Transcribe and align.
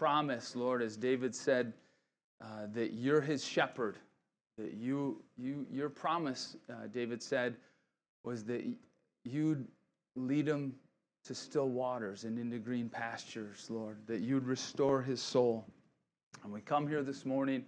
promise, 0.00 0.56
Lord, 0.56 0.80
as 0.80 0.96
David 0.96 1.34
said, 1.34 1.74
uh, 2.40 2.68
that 2.72 2.94
you're 2.94 3.20
his 3.20 3.44
shepherd. 3.44 3.98
That 4.56 4.72
you, 4.72 5.22
you, 5.36 5.66
your 5.70 5.90
promise, 5.90 6.56
uh, 6.70 6.86
David 6.90 7.22
said, 7.22 7.54
was 8.24 8.42
that 8.44 8.64
you'd 9.24 9.68
lead 10.16 10.48
him 10.48 10.74
to 11.26 11.34
still 11.34 11.68
waters 11.68 12.24
and 12.24 12.38
into 12.38 12.58
green 12.58 12.88
pastures, 12.88 13.66
Lord, 13.68 13.98
that 14.06 14.20
you'd 14.20 14.46
restore 14.46 15.02
his 15.02 15.20
soul. 15.20 15.66
And 16.44 16.50
we 16.50 16.62
come 16.62 16.88
here 16.88 17.02
this 17.02 17.26
morning 17.26 17.62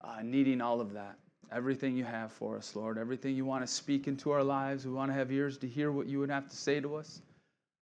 uh, 0.00 0.18
needing 0.22 0.60
all 0.60 0.80
of 0.80 0.92
that. 0.92 1.16
Everything 1.50 1.96
you 1.96 2.04
have 2.04 2.30
for 2.30 2.56
us, 2.56 2.76
Lord. 2.76 2.98
Everything 2.98 3.34
you 3.34 3.44
want 3.44 3.66
to 3.66 3.72
speak 3.72 4.06
into 4.06 4.30
our 4.30 4.44
lives. 4.44 4.86
We 4.86 4.92
want 4.92 5.10
to 5.10 5.14
have 5.14 5.32
ears 5.32 5.58
to 5.58 5.66
hear 5.66 5.90
what 5.90 6.06
you 6.06 6.20
would 6.20 6.30
have 6.30 6.48
to 6.48 6.56
say 6.56 6.78
to 6.78 6.94
us. 6.94 7.20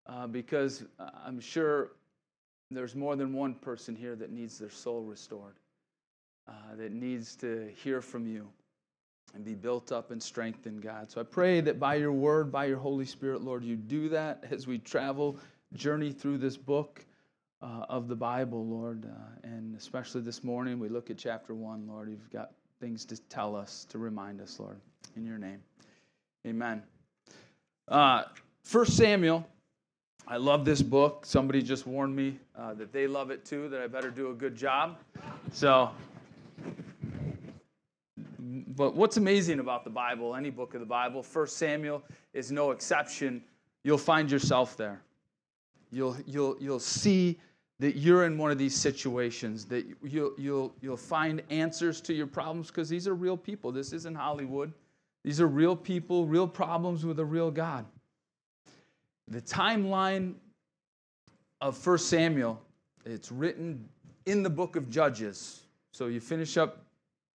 Uh, 0.06 0.28
because 0.28 0.84
uh, 1.00 1.10
I'm 1.26 1.40
sure 1.40 1.90
there's 2.76 2.94
more 2.94 3.16
than 3.16 3.32
one 3.32 3.54
person 3.54 3.96
here 3.96 4.14
that 4.16 4.30
needs 4.30 4.58
their 4.58 4.70
soul 4.70 5.02
restored, 5.02 5.54
uh, 6.48 6.76
that 6.76 6.92
needs 6.92 7.34
to 7.36 7.70
hear 7.82 8.00
from 8.00 8.26
you 8.26 8.48
and 9.34 9.44
be 9.44 9.54
built 9.54 9.92
up 9.92 10.10
and 10.10 10.22
strengthened, 10.22 10.82
God. 10.82 11.10
So 11.10 11.20
I 11.20 11.24
pray 11.24 11.60
that 11.60 11.78
by 11.78 11.96
your 11.96 12.12
word, 12.12 12.50
by 12.50 12.64
your 12.66 12.78
Holy 12.78 13.04
Spirit, 13.04 13.42
Lord, 13.42 13.64
you 13.64 13.76
do 13.76 14.08
that 14.10 14.44
as 14.50 14.66
we 14.66 14.78
travel, 14.78 15.38
journey 15.74 16.12
through 16.12 16.38
this 16.38 16.56
book 16.56 17.04
uh, 17.62 17.86
of 17.88 18.08
the 18.08 18.16
Bible, 18.16 18.66
Lord. 18.66 19.04
Uh, 19.06 19.48
and 19.48 19.76
especially 19.76 20.22
this 20.22 20.42
morning, 20.42 20.78
we 20.78 20.88
look 20.88 21.10
at 21.10 21.18
chapter 21.18 21.54
one, 21.54 21.86
Lord. 21.86 22.08
You've 22.08 22.30
got 22.30 22.52
things 22.80 23.04
to 23.06 23.16
tell 23.28 23.54
us, 23.54 23.86
to 23.90 23.98
remind 23.98 24.40
us, 24.40 24.58
Lord. 24.58 24.80
In 25.16 25.24
your 25.24 25.38
name. 25.38 25.60
Amen. 26.46 26.82
Uh, 27.88 28.24
First 28.62 28.96
Samuel. 28.96 29.46
I 30.30 30.38
love 30.38 30.64
this 30.64 30.80
book. 30.80 31.26
Somebody 31.26 31.60
just 31.60 31.86
warned 31.86 32.16
me 32.16 32.38
uh, 32.56 32.72
that 32.74 32.92
they 32.92 33.06
love 33.06 33.30
it 33.30 33.44
too, 33.44 33.68
that 33.68 33.82
I 33.82 33.86
better 33.86 34.10
do 34.10 34.30
a 34.30 34.34
good 34.34 34.56
job. 34.56 34.96
So 35.52 35.90
but 38.80 38.94
what's 38.94 39.16
amazing 39.16 39.60
about 39.60 39.84
the 39.84 39.90
Bible, 39.90 40.34
any 40.34 40.50
book 40.50 40.74
of 40.74 40.80
the 40.80 40.86
Bible, 40.86 41.22
First 41.22 41.56
Samuel 41.56 42.02
is 42.32 42.50
no 42.50 42.70
exception. 42.70 43.42
You'll 43.84 43.98
find 43.98 44.30
yourself 44.30 44.76
there. 44.76 45.02
You'll, 45.90 46.16
you'll, 46.26 46.56
you'll 46.60 46.80
see 46.80 47.38
that 47.78 47.96
you're 47.96 48.24
in 48.24 48.38
one 48.38 48.50
of 48.50 48.58
these 48.58 48.76
situations, 48.76 49.64
that 49.66 49.86
you'll, 50.02 50.32
you'll, 50.38 50.74
you'll 50.80 50.96
find 50.96 51.42
answers 51.50 52.00
to 52.02 52.14
your 52.14 52.26
problems 52.26 52.68
because 52.68 52.88
these 52.88 53.08
are 53.08 53.14
real 53.14 53.36
people. 53.36 53.72
This 53.72 53.92
isn't 53.92 54.14
Hollywood. 54.14 54.72
These 55.24 55.40
are 55.40 55.48
real 55.48 55.76
people, 55.76 56.26
real 56.26 56.46
problems 56.48 57.04
with 57.04 57.18
a 57.18 57.24
real 57.24 57.50
God. 57.50 57.84
The 59.30 59.40
timeline 59.40 60.34
of 61.60 61.76
First 61.76 62.08
Samuel, 62.08 62.60
it's 63.06 63.30
written 63.30 63.88
in 64.26 64.42
the 64.42 64.50
book 64.50 64.74
of 64.74 64.90
Judges. 64.90 65.62
So 65.92 66.06
you 66.06 66.20
finish 66.20 66.56
up 66.56 66.84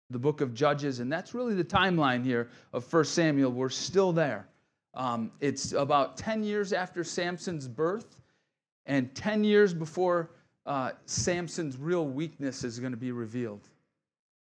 the 0.09 0.19
book 0.19 0.41
of 0.41 0.55
Judges, 0.55 1.01
and 1.01 1.13
that's 1.13 1.35
really 1.35 1.55
the 1.55 1.65
timeline 1.65 2.25
here 2.25 2.49
of 2.73 2.91
1 2.93 3.05
Samuel. 3.05 3.51
We're 3.51 3.69
still 3.69 4.13
there. 4.13 4.47
Um, 4.95 5.33
it's 5.41 5.73
about 5.73 6.17
10 6.17 6.43
years 6.43 6.73
after 6.73 7.05
Samson's 7.05 7.69
birth 7.69 8.21
and 8.87 9.13
10 9.15 9.45
years 9.45 9.75
before 9.75 10.31
uh, 10.67 10.93
Samson's 11.07 11.77
real 11.77 12.07
weakness 12.07 12.65
is 12.65 12.79
going 12.79 12.93
to 12.93 12.99
be 12.99 13.13
revealed 13.13 13.69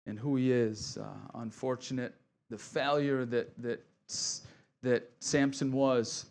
and 0.06 0.18
who 0.18 0.36
he 0.36 0.52
is. 0.52 0.97
Uh, 0.97 1.06
unfortunate, 1.36 2.14
the 2.50 2.58
failure 2.58 3.25
that, 3.25 3.50
that, 3.62 3.81
that 4.81 5.09
Samson 5.20 5.72
was. 5.72 6.25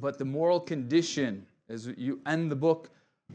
But 0.00 0.18
the 0.18 0.24
moral 0.24 0.60
condition, 0.60 1.46
as 1.68 1.86
you 1.96 2.20
end 2.26 2.50
the 2.50 2.56
book 2.56 2.90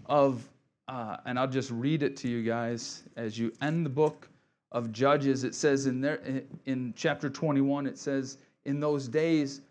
of, 0.06 0.47
uh, 0.88 1.18
and 1.25 1.40
I'll 1.40 1.47
just 1.47 1.72
read 1.72 2.03
it 2.03 2.18
to 2.18 2.28
you 2.28 2.44
guys, 2.44 3.03
as 3.16 3.38
you 3.38 3.53
end 3.62 3.86
the 3.86 3.90
book 3.90 4.28
of 4.72 4.92
Judges, 4.92 5.44
it 5.44 5.56
says 5.56 5.86
in 5.86 6.02
there 6.02 6.22
in 6.66 6.94
chapter 6.96 7.30
21, 7.30 7.88
it 7.88 7.98
says, 7.98 8.38
In 8.66 8.80
those 8.80 9.08
days 9.08 9.62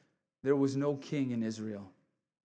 there 0.43 0.57
was 0.57 0.77
no 0.77 0.97
king 0.97 1.31
in 1.33 1.43
Israel, 1.43 1.89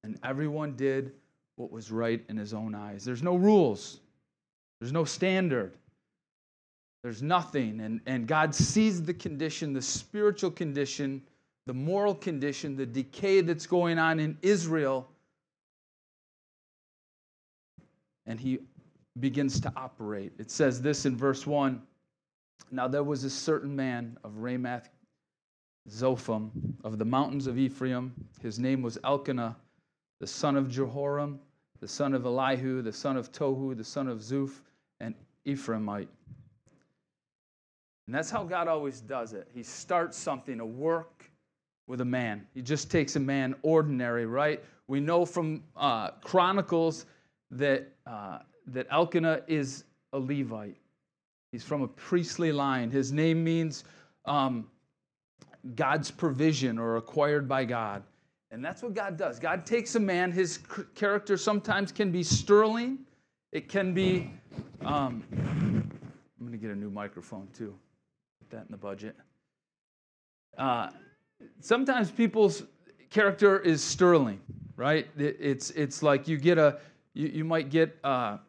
and 0.03 0.20
everyone 0.24 0.76
did 0.76 1.14
what 1.56 1.72
was 1.72 1.92
right 1.92 2.24
in 2.30 2.38
his 2.38 2.53
own 2.53 2.76
eyes. 2.76 3.06
There's 3.06 3.24
no 3.24 3.36
rules, 3.36 4.00
there's 4.80 4.92
no 4.92 5.06
standard. 5.06 5.74
There's 7.03 7.22
nothing. 7.22 7.82
And, 7.82 8.00
and 8.06 8.28
God 8.28 8.56
sees 8.56 9.03
the 9.03 9.14
condition, 9.14 9.74
the 9.74 9.82
spiritual 9.82 10.52
condition, 10.52 11.22
the 11.66 11.74
moral 11.74 12.16
condition, 12.16 12.75
the 12.75 12.85
decay 12.85 13.41
that's 13.41 13.66
going 13.66 13.97
on 13.97 14.19
in 14.19 14.38
Israel. 14.41 15.09
And 18.25 18.40
he 18.40 18.59
begins 19.19 19.59
to 19.62 19.72
operate. 19.75 20.34
It 20.38 20.52
says 20.52 20.81
this 20.81 21.06
in 21.06 21.16
verse 21.16 21.46
1 21.46 21.81
now 22.72 22.88
there 22.88 23.03
was 23.03 23.23
a 23.23 23.29
certain 23.29 23.75
man 23.75 24.18
of 24.23 24.31
Ramath 24.34 24.90
Zophim 25.90 26.50
of 26.84 26.97
the 26.97 27.06
mountains 27.06 27.46
of 27.46 27.57
Ephraim. 27.57 28.13
His 28.41 28.57
name 28.57 28.81
was 28.81 28.97
Elkanah, 29.03 29.56
the 30.19 30.28
son 30.28 30.56
of 30.56 30.69
Jehoram, 30.69 31.40
the 31.79 31.88
son 31.88 32.13
of 32.13 32.25
Elihu, 32.25 32.81
the 32.81 32.91
son 32.91 33.16
of 33.16 33.31
Tohu, 33.31 33.78
the 33.78 33.84
son 33.84 34.07
of 34.07 34.19
Zuph, 34.19 34.62
and 35.00 35.13
Ephraimite. 35.46 36.07
And 38.07 38.16
that's 38.16 38.31
how 38.31 38.44
God 38.44 38.68
always 38.68 39.02
does 39.02 39.34
it. 39.34 39.47
He 39.53 39.63
starts 39.63 40.18
something, 40.18 40.59
a 40.59 40.66
work 40.66 41.29
with 41.88 42.02
a 42.02 42.06
man. 42.06 42.46
He 42.54 42.62
just 42.62 42.90
takes 42.90 43.16
a 43.16 43.20
man 43.20 43.56
ordinary, 43.62 44.26
right? 44.26 44.64
We 44.88 45.00
know 45.00 45.26
from 45.26 45.64
uh, 45.76 46.12
Chronicles 46.22 47.06
that, 47.52 47.88
uh, 48.06 48.40
that 48.68 48.88
Elkanah 48.92 49.42
is 49.48 49.84
a 50.14 50.20
Levite. 50.20 50.78
He's 51.52 51.64
from 51.64 51.82
a 51.82 51.88
priestly 51.88 52.52
line. 52.52 52.90
His 52.90 53.12
name 53.12 53.44
means 53.44 53.84
um, 54.26 54.68
God's 55.76 56.12
provision 56.12 56.80
or 56.80 56.98
acquired 56.98 57.48
by 57.48 57.66
God. 57.66 58.04
And 58.52 58.64
that's 58.64 58.84
what 58.84 58.94
God 58.94 59.18
does. 59.18 59.40
God 59.40 59.66
takes 59.66 59.96
a 59.96 60.00
man, 60.00 60.32
his 60.32 60.60
character 60.94 61.38
sometimes 61.38 61.92
can 61.92 62.12
be 62.12 62.24
sterling, 62.24 63.00
it 63.52 63.68
can 63.68 63.94
be. 63.94 64.32
Um, 64.86 65.24
I'm 65.32 65.92
going 66.40 66.52
to 66.52 66.58
get 66.58 66.70
a 66.70 66.76
new 66.76 66.92
microphone 66.92 67.48
too. 67.58 67.74
Put 68.40 68.50
that 68.52 68.66
in 68.66 68.72
the 68.72 68.78
budget. 68.78 69.16
Uh, 70.58 70.90
sometimes 71.59 72.12
people's 72.12 72.64
character 73.09 73.59
is 73.59 73.84
sterling, 73.84 74.40
right? 74.76 75.08
it's, 75.18 75.70
it's 75.72 76.04
like 76.04 76.28
you 76.28 76.38
get 76.38 76.58
a, 76.58 76.80
you, 77.14 77.28
you 77.28 77.44
might 77.44 77.70
get 77.70 77.98
a, 78.04 78.40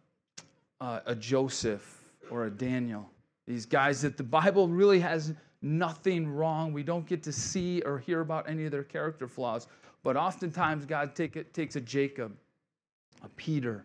a, 0.81 1.15
Joseph 1.15 2.03
or 2.31 2.47
a 2.47 2.50
Daniel. 2.50 3.09
These 3.47 3.66
guys 3.66 4.03
that 4.03 4.16
the 4.16 4.22
Bible 4.22 4.69
really 4.69 5.00
has 5.00 5.34
nothing 5.60 6.28
wrong. 6.28 6.72
We 6.72 6.83
don't 6.83 7.06
get 7.06 7.22
to 7.25 7.33
see 7.33 7.83
or 7.83 7.99
hear 7.99 8.21
about 8.21 8.49
any 8.49 8.65
of 8.65 8.71
their 8.71 8.84
character 8.84 9.28
flaws. 9.28 9.66
But 10.03 10.16
oftentimes, 10.16 10.84
God 10.84 11.15
take 11.15 11.53
takes 11.53 11.77
a 11.77 11.81
Jacob, 11.81 12.37
a 13.22 13.28
Peter, 13.31 13.84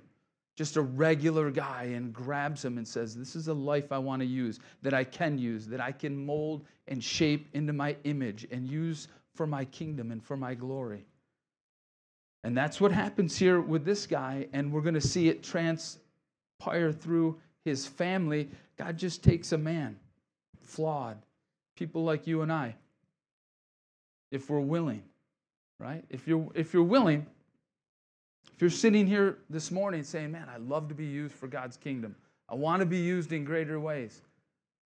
just 0.59 0.75
a 0.75 0.81
regular 0.81 1.51
guy, 1.51 1.83
and 1.95 2.11
grabs 2.11 2.65
him 2.65 2.77
and 2.77 2.85
says, 2.85 3.15
This 3.15 3.33
is 3.37 3.47
a 3.47 3.53
life 3.53 3.93
I 3.93 3.97
want 3.97 4.21
to 4.21 4.25
use, 4.25 4.59
that 4.81 4.93
I 4.93 5.05
can 5.05 5.37
use, 5.37 5.65
that 5.67 5.79
I 5.79 5.93
can 5.93 6.25
mold 6.25 6.65
and 6.89 7.01
shape 7.01 7.47
into 7.53 7.71
my 7.71 7.95
image 8.03 8.45
and 8.51 8.67
use 8.67 9.07
for 9.35 9.47
my 9.47 9.63
kingdom 9.63 10.11
and 10.11 10.21
for 10.21 10.35
my 10.35 10.53
glory. 10.55 11.05
And 12.43 12.57
that's 12.57 12.81
what 12.81 12.91
happens 12.91 13.37
here 13.37 13.61
with 13.61 13.85
this 13.85 14.05
guy, 14.05 14.47
and 14.51 14.69
we're 14.69 14.81
going 14.81 14.95
to 14.95 14.99
see 14.99 15.29
it 15.29 15.43
transpire 15.43 16.91
through 16.91 17.39
his 17.63 17.87
family. 17.87 18.49
God 18.75 18.97
just 18.97 19.23
takes 19.23 19.53
a 19.53 19.57
man, 19.57 19.97
flawed, 20.59 21.19
people 21.77 22.03
like 22.03 22.27
you 22.27 22.41
and 22.41 22.51
I, 22.51 22.75
if 24.29 24.49
we're 24.49 24.59
willing, 24.59 25.03
right? 25.79 26.03
If 26.09 26.27
you're, 26.27 26.49
if 26.53 26.73
you're 26.73 26.83
willing, 26.83 27.27
if 28.59 28.63
you're 28.63 28.69
sitting 28.69 29.07
here 29.07 29.37
this 29.49 29.71
morning 29.71 30.03
saying, 30.03 30.33
Man, 30.33 30.49
I 30.53 30.57
love 30.57 30.89
to 30.89 30.93
be 30.93 31.05
used 31.05 31.33
for 31.33 31.47
God's 31.47 31.77
kingdom, 31.77 32.13
I 32.49 32.55
want 32.55 32.81
to 32.81 32.85
be 32.85 32.97
used 32.97 33.31
in 33.31 33.45
greater 33.45 33.79
ways, 33.79 34.21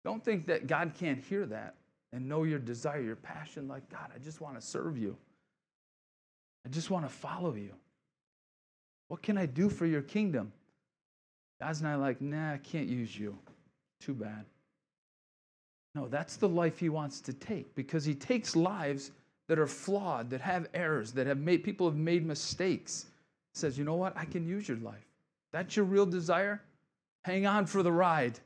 don't 0.04 0.22
think 0.22 0.46
that 0.48 0.66
God 0.66 0.92
can't 0.94 1.24
hear 1.24 1.46
that 1.46 1.76
and 2.12 2.28
know 2.28 2.42
your 2.42 2.58
desire, 2.58 3.00
your 3.00 3.16
passion, 3.16 3.68
like, 3.68 3.88
God, 3.88 4.10
I 4.14 4.18
just 4.18 4.42
want 4.42 4.56
to 4.56 4.60
serve 4.60 4.98
you. 4.98 5.16
I 6.66 6.68
just 6.68 6.90
want 6.90 7.06
to 7.06 7.08
follow 7.08 7.54
you. 7.54 7.72
What 9.08 9.22
can 9.22 9.38
I 9.38 9.46
do 9.46 9.70
for 9.70 9.86
your 9.86 10.02
kingdom? 10.02 10.52
God's 11.58 11.80
not 11.80 11.98
like, 11.98 12.20
nah, 12.20 12.52
I 12.52 12.58
can't 12.58 12.88
use 12.88 13.18
you. 13.18 13.38
Too 14.00 14.12
bad. 14.12 14.44
No, 15.94 16.08
that's 16.08 16.36
the 16.36 16.48
life 16.48 16.78
he 16.78 16.90
wants 16.90 17.22
to 17.22 17.32
take 17.32 17.74
because 17.74 18.04
he 18.04 18.14
takes 18.14 18.54
lives 18.54 19.12
that 19.48 19.58
are 19.58 19.66
flawed, 19.66 20.28
that 20.28 20.42
have 20.42 20.68
errors, 20.74 21.12
that 21.12 21.26
have 21.26 21.38
made 21.38 21.64
people 21.64 21.88
have 21.88 21.98
made 21.98 22.26
mistakes. 22.26 23.06
Says, 23.54 23.76
you 23.76 23.84
know 23.84 23.96
what? 23.96 24.16
I 24.16 24.24
can 24.24 24.46
use 24.46 24.68
your 24.68 24.78
life. 24.78 25.06
That's 25.52 25.76
your 25.76 25.84
real 25.84 26.06
desire? 26.06 26.62
Hang 27.24 27.46
on 27.46 27.66
for 27.66 27.82
the 27.82 27.92
ride. 27.92 28.38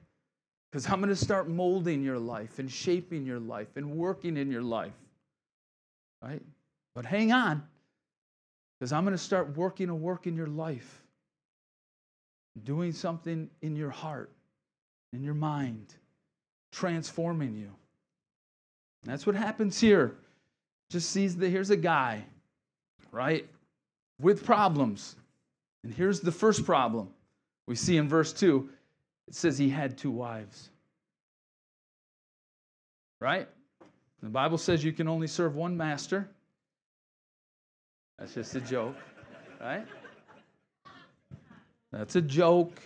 Because 0.71 0.89
I'm 0.91 0.99
going 1.01 1.09
to 1.09 1.17
start 1.17 1.49
molding 1.49 2.03
your 2.03 2.19
life 2.19 2.59
and 2.59 2.71
shaping 2.71 3.25
your 3.25 3.39
life 3.39 3.77
and 3.77 3.93
working 3.97 4.37
in 4.37 4.51
your 4.51 4.63
life. 4.63 4.93
Right? 6.23 6.43
But 6.95 7.07
hang 7.07 7.33
on. 7.33 7.63
Because 8.79 8.93
I'm 8.93 9.05
going 9.05 9.17
to 9.17 9.23
start 9.23 9.57
working 9.57 9.89
a 9.89 9.95
work 9.95 10.27
in 10.27 10.37
your 10.37 10.49
life. 10.49 11.03
doing 12.65 12.93
something 12.93 13.51
in 13.63 13.77
your 13.77 13.91
heart, 13.91 14.31
in 15.13 15.23
your 15.23 15.35
mind, 15.35 15.95
transforming 16.73 17.55
you. 17.55 17.71
That's 19.05 19.27
what 19.27 19.37
happens 19.37 19.79
here. 19.79 20.17
Just 20.91 21.11
sees 21.11 21.37
that 21.37 21.51
here's 21.51 21.71
a 21.71 21.77
guy, 21.77 22.25
right, 23.11 23.47
with 24.19 24.45
problems. 24.45 25.17
And 25.85 25.93
here's 25.93 26.21
the 26.21 26.33
first 26.33 26.65
problem 26.65 27.11
we 27.67 27.75
see 27.75 27.97
in 27.97 28.09
verse 28.09 28.33
2 28.33 28.69
it 29.29 29.35
says 29.35 29.59
he 29.59 29.69
had 29.69 29.99
two 29.99 30.11
wives. 30.11 30.71
Right? 33.21 33.49
The 34.23 34.29
Bible 34.29 34.59
says 34.59 34.85
you 34.85 34.93
can 34.93 35.09
only 35.09 35.27
serve 35.27 35.57
one 35.57 35.77
master. 35.77 36.29
That's 38.19 38.35
just 38.35 38.55
a 38.55 38.61
joke, 38.61 38.97
right? 39.61 39.87
That's 41.93 42.17
a 42.17 42.23
joke. 42.23 42.81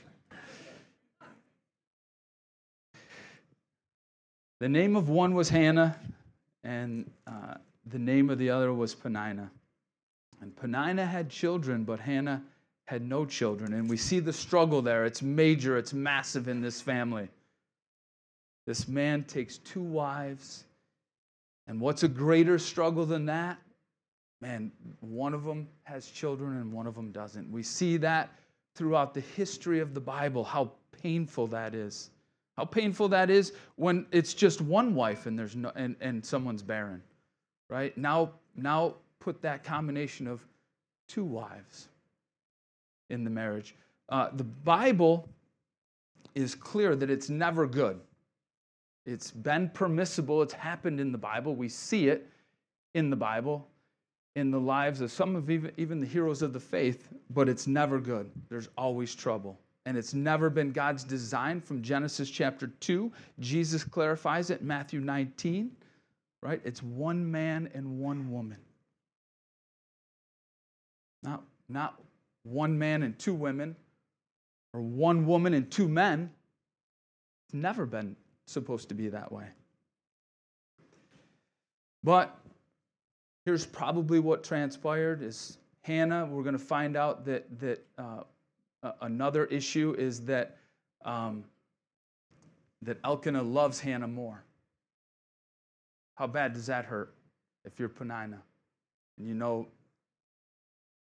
The 4.58 4.68
name 4.68 4.96
of 4.96 5.08
one 5.08 5.34
was 5.34 5.48
Hannah, 5.48 5.96
and 6.64 7.10
uh, 7.26 7.54
the 7.86 7.98
name 7.98 8.28
of 8.28 8.38
the 8.38 8.50
other 8.50 8.72
was 8.74 8.94
Peninnah. 8.94 9.50
And 10.40 10.56
Peninnah 10.56 11.06
had 11.06 11.28
children, 11.28 11.84
but 11.84 12.00
Hannah 12.00 12.42
had 12.86 13.02
no 13.02 13.24
children. 13.24 13.72
And 13.74 13.88
we 13.88 13.96
see 13.96 14.20
the 14.20 14.32
struggle 14.32 14.82
there. 14.82 15.04
It's 15.04 15.22
major, 15.22 15.76
it's 15.76 15.92
massive 15.92 16.48
in 16.48 16.60
this 16.60 16.80
family. 16.80 17.28
This 18.66 18.88
man 18.88 19.24
takes 19.24 19.58
two 19.58 19.82
wives. 19.82 20.64
And 21.66 21.80
what's 21.80 22.02
a 22.02 22.08
greater 22.08 22.58
struggle 22.58 23.06
than 23.06 23.26
that? 23.26 23.58
Man, 24.40 24.72
one 25.00 25.34
of 25.34 25.44
them 25.44 25.68
has 25.84 26.10
children 26.10 26.56
and 26.56 26.72
one 26.72 26.86
of 26.86 26.94
them 26.94 27.12
doesn't. 27.12 27.50
We 27.50 27.62
see 27.62 27.96
that 27.98 28.30
throughout 28.74 29.12
the 29.12 29.20
history 29.20 29.80
of 29.80 29.92
the 29.92 30.00
Bible, 30.00 30.42
how 30.42 30.72
painful 31.02 31.46
that 31.48 31.74
is. 31.74 32.10
How 32.56 32.64
painful 32.64 33.08
that 33.08 33.30
is 33.30 33.52
when 33.76 34.06
it's 34.10 34.34
just 34.34 34.60
one 34.60 34.94
wife 34.94 35.26
and 35.26 35.38
there's 35.38 35.56
no 35.56 35.72
and, 35.76 35.96
and 36.00 36.24
someone's 36.24 36.62
barren. 36.62 37.02
Right? 37.68 37.96
Now 37.96 38.32
now 38.56 38.96
put 39.20 39.40
that 39.42 39.62
combination 39.62 40.26
of 40.26 40.44
two 41.08 41.24
wives 41.24 41.88
in 43.10 43.24
the 43.24 43.30
marriage. 43.30 43.74
Uh, 44.08 44.30
the 44.32 44.44
Bible 44.44 45.28
is 46.34 46.54
clear 46.54 46.96
that 46.96 47.10
it's 47.10 47.28
never 47.28 47.66
good. 47.66 48.00
It's 49.06 49.30
been 49.30 49.70
permissible, 49.70 50.42
it's 50.42 50.52
happened 50.52 51.00
in 51.00 51.12
the 51.12 51.18
Bible. 51.18 51.54
We 51.54 51.68
see 51.68 52.08
it 52.08 52.28
in 52.94 53.10
the 53.10 53.16
Bible, 53.16 53.66
in 54.36 54.50
the 54.50 54.60
lives 54.60 55.00
of 55.00 55.10
some 55.10 55.36
of 55.36 55.50
even, 55.50 55.72
even 55.76 56.00
the 56.00 56.06
heroes 56.06 56.42
of 56.42 56.52
the 56.52 56.60
faith, 56.60 57.08
but 57.30 57.48
it's 57.48 57.66
never 57.66 57.98
good. 57.98 58.30
There's 58.48 58.68
always 58.76 59.14
trouble. 59.14 59.58
And 59.86 59.96
it's 59.96 60.14
never 60.14 60.50
been 60.50 60.72
God's 60.72 61.04
design 61.04 61.60
from 61.60 61.82
Genesis 61.82 62.30
chapter 62.30 62.68
2. 62.68 63.10
Jesus 63.38 63.82
clarifies 63.82 64.50
it, 64.50 64.62
Matthew 64.62 65.00
19, 65.00 65.70
right? 66.42 66.60
It's 66.64 66.82
one 66.82 67.28
man 67.28 67.70
and 67.74 67.98
one 67.98 68.30
woman. 68.30 68.58
Not, 71.22 71.42
not 71.68 72.00
one 72.42 72.78
man 72.78 73.02
and 73.02 73.18
two 73.18 73.34
women, 73.34 73.76
or 74.72 74.80
one 74.80 75.26
woman 75.26 75.54
and 75.54 75.70
two 75.70 75.88
men. 75.88 76.30
It's 77.46 77.54
never 77.54 77.86
been 77.86 78.16
supposed 78.46 78.88
to 78.88 78.94
be 78.94 79.08
that 79.08 79.30
way. 79.30 79.46
But 82.02 82.36
here's 83.44 83.66
probably 83.66 84.20
what 84.20 84.42
transpired 84.42 85.22
is 85.22 85.58
Hannah, 85.82 86.26
we're 86.26 86.42
going 86.42 86.54
to 86.54 86.58
find 86.58 86.96
out 86.96 87.24
that, 87.26 87.46
that 87.60 87.84
uh, 87.98 88.22
another 89.02 89.46
issue 89.46 89.94
is 89.98 90.24
that, 90.26 90.58
um, 91.04 91.44
that 92.82 92.98
Elkanah 93.04 93.42
loves 93.42 93.80
Hannah 93.80 94.08
more. 94.08 94.42
How 96.16 96.26
bad 96.26 96.52
does 96.52 96.66
that 96.66 96.84
hurt 96.84 97.14
if 97.64 97.78
you're 97.78 97.88
Peninnah 97.88 98.42
and 99.18 99.26
you 99.26 99.34
know 99.34 99.68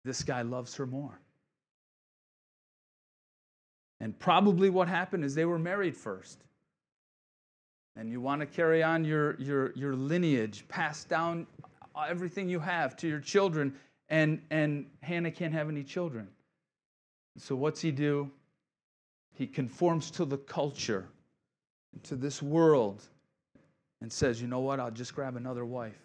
this 0.04 0.22
guy 0.22 0.42
loves 0.42 0.74
her 0.76 0.86
more? 0.86 1.18
And 4.00 4.18
probably 4.18 4.70
what 4.70 4.88
happened 4.88 5.24
is 5.24 5.34
they 5.34 5.44
were 5.44 5.58
married 5.58 5.96
first. 5.96 6.44
And 7.96 8.10
you 8.10 8.20
want 8.20 8.40
to 8.40 8.46
carry 8.46 8.82
on 8.82 9.04
your, 9.04 9.40
your, 9.40 9.72
your 9.74 9.94
lineage, 9.94 10.66
pass 10.68 11.04
down 11.04 11.46
everything 12.08 12.48
you 12.48 12.58
have 12.58 12.96
to 12.96 13.08
your 13.08 13.20
children, 13.20 13.74
and, 14.08 14.42
and 14.50 14.86
Hannah 15.00 15.30
can't 15.30 15.54
have 15.54 15.68
any 15.68 15.84
children. 15.84 16.28
So, 17.38 17.56
what's 17.56 17.80
he 17.80 17.90
do? 17.90 18.30
He 19.32 19.46
conforms 19.46 20.10
to 20.12 20.24
the 20.24 20.38
culture, 20.38 21.08
to 22.04 22.16
this 22.16 22.42
world, 22.42 23.02
and 24.00 24.12
says, 24.12 24.40
you 24.40 24.48
know 24.48 24.60
what? 24.60 24.80
I'll 24.80 24.90
just 24.90 25.14
grab 25.14 25.36
another 25.36 25.64
wife. 25.64 25.98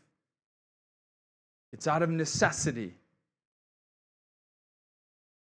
It's 1.72 1.86
out 1.88 2.02
of 2.02 2.10
necessity 2.10 2.94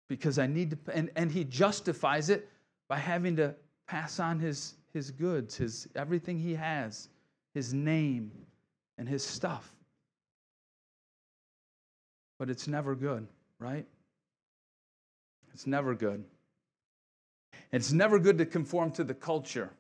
because 0.09 0.39
I 0.39 0.47
need 0.47 0.71
to, 0.71 0.79
and, 0.95 1.11
and 1.17 1.31
he 1.31 1.45
justifies 1.45 2.31
it 2.31 2.49
by 2.89 2.97
having 2.99 3.37
to 3.37 3.55
pass 3.87 4.19
on 4.19 4.39
his, 4.39 4.75
his 4.93 5.11
goods, 5.11 5.57
his 5.57 5.89
everything 5.95 6.39
he 6.39 6.55
has, 6.55 7.09
his 7.55 7.75
name, 7.75 8.31
and 8.97 9.09
his 9.09 9.25
stuff. 9.25 9.73
But 12.39 12.51
it's 12.51 12.69
never 12.69 12.95
good, 12.95 13.27
right? 13.59 13.87
It's 15.53 15.67
never 15.67 15.95
good. 15.95 16.25
It's 17.73 17.93
never 17.93 18.19
good 18.19 18.39
to 18.39 18.47
conform 18.47 18.93
to 18.93 19.05
the 19.05 19.15
culture. 19.15 19.71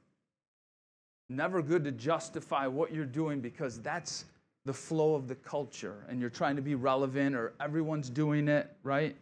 Never 1.29 1.63
good 1.63 1.85
to 1.85 1.93
justify 1.93 2.67
what 2.67 2.93
you're 2.93 3.05
doing 3.05 3.41
because 3.41 3.81
that's 3.81 4.25
the 4.65 4.73
flow 4.73 5.15
of 5.15 5.29
the 5.29 5.35
culture 5.35 6.05
and 6.09 6.21
you're 6.21 6.31
trying 6.31 6.57
to 6.57 6.63
be 6.63 6.75
relevant 6.75 7.35
or 7.35 7.55
everyone's 7.61 8.11
doing 8.11 8.49
it, 8.49 8.71
right? 8.83 9.17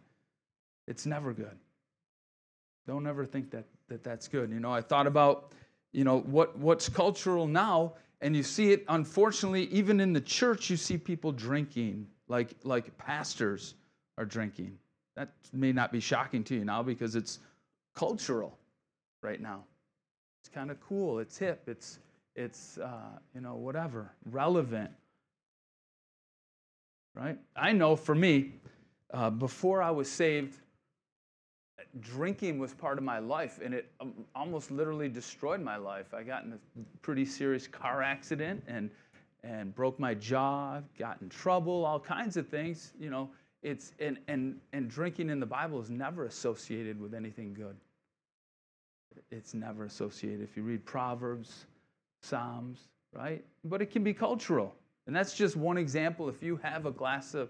It's 0.87 1.05
never 1.05 1.33
good. 1.33 1.57
Don't 2.87 3.05
ever 3.05 3.25
think 3.25 3.51
that, 3.51 3.65
that 3.89 4.03
that's 4.03 4.27
good. 4.27 4.49
You 4.49 4.59
know, 4.59 4.71
I 4.71 4.81
thought 4.81 5.07
about, 5.07 5.51
you 5.91 6.03
know, 6.03 6.19
what, 6.21 6.57
what's 6.57 6.87
cultural 6.87 7.45
now, 7.47 7.93
and 8.21 8.35
you 8.35 8.43
see 8.43 8.71
it, 8.71 8.85
unfortunately, 8.87 9.65
even 9.65 9.99
in 9.99 10.13
the 10.13 10.21
church, 10.21 10.69
you 10.69 10.77
see 10.77 10.97
people 10.97 11.31
drinking, 11.31 12.07
like, 12.27 12.55
like 12.63 12.97
pastors 12.97 13.75
are 14.17 14.25
drinking. 14.25 14.77
That 15.15 15.33
may 15.51 15.73
not 15.73 15.91
be 15.91 15.99
shocking 15.99 16.43
to 16.45 16.55
you 16.55 16.63
now 16.63 16.81
because 16.81 17.15
it's 17.15 17.39
cultural 17.93 18.57
right 19.21 19.41
now. 19.41 19.65
It's 20.41 20.49
kind 20.49 20.71
of 20.71 20.79
cool. 20.79 21.19
It's 21.19 21.37
hip. 21.37 21.63
It's, 21.67 21.99
it's 22.35 22.77
uh, 22.77 23.17
you 23.35 23.41
know, 23.41 23.55
whatever, 23.55 24.11
relevant. 24.31 24.91
Right? 27.13 27.37
I 27.55 27.73
know 27.73 27.95
for 27.95 28.15
me, 28.15 28.53
uh, 29.11 29.31
before 29.31 29.81
I 29.81 29.91
was 29.91 30.09
saved, 30.09 30.57
drinking 31.99 32.59
was 32.59 32.73
part 32.73 32.97
of 32.97 33.03
my 33.03 33.19
life 33.19 33.59
and 33.63 33.73
it 33.73 33.91
um, 33.99 34.13
almost 34.35 34.71
literally 34.71 35.09
destroyed 35.09 35.61
my 35.61 35.77
life. 35.77 36.13
I 36.13 36.23
got 36.23 36.43
in 36.43 36.53
a 36.53 36.57
pretty 37.01 37.25
serious 37.25 37.67
car 37.67 38.01
accident 38.01 38.63
and 38.67 38.89
and 39.43 39.73
broke 39.75 39.99
my 39.99 40.13
jaw, 40.13 40.81
got 40.97 41.21
in 41.21 41.29
trouble, 41.29 41.85
all 41.85 41.99
kinds 41.99 42.37
of 42.37 42.47
things, 42.47 42.93
you 42.99 43.09
know. 43.09 43.29
It's 43.63 43.93
and 43.99 44.17
and 44.27 44.59
and 44.73 44.89
drinking 44.89 45.29
in 45.29 45.39
the 45.39 45.45
Bible 45.45 45.81
is 45.81 45.89
never 45.89 46.25
associated 46.25 46.99
with 46.99 47.13
anything 47.13 47.53
good. 47.53 47.75
It's 49.31 49.53
never 49.53 49.85
associated. 49.85 50.41
If 50.41 50.55
you 50.55 50.63
read 50.63 50.85
Proverbs, 50.85 51.65
Psalms, 52.21 52.87
right? 53.13 53.43
But 53.63 53.81
it 53.81 53.91
can 53.91 54.03
be 54.03 54.13
cultural. 54.13 54.75
And 55.07 55.15
that's 55.15 55.33
just 55.33 55.55
one 55.55 55.77
example. 55.77 56.29
If 56.29 56.43
you 56.43 56.57
have 56.57 56.85
a 56.85 56.91
glass 56.91 57.33
of 57.33 57.49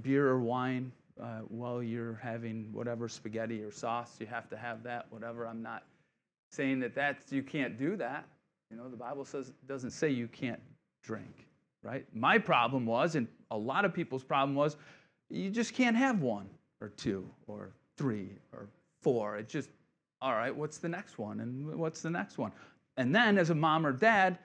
beer 0.00 0.28
or 0.28 0.40
wine 0.40 0.92
uh, 1.20 1.40
while 1.48 1.82
you're 1.82 2.18
having 2.22 2.68
whatever 2.72 3.08
spaghetti 3.08 3.62
or 3.62 3.70
sauce, 3.70 4.16
you 4.20 4.26
have 4.26 4.48
to 4.50 4.56
have 4.56 4.82
that, 4.84 5.06
whatever. 5.10 5.46
I'm 5.46 5.62
not 5.62 5.84
saying 6.50 6.80
that 6.80 6.94
that's, 6.94 7.32
you 7.32 7.42
can't 7.42 7.78
do 7.78 7.96
that. 7.96 8.26
You 8.70 8.76
know, 8.76 8.88
the 8.88 8.96
Bible 8.96 9.24
says 9.24 9.52
doesn't 9.66 9.90
say 9.90 10.10
you 10.10 10.28
can't 10.28 10.60
drink, 11.02 11.46
right? 11.82 12.06
My 12.14 12.38
problem 12.38 12.86
was, 12.86 13.14
and 13.14 13.28
a 13.50 13.56
lot 13.56 13.84
of 13.84 13.92
people's 13.92 14.24
problem 14.24 14.54
was, 14.54 14.76
you 15.28 15.50
just 15.50 15.74
can't 15.74 15.96
have 15.96 16.20
one 16.20 16.48
or 16.80 16.88
two 16.90 17.28
or 17.46 17.70
three 17.96 18.30
or 18.52 18.68
four. 19.00 19.36
It 19.36 19.48
just, 19.48 19.70
all 20.20 20.32
right, 20.32 20.54
what's 20.54 20.78
the 20.78 20.88
next 20.88 21.18
one? 21.18 21.40
And 21.40 21.66
what's 21.78 22.02
the 22.02 22.10
next 22.10 22.38
one? 22.38 22.52
And 22.96 23.14
then 23.14 23.38
as 23.38 23.50
a 23.50 23.54
mom 23.54 23.86
or 23.86 23.92
dad, 23.92 24.38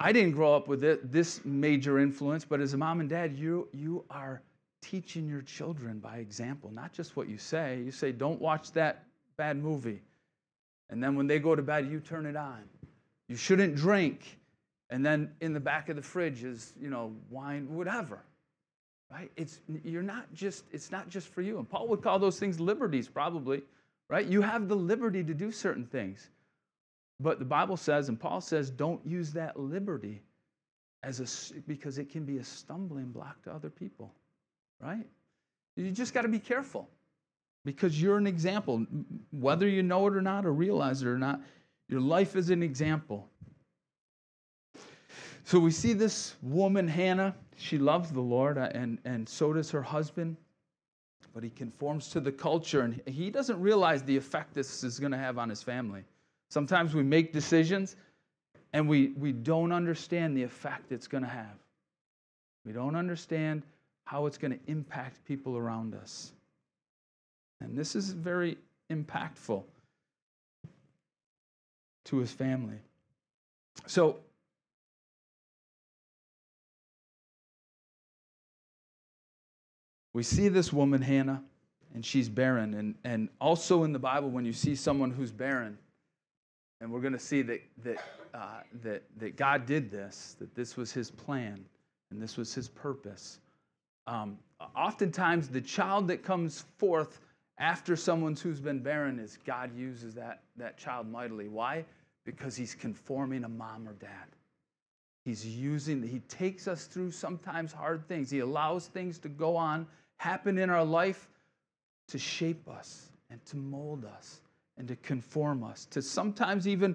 I 0.00 0.12
didn't 0.12 0.32
grow 0.32 0.54
up 0.54 0.66
with 0.66 0.82
it, 0.82 1.12
this 1.12 1.44
major 1.44 1.98
influence, 1.98 2.44
but 2.44 2.60
as 2.60 2.74
a 2.74 2.76
mom 2.76 3.00
and 3.00 3.08
dad, 3.08 3.36
you, 3.36 3.68
you 3.72 4.04
are 4.10 4.42
teaching 4.84 5.28
your 5.28 5.42
children 5.42 5.98
by 5.98 6.16
example, 6.18 6.70
not 6.70 6.92
just 6.92 7.16
what 7.16 7.28
you 7.28 7.38
say. 7.38 7.80
You 7.84 7.90
say, 7.90 8.12
don't 8.12 8.40
watch 8.40 8.72
that 8.72 9.04
bad 9.36 9.56
movie. 9.56 10.02
And 10.90 11.02
then 11.02 11.16
when 11.16 11.26
they 11.26 11.38
go 11.38 11.54
to 11.54 11.62
bed, 11.62 11.88
you 11.90 12.00
turn 12.00 12.26
it 12.26 12.36
on. 12.36 12.62
You 13.28 13.36
shouldn't 13.36 13.74
drink. 13.74 14.38
And 14.90 15.04
then 15.04 15.32
in 15.40 15.54
the 15.54 15.60
back 15.60 15.88
of 15.88 15.96
the 15.96 16.02
fridge 16.02 16.44
is, 16.44 16.74
you 16.80 16.90
know, 16.90 17.12
wine, 17.30 17.66
whatever. 17.74 18.20
Right? 19.10 19.30
It's 19.36 19.60
you're 19.84 20.02
not 20.02 20.32
just 20.34 20.64
it's 20.72 20.90
not 20.90 21.08
just 21.08 21.28
for 21.28 21.40
you. 21.40 21.58
And 21.58 21.68
Paul 21.68 21.88
would 21.88 22.02
call 22.02 22.18
those 22.18 22.38
things 22.38 22.60
liberties, 22.60 23.08
probably, 23.08 23.62
right? 24.08 24.26
You 24.26 24.42
have 24.42 24.68
the 24.68 24.76
liberty 24.76 25.22
to 25.24 25.34
do 25.34 25.50
certain 25.52 25.86
things. 25.86 26.28
But 27.20 27.38
the 27.38 27.44
Bible 27.44 27.76
says, 27.76 28.08
and 28.08 28.18
Paul 28.18 28.40
says, 28.40 28.70
don't 28.70 29.00
use 29.06 29.32
that 29.32 29.58
liberty 29.58 30.20
as 31.04 31.20
a, 31.20 31.60
because 31.68 31.98
it 31.98 32.10
can 32.10 32.24
be 32.24 32.38
a 32.38 32.44
stumbling 32.44 33.12
block 33.12 33.40
to 33.44 33.52
other 33.52 33.70
people, 33.70 34.12
right? 34.84 35.06
You 35.76 35.90
just 35.90 36.14
got 36.14 36.22
to 36.22 36.28
be 36.28 36.38
careful 36.38 36.88
because 37.64 38.00
you're 38.00 38.18
an 38.18 38.26
example. 38.26 38.86
Whether 39.32 39.68
you 39.68 39.82
know 39.82 40.06
it 40.06 40.14
or 40.14 40.22
not, 40.22 40.44
or 40.44 40.52
realize 40.52 41.02
it 41.02 41.08
or 41.08 41.18
not, 41.18 41.40
your 41.88 42.00
life 42.00 42.36
is 42.36 42.50
an 42.50 42.62
example. 42.62 43.28
So 45.44 45.58
we 45.58 45.70
see 45.70 45.92
this 45.92 46.36
woman, 46.42 46.88
Hannah, 46.88 47.34
she 47.56 47.76
loves 47.76 48.10
the 48.10 48.20
Lord, 48.20 48.56
uh, 48.56 48.70
and, 48.72 48.98
and 49.04 49.28
so 49.28 49.52
does 49.52 49.70
her 49.70 49.82
husband, 49.82 50.36
but 51.34 51.42
he 51.42 51.50
conforms 51.50 52.08
to 52.10 52.20
the 52.20 52.32
culture, 52.32 52.80
and 52.80 53.00
he 53.06 53.30
doesn't 53.30 53.60
realize 53.60 54.02
the 54.02 54.16
effect 54.16 54.54
this 54.54 54.82
is 54.82 54.98
going 54.98 55.12
to 55.12 55.18
have 55.18 55.36
on 55.36 55.50
his 55.50 55.62
family. 55.62 56.02
Sometimes 56.50 56.94
we 56.94 57.02
make 57.02 57.32
decisions 57.32 57.96
and 58.72 58.88
we, 58.88 59.08
we 59.18 59.32
don't 59.32 59.72
understand 59.72 60.36
the 60.36 60.42
effect 60.42 60.92
it's 60.92 61.06
going 61.06 61.22
to 61.22 61.28
have. 61.28 61.56
We 62.64 62.72
don't 62.72 62.96
understand 62.96 63.62
how 64.04 64.26
it's 64.26 64.38
going 64.38 64.52
to 64.52 64.60
impact 64.66 65.24
people 65.24 65.56
around 65.56 65.94
us. 65.94 66.32
And 67.60 67.76
this 67.76 67.96
is 67.96 68.10
very 68.10 68.58
impactful 68.90 69.62
to 72.04 72.16
his 72.18 72.30
family. 72.30 72.78
So, 73.86 74.18
we 80.12 80.22
see 80.22 80.48
this 80.48 80.72
woman, 80.72 81.00
Hannah, 81.00 81.42
and 81.94 82.04
she's 82.04 82.28
barren. 82.28 82.74
And, 82.74 82.94
and 83.04 83.28
also 83.40 83.84
in 83.84 83.92
the 83.92 83.98
Bible, 83.98 84.30
when 84.30 84.44
you 84.44 84.52
see 84.52 84.74
someone 84.74 85.10
who's 85.10 85.32
barren, 85.32 85.78
and 86.80 86.92
we're 86.92 87.00
going 87.00 87.14
to 87.14 87.18
see 87.18 87.42
that, 87.42 87.62
that, 87.82 87.96
uh, 88.34 88.60
that, 88.82 89.02
that 89.16 89.36
God 89.36 89.64
did 89.64 89.90
this, 89.90 90.36
that 90.38 90.54
this 90.54 90.76
was 90.76 90.92
his 90.92 91.10
plan, 91.10 91.64
and 92.10 92.20
this 92.20 92.36
was 92.36 92.52
his 92.52 92.68
purpose. 92.68 93.38
Um, 94.06 94.38
oftentimes, 94.76 95.48
the 95.48 95.60
child 95.60 96.08
that 96.08 96.22
comes 96.22 96.64
forth 96.78 97.20
after 97.58 97.96
someone 97.96 98.34
who's 98.34 98.60
been 98.60 98.80
barren 98.80 99.18
is 99.18 99.38
God 99.46 99.76
uses 99.76 100.14
that, 100.14 100.42
that 100.56 100.76
child 100.76 101.10
mightily. 101.10 101.48
Why? 101.48 101.84
Because 102.24 102.56
he's 102.56 102.74
conforming 102.74 103.44
a 103.44 103.48
mom 103.48 103.88
or 103.88 103.92
dad. 103.94 104.26
He's 105.24 105.46
using, 105.46 106.02
he 106.02 106.18
takes 106.20 106.68
us 106.68 106.84
through 106.84 107.10
sometimes 107.10 107.72
hard 107.72 108.06
things. 108.08 108.30
He 108.30 108.40
allows 108.40 108.88
things 108.88 109.18
to 109.20 109.28
go 109.28 109.56
on, 109.56 109.86
happen 110.18 110.58
in 110.58 110.68
our 110.68 110.84
life 110.84 111.28
to 112.08 112.18
shape 112.18 112.68
us 112.68 113.08
and 113.30 113.44
to 113.46 113.56
mold 113.56 114.04
us 114.04 114.40
and 114.76 114.86
to 114.88 114.96
conform 114.96 115.64
us, 115.64 115.86
to 115.86 116.02
sometimes 116.02 116.68
even 116.68 116.94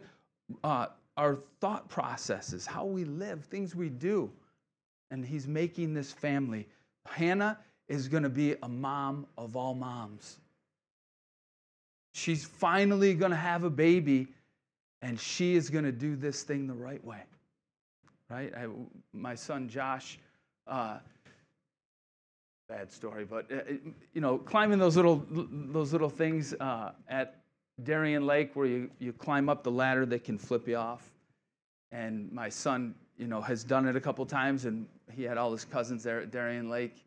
uh, 0.63 0.87
our 1.17 1.39
thought 1.59 1.89
processes, 1.89 2.65
how 2.65 2.85
we 2.85 3.03
live, 3.03 3.45
things 3.45 3.75
we 3.75 3.89
do. 3.89 4.29
And 5.11 5.25
he's 5.25 5.47
making 5.47 5.93
this 5.95 6.11
family. 6.11 6.67
Hannah 7.07 7.57
is 7.87 8.07
going 8.07 8.23
to 8.23 8.29
be 8.29 8.55
a 8.61 8.69
mom 8.69 9.25
of 9.37 9.55
all 9.55 9.73
moms. 9.73 10.37
She's 12.13 12.45
finally 12.45 13.13
going 13.13 13.31
to 13.31 13.37
have 13.37 13.63
a 13.63 13.69
baby, 13.69 14.27
and 15.01 15.19
she 15.19 15.55
is 15.55 15.69
going 15.69 15.85
to 15.85 15.91
do 15.91 16.15
this 16.15 16.43
thing 16.43 16.67
the 16.67 16.73
right 16.73 17.03
way. 17.03 17.21
Right? 18.29 18.53
I, 18.55 18.67
my 19.13 19.35
son 19.35 19.69
Josh, 19.69 20.19
uh, 20.67 20.97
bad 22.67 22.91
story, 22.91 23.25
but 23.25 23.51
uh, 23.51 23.61
you 24.13 24.21
know, 24.21 24.37
climbing 24.37 24.77
those 24.77 24.95
little 24.95 25.25
those 25.29 25.91
little 25.91 26.09
things 26.09 26.53
uh, 26.59 26.91
at 27.07 27.39
Darien 27.83 28.25
Lake 28.25 28.55
where 28.55 28.67
you, 28.67 28.91
you 28.99 29.13
climb 29.13 29.49
up 29.49 29.63
the 29.63 29.71
ladder 29.71 30.05
that 30.05 30.23
can 30.23 30.37
flip 30.37 30.67
you 30.67 30.75
off. 30.75 31.09
And 31.91 32.31
my 32.31 32.49
son, 32.49 32.93
you 33.19 33.27
know, 33.27 33.41
has 33.41 33.63
done 33.63 33.87
it 33.87 33.95
a 33.95 34.01
couple 34.01 34.25
times, 34.25 34.65
and 34.65 34.87
he 35.11 35.23
had 35.23 35.37
all 35.37 35.51
his 35.51 35.65
cousins 35.65 36.03
there 36.03 36.19
at 36.21 36.31
Darien 36.31 36.69
Lake 36.69 37.03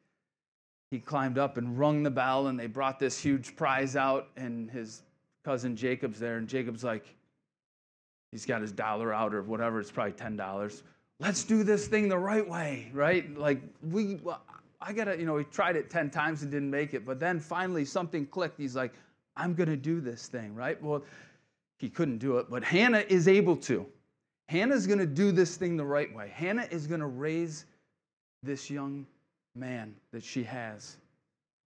he 0.93 0.99
climbed 0.99 1.39
up 1.39 1.57
and 1.57 1.79
rung 1.79 2.03
the 2.03 2.11
bell, 2.11 2.49
and 2.49 2.61
they 2.61 2.67
brought 2.67 3.01
this 3.01 3.19
huge 3.19 3.57
prize 3.57 3.97
out, 3.97 4.29
and 4.37 4.71
his 4.71 5.01
cousin 5.43 5.75
Jacob's 5.75 6.21
there, 6.21 6.37
and 6.37 6.47
Jacob's 6.47 6.85
like, 6.85 7.07
he's 8.31 8.45
got 8.45 8.61
his 8.61 8.73
dollar 8.73 9.11
out 9.11 9.33
or 9.33 9.41
whatever, 9.41 9.81
it's 9.81 9.91
probably 9.91 10.13
$10. 10.13 10.83
Let's 11.19 11.45
do 11.45 11.65
this 11.65 11.89
thing 11.89 12.11
the 12.11 12.19
right 12.19 12.47
way, 12.47 12.91
right? 12.93 13.35
Like, 13.39 13.63
we, 13.91 14.21
I 14.83 14.93
gotta, 14.93 15.19
you 15.19 15.25
know, 15.25 15.39
he 15.39 15.45
tried 15.45 15.77
it 15.77 15.89
10 15.89 16.11
times 16.11 16.43
and 16.43 16.51
didn't 16.51 16.71
make 16.71 16.93
it, 16.93 17.07
but 17.07 17.19
then 17.19 17.41
finally 17.41 17.87
something 17.87 18.27
clicked. 18.27 18.61
He's 18.61 18.77
like, 18.77 18.93
I'm 19.35 19.55
gonna 19.55 19.79
do 19.79 19.99
this 19.99 20.27
thing, 20.27 20.55
right? 20.55 20.81
Well, 20.83 21.03
he 21.79 21.89
couldn't 21.89 22.19
do 22.19 22.37
it, 22.37 22.51
but 22.51 22.63
Hannah 22.63 23.05
is 23.09 23.29
able 23.29 23.57
to. 23.57 23.87
Hannah's 24.53 24.87
gonna 24.87 25.07
do 25.07 25.33
this 25.33 25.57
thing 25.57 25.79
the 25.79 25.85
right 25.85 26.15
way. 26.15 26.29
Hannah 26.29 26.69
is 26.71 26.87
gonna 26.87 27.09
raise 27.09 27.65
this 28.43 28.69
young 28.69 29.07
man 29.55 29.95
that 30.13 30.23
she 30.23 30.43
has 30.43 30.99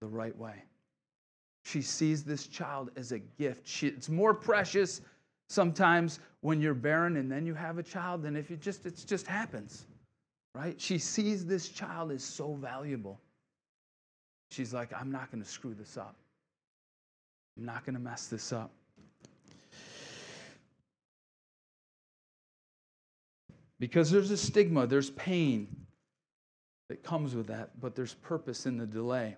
the 0.01 0.07
right 0.07 0.37
way. 0.39 0.63
She 1.65 1.83
sees 1.83 2.23
this 2.23 2.47
child 2.47 2.93
as 2.95 3.11
a 3.11 3.19
gift. 3.19 3.67
She, 3.67 3.89
it's 3.89 4.09
more 4.09 4.33
precious 4.33 5.01
sometimes 5.49 6.21
when 6.43 6.61
you're 6.61 6.75
barren 6.75 7.17
and 7.17 7.31
then 7.31 7.45
you 7.45 7.55
have 7.55 7.79
a 7.79 7.83
child 7.83 8.23
than 8.23 8.37
if 8.37 8.53
it 8.53 8.61
just 8.61 8.87
it 8.87 9.03
just 9.05 9.27
happens. 9.27 9.85
Right? 10.55 10.81
She 10.81 10.99
sees 10.99 11.45
this 11.45 11.69
child 11.69 12.13
as 12.13 12.23
so 12.23 12.55
valuable. 12.55 13.19
She's 14.53 14.73
like, 14.73 14.93
I'm 14.93 15.11
not 15.11 15.33
going 15.33 15.43
to 15.43 15.49
screw 15.49 15.75
this 15.75 15.97
up. 15.97 16.15
I'm 17.59 17.65
not 17.65 17.85
going 17.85 17.97
to 17.97 18.01
mess 18.01 18.29
this 18.29 18.53
up. 18.53 18.71
Because 23.79 24.11
there's 24.11 24.31
a 24.31 24.37
stigma, 24.37 24.87
there's 24.87 25.11
pain, 25.11 25.69
that 26.89 27.03
comes 27.03 27.35
with 27.35 27.49
that, 27.49 27.81
but 27.81 27.95
there's 27.95 28.15
purpose 28.15 28.67
in 28.67 28.77
the 28.77 28.87
delay. 28.87 29.37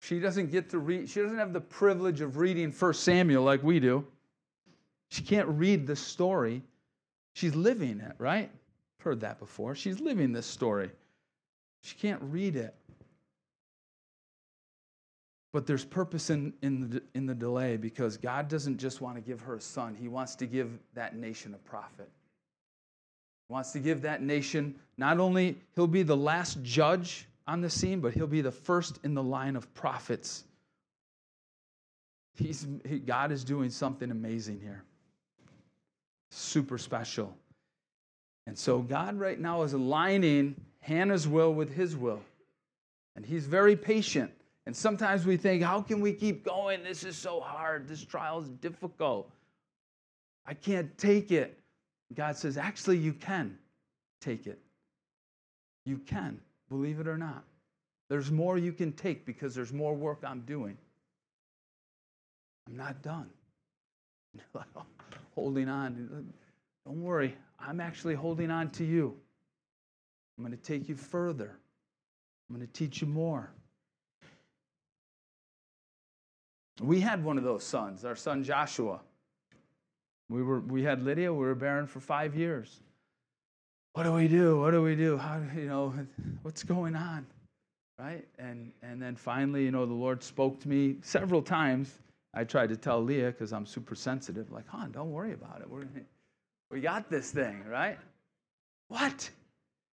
She 0.00 0.18
doesn't 0.18 0.50
get 0.50 0.70
to 0.70 0.78
read, 0.78 1.08
she 1.08 1.20
doesn't 1.20 1.38
have 1.38 1.52
the 1.52 1.60
privilege 1.60 2.20
of 2.20 2.38
reading 2.38 2.72
1 2.72 2.94
Samuel 2.94 3.44
like 3.44 3.62
we 3.62 3.80
do. 3.80 4.06
She 5.10 5.22
can't 5.22 5.48
read 5.48 5.86
the 5.86 5.96
story. 5.96 6.62
She's 7.34 7.54
living 7.54 8.00
it, 8.00 8.14
right? 8.18 8.50
Heard 8.98 9.20
that 9.20 9.38
before. 9.38 9.74
She's 9.74 10.00
living 10.00 10.32
this 10.32 10.46
story. 10.46 10.90
She 11.82 11.96
can't 11.96 12.20
read 12.22 12.56
it. 12.56 12.74
But 15.52 15.66
there's 15.66 15.84
purpose 15.84 16.30
in, 16.30 16.54
in, 16.62 16.90
the, 16.90 17.02
in 17.14 17.26
the 17.26 17.34
delay 17.34 17.76
because 17.76 18.16
God 18.16 18.48
doesn't 18.48 18.78
just 18.78 19.00
want 19.00 19.16
to 19.16 19.20
give 19.20 19.40
her 19.40 19.56
a 19.56 19.60
son, 19.60 19.96
He 19.98 20.08
wants 20.08 20.34
to 20.36 20.46
give 20.46 20.78
that 20.94 21.16
nation 21.16 21.54
a 21.54 21.68
prophet 21.68 22.08
wants 23.50 23.72
to 23.72 23.80
give 23.80 24.02
that 24.02 24.22
nation 24.22 24.76
not 24.96 25.18
only 25.18 25.58
he'll 25.74 25.86
be 25.86 26.02
the 26.02 26.16
last 26.16 26.62
judge 26.62 27.26
on 27.46 27.60
the 27.60 27.70
scene, 27.70 28.00
but 28.00 28.12
he'll 28.12 28.26
be 28.26 28.42
the 28.42 28.52
first 28.52 29.00
in 29.02 29.14
the 29.14 29.22
line 29.22 29.56
of 29.56 29.72
prophets. 29.74 30.44
He's, 32.36 32.66
he, 32.88 32.98
God 32.98 33.32
is 33.32 33.42
doing 33.42 33.70
something 33.70 34.10
amazing 34.10 34.60
here. 34.60 34.84
Super 36.30 36.78
special. 36.78 37.36
And 38.46 38.56
so 38.56 38.78
God 38.78 39.18
right 39.18 39.38
now 39.38 39.62
is 39.62 39.72
aligning 39.72 40.54
Hannah's 40.80 41.26
will 41.26 41.52
with 41.52 41.74
his 41.74 41.96
will. 41.96 42.20
And 43.16 43.26
he's 43.26 43.46
very 43.46 43.74
patient. 43.74 44.30
And 44.66 44.76
sometimes 44.76 45.26
we 45.26 45.36
think, 45.36 45.62
how 45.62 45.82
can 45.82 46.00
we 46.00 46.12
keep 46.12 46.44
going? 46.44 46.84
This 46.84 47.02
is 47.02 47.16
so 47.16 47.40
hard. 47.40 47.88
This 47.88 48.04
trial 48.04 48.40
is 48.40 48.48
difficult. 48.48 49.30
I 50.46 50.54
can't 50.54 50.96
take 50.96 51.32
it. 51.32 51.59
God 52.14 52.36
says, 52.36 52.56
actually, 52.56 52.98
you 52.98 53.12
can 53.12 53.56
take 54.20 54.46
it. 54.46 54.60
You 55.84 55.98
can, 55.98 56.40
believe 56.68 57.00
it 57.00 57.08
or 57.08 57.16
not. 57.16 57.44
There's 58.08 58.30
more 58.30 58.58
you 58.58 58.72
can 58.72 58.92
take 58.92 59.24
because 59.24 59.54
there's 59.54 59.72
more 59.72 59.94
work 59.94 60.20
I'm 60.24 60.40
doing. 60.40 60.76
I'm 62.68 62.76
not 62.76 63.02
done. 63.02 63.30
holding 65.34 65.68
on. 65.68 66.32
Don't 66.84 67.02
worry, 67.02 67.36
I'm 67.58 67.80
actually 67.80 68.14
holding 68.14 68.50
on 68.50 68.70
to 68.70 68.84
you. 68.84 69.16
I'm 70.36 70.44
going 70.44 70.56
to 70.56 70.62
take 70.62 70.88
you 70.88 70.94
further. 70.94 71.56
I'm 72.48 72.56
going 72.56 72.66
to 72.66 72.72
teach 72.72 73.00
you 73.00 73.06
more. 73.06 73.50
We 76.80 77.00
had 77.00 77.22
one 77.22 77.36
of 77.36 77.44
those 77.44 77.62
sons, 77.62 78.04
our 78.04 78.16
son 78.16 78.42
Joshua. 78.42 79.00
We, 80.30 80.42
were, 80.42 80.60
we 80.60 80.82
had 80.84 81.04
Lydia, 81.04 81.32
we 81.32 81.44
were 81.44 81.56
barren 81.56 81.86
for 81.86 82.00
five 82.00 82.36
years. 82.36 82.80
What 83.94 84.04
do 84.04 84.12
we 84.12 84.28
do? 84.28 84.60
What 84.60 84.70
do 84.70 84.80
we 84.80 84.94
do? 84.94 85.18
How, 85.18 85.42
you 85.56 85.66
know, 85.66 85.92
what's 86.42 86.62
going 86.62 86.94
on? 86.94 87.26
Right? 87.98 88.24
And, 88.38 88.72
and 88.82 89.02
then 89.02 89.16
finally, 89.16 89.64
you 89.64 89.72
know, 89.72 89.84
the 89.84 89.92
Lord 89.92 90.22
spoke 90.22 90.60
to 90.60 90.68
me 90.68 90.96
several 91.02 91.42
times. 91.42 91.98
I 92.32 92.44
tried 92.44 92.68
to 92.68 92.76
tell 92.76 93.02
Leah 93.02 93.32
because 93.32 93.52
I'm 93.52 93.66
super 93.66 93.96
sensitive, 93.96 94.52
like, 94.52 94.68
hon, 94.68 94.92
don't 94.92 95.10
worry 95.10 95.32
about 95.32 95.60
it. 95.60 95.68
We're, 95.68 95.84
we 96.70 96.80
got 96.80 97.10
this 97.10 97.32
thing, 97.32 97.64
right? 97.68 97.98
What? 98.88 99.28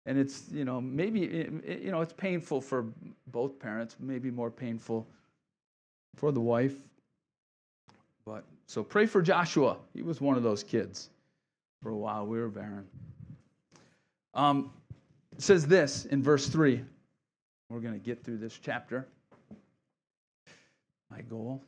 And 0.05 0.19
it's, 0.19 0.45
you 0.53 0.67
know, 0.67 0.81
maybe, 0.81 1.25
it, 1.25 1.83
you 1.83 1.91
know, 1.91 2.03
it's 2.03 2.13
painful 2.13 2.61
for 2.61 2.85
both 3.29 3.59
parents, 3.59 3.97
maybe 3.99 4.31
more 4.31 4.51
painful 4.51 5.07
for 6.17 6.31
the 6.31 6.41
wife 6.41 6.77
But 8.25 8.45
so 8.67 8.83
pray 8.83 9.07
for 9.07 9.23
Joshua. 9.23 9.77
He 9.95 10.03
was 10.03 10.21
one 10.21 10.37
of 10.37 10.43
those 10.43 10.65
kids. 10.65 11.11
For 11.83 11.91
a 11.91 11.97
while, 11.97 12.27
we 12.27 12.39
were 12.39 12.49
barren. 12.49 12.87
Um, 14.35 14.73
it 15.33 15.41
says 15.41 15.67
this 15.67 16.07
in 16.07 16.23
verse 16.23 16.49
3. 16.49 16.83
We're 17.69 17.81
going 17.81 17.95
to 17.95 18.05
get 18.05 18.25
through 18.25 18.39
this 18.39 18.59
chapter. 18.61 19.07
My 21.11 21.21
goal. 21.23 21.63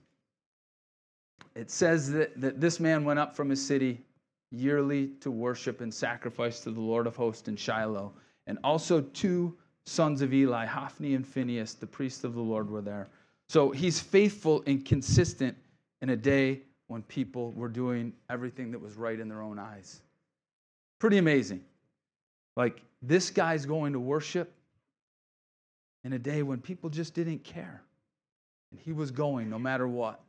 It 1.55 1.71
says 1.71 2.11
that, 2.13 2.41
that 2.41 2.61
this 2.61 2.81
man 2.81 3.05
went 3.05 3.19
up 3.19 3.35
from 3.35 3.49
his 3.49 3.65
city 3.65 4.01
yearly 4.51 5.09
to 5.21 5.31
worship 5.31 5.81
and 5.81 5.93
sacrifice 5.93 6.61
to 6.61 6.71
the 6.71 6.81
Lord 6.81 7.07
of 7.07 7.17
hosts 7.17 7.49
in 7.49 7.57
Shiloh. 7.57 8.13
And 8.47 8.59
also 8.65 9.01
two 9.01 9.57
sons 9.87 10.23
of 10.23 10.33
Eli, 10.33 10.67
Hophni 10.67 11.15
and 11.15 11.27
Phinehas, 11.27 11.75
the 11.75 11.87
priests 11.87 12.25
of 12.25 12.35
the 12.35 12.41
Lord, 12.41 12.71
were 12.71 12.81
there. 12.81 13.09
So 13.49 13.71
he's 13.71 14.01
faithful 14.01 14.63
and 14.67 14.85
consistent 14.85 15.57
in 16.03 16.11
a 16.11 16.17
day 16.17 16.63
when 16.89 17.03
people 17.03 17.53
were 17.53 17.69
doing 17.69 18.13
everything 18.29 18.71
that 18.73 18.81
was 18.81 18.97
right 18.97 19.21
in 19.21 19.29
their 19.29 19.43
own 19.43 19.59
eyes. 19.59 20.01
Pretty 20.99 21.19
amazing. 21.19 21.63
Like, 22.57 22.83
this 23.03 23.31
guy's 23.31 23.65
going 23.65 23.93
to 23.93 24.01
worship 24.01 24.53
in 26.05 26.15
a 26.15 26.19
day 26.19 26.43
when 26.43 26.61
people 26.61 26.91
just 26.91 27.15
didn't 27.15 27.45
care. 27.45 27.83
And 28.71 28.81
he 28.81 28.93
was 28.93 29.11
going 29.11 29.49
no 29.49 29.59
matter 29.59 29.87
what. 29.87 30.21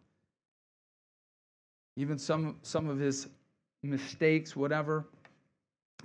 Even 1.95 2.17
some, 2.17 2.57
some 2.61 2.87
of 2.87 2.99
his 2.99 3.27
mistakes, 3.81 4.55
whatever. 4.55 5.05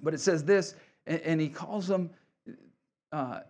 But 0.02 0.14
it 0.14 0.20
says 0.20 0.44
this, 0.44 0.75
and, 1.06 1.20
and 1.20 1.40
he 1.40 1.49
calls 1.49 1.87
them, 1.87 2.11
uh, 3.12 3.40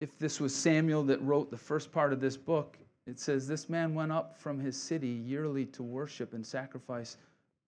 if 0.00 0.18
this 0.18 0.40
was 0.40 0.54
Samuel 0.54 1.02
that 1.04 1.22
wrote 1.22 1.50
the 1.50 1.56
first 1.56 1.90
part 1.90 2.12
of 2.12 2.20
this 2.20 2.36
book, 2.36 2.76
it 3.06 3.20
says, 3.20 3.46
This 3.46 3.68
man 3.68 3.94
went 3.94 4.12
up 4.12 4.38
from 4.38 4.58
his 4.58 4.76
city 4.76 5.08
yearly 5.08 5.66
to 5.66 5.82
worship 5.82 6.34
and 6.34 6.46
sacrifice 6.46 7.16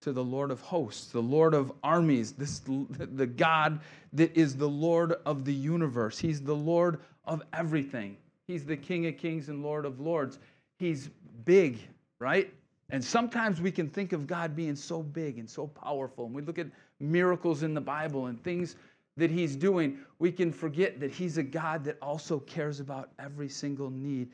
to 0.01 0.13
the 0.13 0.25
Lord 0.25 0.51
of 0.51 0.61
hosts, 0.61 1.11
the 1.11 1.23
Lord 1.23 1.55
of 1.55 1.73
armies, 1.83 2.33
this, 2.33 2.61
the 2.61 3.27
God 3.27 3.81
that 4.13 4.37
is 4.37 4.57
the 4.57 4.69
Lord 4.69 5.15
of 5.25 5.45
the 5.45 5.53
universe. 5.53 6.19
He's 6.19 6.43
the 6.43 6.55
Lord 6.55 7.01
of 7.25 7.43
everything. 7.53 8.17
He's 8.47 8.65
the 8.65 8.77
King 8.77 9.07
of 9.07 9.17
kings 9.17 9.49
and 9.49 9.63
Lord 9.63 9.85
of 9.85 10.01
lords. 10.01 10.39
He's 10.79 11.11
big, 11.45 11.81
right? 12.19 12.53
And 12.91 13.05
sometimes 13.05 13.61
we 13.61 13.73
can 13.73 13.89
think 13.89 14.13
of 14.13 14.27
God 14.27 14.55
being 14.55 14.77
so 14.77 15.03
big 15.03 15.39
and 15.39 15.49
so 15.49 15.67
powerful. 15.67 16.27
And 16.27 16.35
we 16.35 16.43
look 16.43 16.59
at 16.59 16.69
miracles 17.01 17.63
in 17.63 17.75
the 17.75 17.81
Bible 17.81 18.27
and 18.27 18.43
things 18.45 18.77
that 19.17 19.31
He's 19.31 19.57
doing. 19.57 19.99
We 20.19 20.31
can 20.31 20.53
forget 20.53 21.01
that 21.01 21.11
He's 21.11 21.39
a 21.39 21.43
God 21.43 21.83
that 21.85 21.99
also 22.01 22.39
cares 22.41 22.79
about 22.79 23.11
every 23.19 23.49
single 23.49 23.91
need 23.91 24.31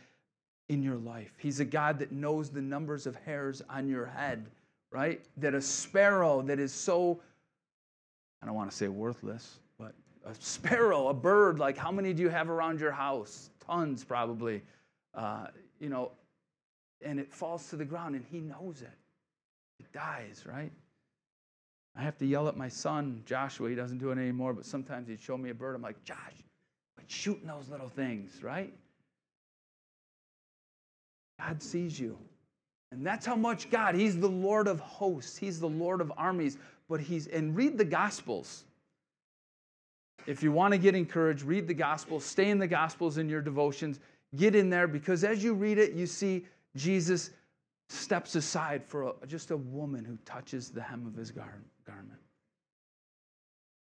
in 0.72 0.82
your 0.82 0.96
life. 0.96 1.32
He's 1.38 1.60
a 1.60 1.64
God 1.64 1.98
that 1.98 2.12
knows 2.12 2.50
the 2.50 2.62
numbers 2.62 3.06
of 3.06 3.14
hairs 3.16 3.62
on 3.68 3.88
your 3.88 4.06
head, 4.06 4.46
right? 4.90 5.20
That 5.36 5.54
a 5.54 5.60
sparrow 5.60 6.42
that 6.42 6.58
is 6.58 6.72
so, 6.72 7.20
I 8.42 8.46
don't 8.46 8.54
want 8.54 8.70
to 8.70 8.76
say 8.76 8.88
worthless, 8.88 9.58
but 9.78 9.92
a 10.24 10.34
sparrow, 10.38 11.08
a 11.08 11.14
bird, 11.14 11.58
like 11.58 11.76
how 11.76 11.92
many 11.92 12.12
do 12.12 12.22
you 12.22 12.30
have 12.30 12.48
around 12.48 12.80
your 12.80 12.92
house? 12.92 13.50
Tons, 13.66 14.02
probably. 14.04 14.62
Uh, 15.14 15.48
you 15.78 15.88
know, 15.88 16.12
and 17.04 17.20
it 17.20 17.32
falls 17.32 17.68
to 17.68 17.76
the 17.76 17.84
ground 17.84 18.14
and 18.14 18.24
he 18.30 18.40
knows 18.40 18.80
it. 18.80 18.98
It 19.78 19.92
dies, 19.92 20.44
right? 20.46 20.72
I 21.94 22.00
have 22.00 22.16
to 22.18 22.26
yell 22.26 22.48
at 22.48 22.56
my 22.56 22.68
son, 22.68 23.22
Joshua. 23.26 23.68
He 23.68 23.74
doesn't 23.74 23.98
do 23.98 24.10
it 24.10 24.18
anymore, 24.18 24.54
but 24.54 24.64
sometimes 24.64 25.08
he'd 25.08 25.20
show 25.20 25.36
me 25.36 25.50
a 25.50 25.54
bird. 25.54 25.74
I'm 25.74 25.82
like, 25.82 26.02
Josh, 26.04 26.16
quit 26.96 27.10
shooting 27.10 27.46
those 27.46 27.68
little 27.68 27.88
things, 27.88 28.42
right? 28.42 28.72
God 31.46 31.62
sees 31.62 31.98
you. 31.98 32.18
And 32.90 33.06
that's 33.06 33.24
how 33.24 33.36
much 33.36 33.70
God, 33.70 33.94
He's 33.94 34.18
the 34.18 34.28
Lord 34.28 34.68
of 34.68 34.80
hosts, 34.80 35.36
He's 35.36 35.58
the 35.58 35.68
Lord 35.68 36.00
of 36.00 36.12
armies. 36.16 36.58
But 36.88 37.00
He's, 37.00 37.26
and 37.26 37.56
read 37.56 37.78
the 37.78 37.84
Gospels. 37.84 38.64
If 40.26 40.42
you 40.42 40.52
want 40.52 40.72
to 40.72 40.78
get 40.78 40.94
encouraged, 40.94 41.42
read 41.42 41.66
the 41.66 41.74
Gospels, 41.74 42.24
stay 42.24 42.50
in 42.50 42.58
the 42.58 42.66
Gospels 42.66 43.18
in 43.18 43.28
your 43.28 43.40
devotions, 43.40 43.98
get 44.36 44.54
in 44.54 44.70
there 44.70 44.86
because 44.86 45.24
as 45.24 45.42
you 45.42 45.54
read 45.54 45.78
it, 45.78 45.92
you 45.92 46.06
see 46.06 46.46
Jesus 46.76 47.30
steps 47.88 48.34
aside 48.36 48.84
for 48.84 49.04
a, 49.04 49.12
just 49.26 49.50
a 49.50 49.56
woman 49.56 50.04
who 50.04 50.16
touches 50.24 50.70
the 50.70 50.80
hem 50.80 51.06
of 51.06 51.16
his 51.16 51.30
gar- 51.30 51.62
garment. 51.86 52.20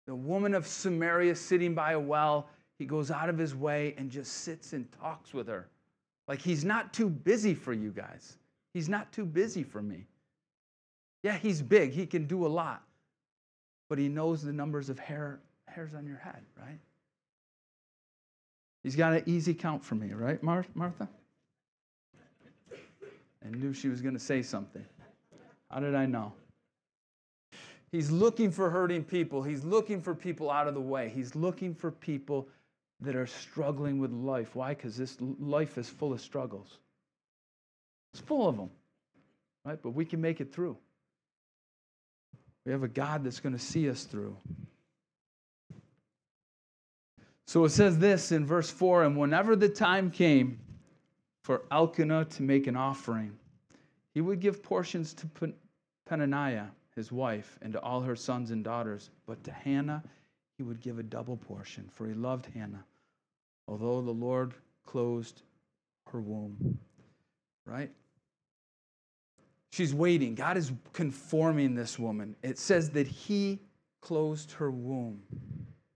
The 0.08 0.16
woman 0.16 0.54
of 0.54 0.66
Samaria 0.66 1.36
sitting 1.36 1.76
by 1.76 1.92
a 1.92 2.00
well, 2.00 2.48
he 2.78 2.86
goes 2.86 3.12
out 3.12 3.28
of 3.28 3.38
his 3.38 3.54
way 3.54 3.94
and 3.98 4.10
just 4.10 4.32
sits 4.32 4.74
and 4.74 4.90
talks 4.94 5.34
with 5.34 5.48
her. 5.48 5.68
Like 6.30 6.42
he's 6.42 6.64
not 6.64 6.94
too 6.94 7.10
busy 7.10 7.56
for 7.56 7.74
you 7.74 7.90
guys. 7.90 8.38
He's 8.76 8.88
not 8.88 9.12
too 9.12 9.26
busy 9.26 9.64
for 9.64 9.82
me. 9.82 10.06
Yeah, 11.24 11.36
he's 11.36 11.62
big, 11.62 11.92
he 11.92 12.06
can 12.06 12.26
do 12.26 12.46
a 12.46 12.48
lot, 12.48 12.84
but 13.90 13.98
he 13.98 14.08
knows 14.08 14.44
the 14.44 14.54
numbers 14.54 14.90
of 14.90 15.00
hair, 15.00 15.40
hairs 15.68 15.96
on 15.96 16.06
your 16.06 16.18
head, 16.18 16.42
right? 16.58 16.80
He's 18.84 18.96
got 18.96 19.14
an 19.14 19.24
easy 19.26 19.54
count 19.54 19.84
for 19.84 19.96
me, 19.96 20.14
right, 20.14 20.42
Martha? 20.42 21.10
and 23.42 23.56
knew 23.60 23.74
she 23.74 23.90
was 23.90 24.00
going 24.00 24.14
to 24.14 24.20
say 24.20 24.42
something. 24.42 24.86
How 25.72 25.80
did 25.80 25.96
I 25.96 26.06
know? 26.06 26.32
He's 27.92 28.12
looking 28.12 28.52
for 28.52 28.70
hurting 28.70 29.04
people. 29.04 29.42
He's 29.42 29.64
looking 29.64 30.00
for 30.00 30.14
people 30.14 30.52
out 30.52 30.68
of 30.68 30.76
the 30.76 30.82
way. 30.82 31.10
He's 31.10 31.36
looking 31.36 31.74
for 31.74 31.90
people 31.90 32.48
that 33.02 33.16
are 33.16 33.28
struggling 33.28 34.00
with 34.00 34.12
life. 34.12 34.56
Why? 34.56 34.74
Because 34.74 34.98
this 34.98 35.18
life 35.40 35.78
is 35.78 35.90
full 35.90 36.14
of 36.14 36.22
struggles. 36.22 36.78
It's 38.14 38.22
full 38.22 38.48
of 38.48 38.58
them, 38.58 38.70
right? 39.64 39.80
But 39.82 39.92
we 39.92 40.06
can 40.06 40.20
make 40.20 40.42
it 40.42 40.54
through. 40.54 40.78
We 42.66 42.72
have 42.72 42.84
a 42.84 42.88
God 42.88 43.24
that's 43.24 43.40
going 43.40 43.54
to 43.54 43.62
see 43.62 43.90
us 43.90 44.04
through. 44.04 44.36
So 47.48 47.66
it 47.66 47.70
says 47.70 47.98
this 47.98 48.32
in 48.32 48.46
verse 48.46 48.70
4 48.70 49.06
And 49.06 49.18
whenever 49.18 49.56
the 49.56 49.70
time 49.70 50.12
came, 50.12 50.60
for 51.50 51.64
Elkanah 51.72 52.26
to 52.26 52.44
make 52.44 52.68
an 52.68 52.76
offering. 52.76 53.36
He 54.14 54.22
would 54.22 54.40
give 54.40 54.62
portions 54.62 55.16
to 55.16 55.52
Peninnah, 56.06 56.70
his 56.96 57.12
wife, 57.12 57.58
and 57.64 57.74
to 57.74 57.82
all 57.82 58.02
her 58.02 58.16
sons 58.16 58.52
and 58.52 58.64
daughters, 58.64 59.10
but 59.26 59.44
to 59.46 59.52
Hannah 59.52 60.04
he 60.60 60.64
would 60.64 60.82
give 60.82 61.00
a 61.00 61.04
double 61.04 61.38
portion, 61.38 61.90
for 61.94 62.06
he 62.06 62.14
loved 62.14 62.46
Hannah, 62.54 62.84
although 63.66 64.02
the 64.02 64.12
Lord 64.12 64.54
closed 64.86 65.42
her 66.12 66.20
womb. 66.20 66.78
Right? 67.66 67.90
She's 69.72 69.94
waiting. 69.94 70.36
God 70.36 70.58
is 70.58 70.74
conforming 70.92 71.76
this 71.76 71.98
woman. 71.98 72.36
It 72.44 72.60
says 72.60 72.90
that 72.90 73.08
he 73.08 73.62
closed 74.02 74.52
her 74.52 74.70
womb. 74.70 75.22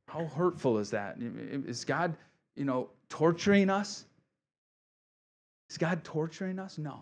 How 0.07 0.27
hurtful 0.27 0.77
is 0.77 0.91
that? 0.91 1.17
Is 1.19 1.83
God, 1.83 2.15
you 2.55 2.63
know, 2.63 2.89
torturing 3.09 3.69
us? 3.69 4.05
Is 5.69 5.77
God 5.77 6.05
torturing 6.05 6.57
us? 6.57 6.77
No. 6.77 7.01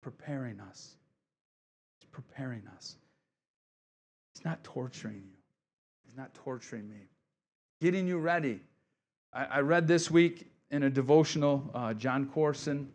Preparing 0.00 0.60
us. 0.60 0.94
He's 1.98 2.08
preparing 2.12 2.62
us. 2.76 2.94
He's 4.32 4.44
not 4.44 4.62
torturing 4.62 5.24
you. 5.26 5.37
Not 6.18 6.34
torturing 6.34 6.90
me. 6.90 6.96
Getting 7.80 8.08
you 8.08 8.18
ready. 8.18 8.58
I, 9.32 9.44
I 9.44 9.60
read 9.60 9.86
this 9.86 10.10
week 10.10 10.50
in 10.72 10.82
a 10.82 10.90
devotional, 10.90 11.70
uh, 11.72 11.94
Jon 11.94 12.26
Courson 12.26 12.88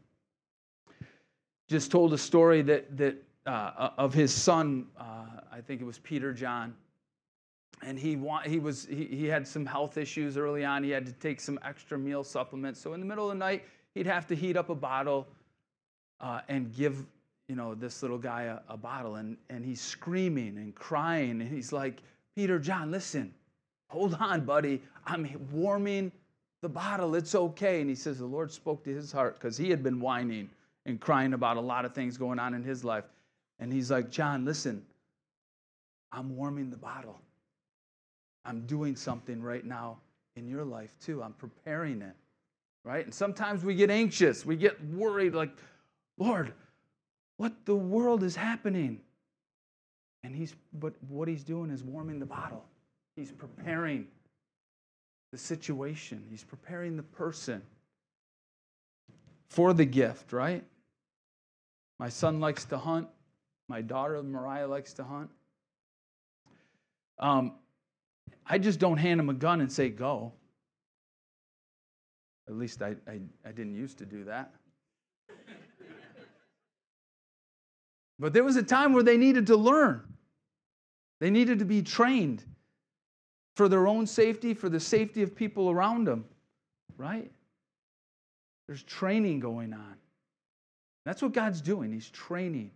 just 1.70 1.90
told 1.90 2.12
a 2.12 2.18
story 2.18 2.62
that, 2.64 2.98
that 2.98 3.16
uh, 3.46 3.92
of 3.98 4.14
his 4.14 4.34
son, 4.34 4.88
uh, 5.00 5.24
I 5.50 5.62
think 5.62 5.80
it 5.80 5.86
was 5.86 6.00
Peter 6.00 6.34
John, 6.34 6.76
and 7.82 7.98
he, 7.98 8.18
want, 8.18 8.46
he, 8.46 8.60
was, 8.60 8.88
he, 8.90 9.06
he 9.06 9.26
had 9.26 9.48
some 9.48 9.66
health 9.66 9.98
issues 9.98 10.36
early 10.36 10.66
on. 10.66 10.84
He 10.84 10.90
had 10.90 11.06
to 11.06 11.14
take 11.14 11.40
some 11.40 11.58
extra 11.64 11.98
meal 11.98 12.26
supplements. 12.26 12.82
So 12.82 12.92
in 12.92 13.00
the 13.00 13.06
middle 13.06 13.32
of 13.32 13.36
the 13.38 13.40
night, 13.40 13.64
he'd 13.96 14.06
have 14.06 14.28
to 14.28 14.36
heat 14.36 14.58
up 14.58 14.70
a 14.70 14.76
bottle 14.76 15.30
uh, 16.20 16.42
and 16.50 16.76
give 16.76 17.06
you 17.48 17.56
know 17.56 17.74
this 17.74 18.02
little 18.02 18.18
guy 18.18 18.44
a, 18.44 18.60
a, 18.68 18.78
bottle 18.78 19.16
and, 19.16 19.38
and 19.50 19.66
he's 19.66 19.82
screaming 19.82 20.58
and 20.58 20.74
crying 20.76 21.42
and 21.42 21.50
he's 21.50 21.74
like 21.74 22.02
peter 22.36 22.60
john 22.60 22.92
listen 22.92 23.34
hold 23.94 24.16
on 24.20 24.44
buddy. 24.44 24.82
I'm 25.06 25.30
warming 25.52 26.12
the 26.62 26.70
bottle. 26.70 27.14
It's 27.16 27.36
okay. 27.36 27.82
And 27.82 27.90
he 27.90 27.96
says 27.96 28.18
the 28.18 28.26
lord 28.26 28.52
spoke 28.52 28.84
to 28.86 28.94
his 28.94 29.12
heart 29.12 29.36
because 29.36 29.56
he 29.56 29.70
had 29.70 29.84
been 29.84 30.00
whining 30.00 30.50
and 30.86 31.00
crying 31.00 31.34
about 31.34 31.58
a 31.58 31.62
lot 31.62 31.86
of 31.86 31.94
things 31.94 32.18
going 32.18 32.40
on 32.40 32.54
in 32.54 32.64
his 32.64 32.84
life. 32.84 33.06
And 33.60 33.72
he's 33.72 33.92
like 33.92 34.10
john 34.10 34.46
listen 34.46 34.84
i'm 36.12 36.36
warming 36.36 36.70
the 36.70 36.78
bottle. 36.78 37.20
I'm 38.46 38.66
doing 38.66 38.96
something 38.96 39.42
right 39.42 39.64
now 39.64 40.00
in 40.36 40.48
your 40.48 40.66
life 40.66 40.94
too. 41.00 41.24
I'm 41.24 41.34
preparing 41.34 42.02
it. 42.02 42.16
Right? 42.84 43.06
And 43.06 43.14
sometimes 43.14 43.64
we 43.64 43.76
get 43.76 43.90
anxious, 43.90 44.46
we 44.46 44.58
get 44.58 44.84
worried, 44.88 45.34
like, 45.34 45.52
Lord, 46.18 46.52
what 47.38 47.54
the 47.66 47.76
world 47.76 48.24
is 48.24 48.36
happening? 48.36 49.00
And 50.24 50.36
he's, 50.36 50.56
but 50.74 50.94
what 51.08 51.28
he's 51.28 51.44
doing 51.44 51.70
is 51.70 51.84
warming 51.84 52.20
the 52.20 52.26
bottle. 52.26 52.64
He's 53.16 53.32
preparing 53.32 54.08
the 55.32 55.38
situation, 55.38 56.24
he's 56.30 56.44
preparing 56.44 56.96
the 56.96 57.04
person 57.04 57.62
for 59.50 59.74
the 59.74 59.86
gift, 59.86 60.32
right? 60.32 60.64
My 62.00 62.10
son 62.10 62.40
likes 62.40 62.66
to 62.66 62.78
hunt. 62.78 63.08
My 63.68 63.82
daughter 63.82 64.22
Mariah 64.22 64.68
likes 64.68 64.94
to 64.94 65.04
hunt. 65.04 65.30
Um, 67.20 67.54
I 68.46 68.58
just 68.58 68.80
don't 68.80 68.98
hand 68.98 69.20
him 69.20 69.30
a 69.30 69.34
gun 69.34 69.62
and 69.62 69.72
say, 69.72 69.90
go. 69.90 70.34
At 72.48 72.56
least 72.56 72.82
I, 72.82 72.96
I, 73.08 73.20
I 73.46 73.52
didn't 73.52 73.76
used 73.76 74.00
to 74.00 74.06
do 74.06 74.26
that. 74.26 74.54
but 78.20 78.34
there 78.34 78.44
was 78.44 78.58
a 78.58 78.64
time 78.64 78.94
where 78.94 79.04
they 79.04 79.18
needed 79.18 79.48
to 79.48 79.56
learn, 79.56 80.04
they 81.24 81.30
needed 81.30 81.60
to 81.60 81.66
be 81.66 81.82
trained 81.82 82.44
for 83.56 83.70
their 83.70 83.88
own 83.88 84.06
safety, 84.06 84.54
for 84.54 84.68
the 84.68 84.78
safety 84.82 85.24
of 85.24 85.34
people 85.34 85.70
around 85.70 86.06
them, 86.06 86.26
right? 86.98 87.32
There's 88.68 88.84
training 88.84 89.40
going 89.40 89.72
on. 89.72 89.96
That's 91.06 91.22
what 91.22 91.32
God's 91.32 91.62
doing. 91.62 91.94
He's 91.94 92.10
training 92.10 92.72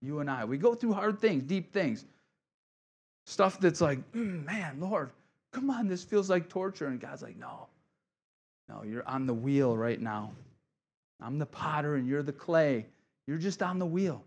you 0.00 0.18
and 0.18 0.28
I. 0.28 0.44
We 0.44 0.58
go 0.58 0.74
through 0.74 0.94
hard 0.94 1.20
things, 1.20 1.44
deep 1.44 1.72
things, 1.72 2.04
stuff 3.24 3.60
that's 3.60 3.80
like, 3.80 4.00
mm, 4.10 4.44
man, 4.46 4.80
Lord, 4.80 5.12
come 5.52 5.70
on, 5.70 5.86
this 5.86 6.02
feels 6.02 6.28
like 6.28 6.48
torture. 6.48 6.88
And 6.88 7.00
God's 7.00 7.22
like, 7.22 7.36
no, 7.36 7.68
no, 8.68 8.82
you're 8.82 9.06
on 9.08 9.28
the 9.28 9.34
wheel 9.34 9.76
right 9.76 10.00
now. 10.00 10.32
I'm 11.20 11.38
the 11.38 11.46
potter 11.46 11.94
and 11.94 12.08
you're 12.08 12.24
the 12.24 12.32
clay. 12.32 12.84
You're 13.28 13.38
just 13.38 13.62
on 13.62 13.78
the 13.78 13.86
wheel. 13.86 14.24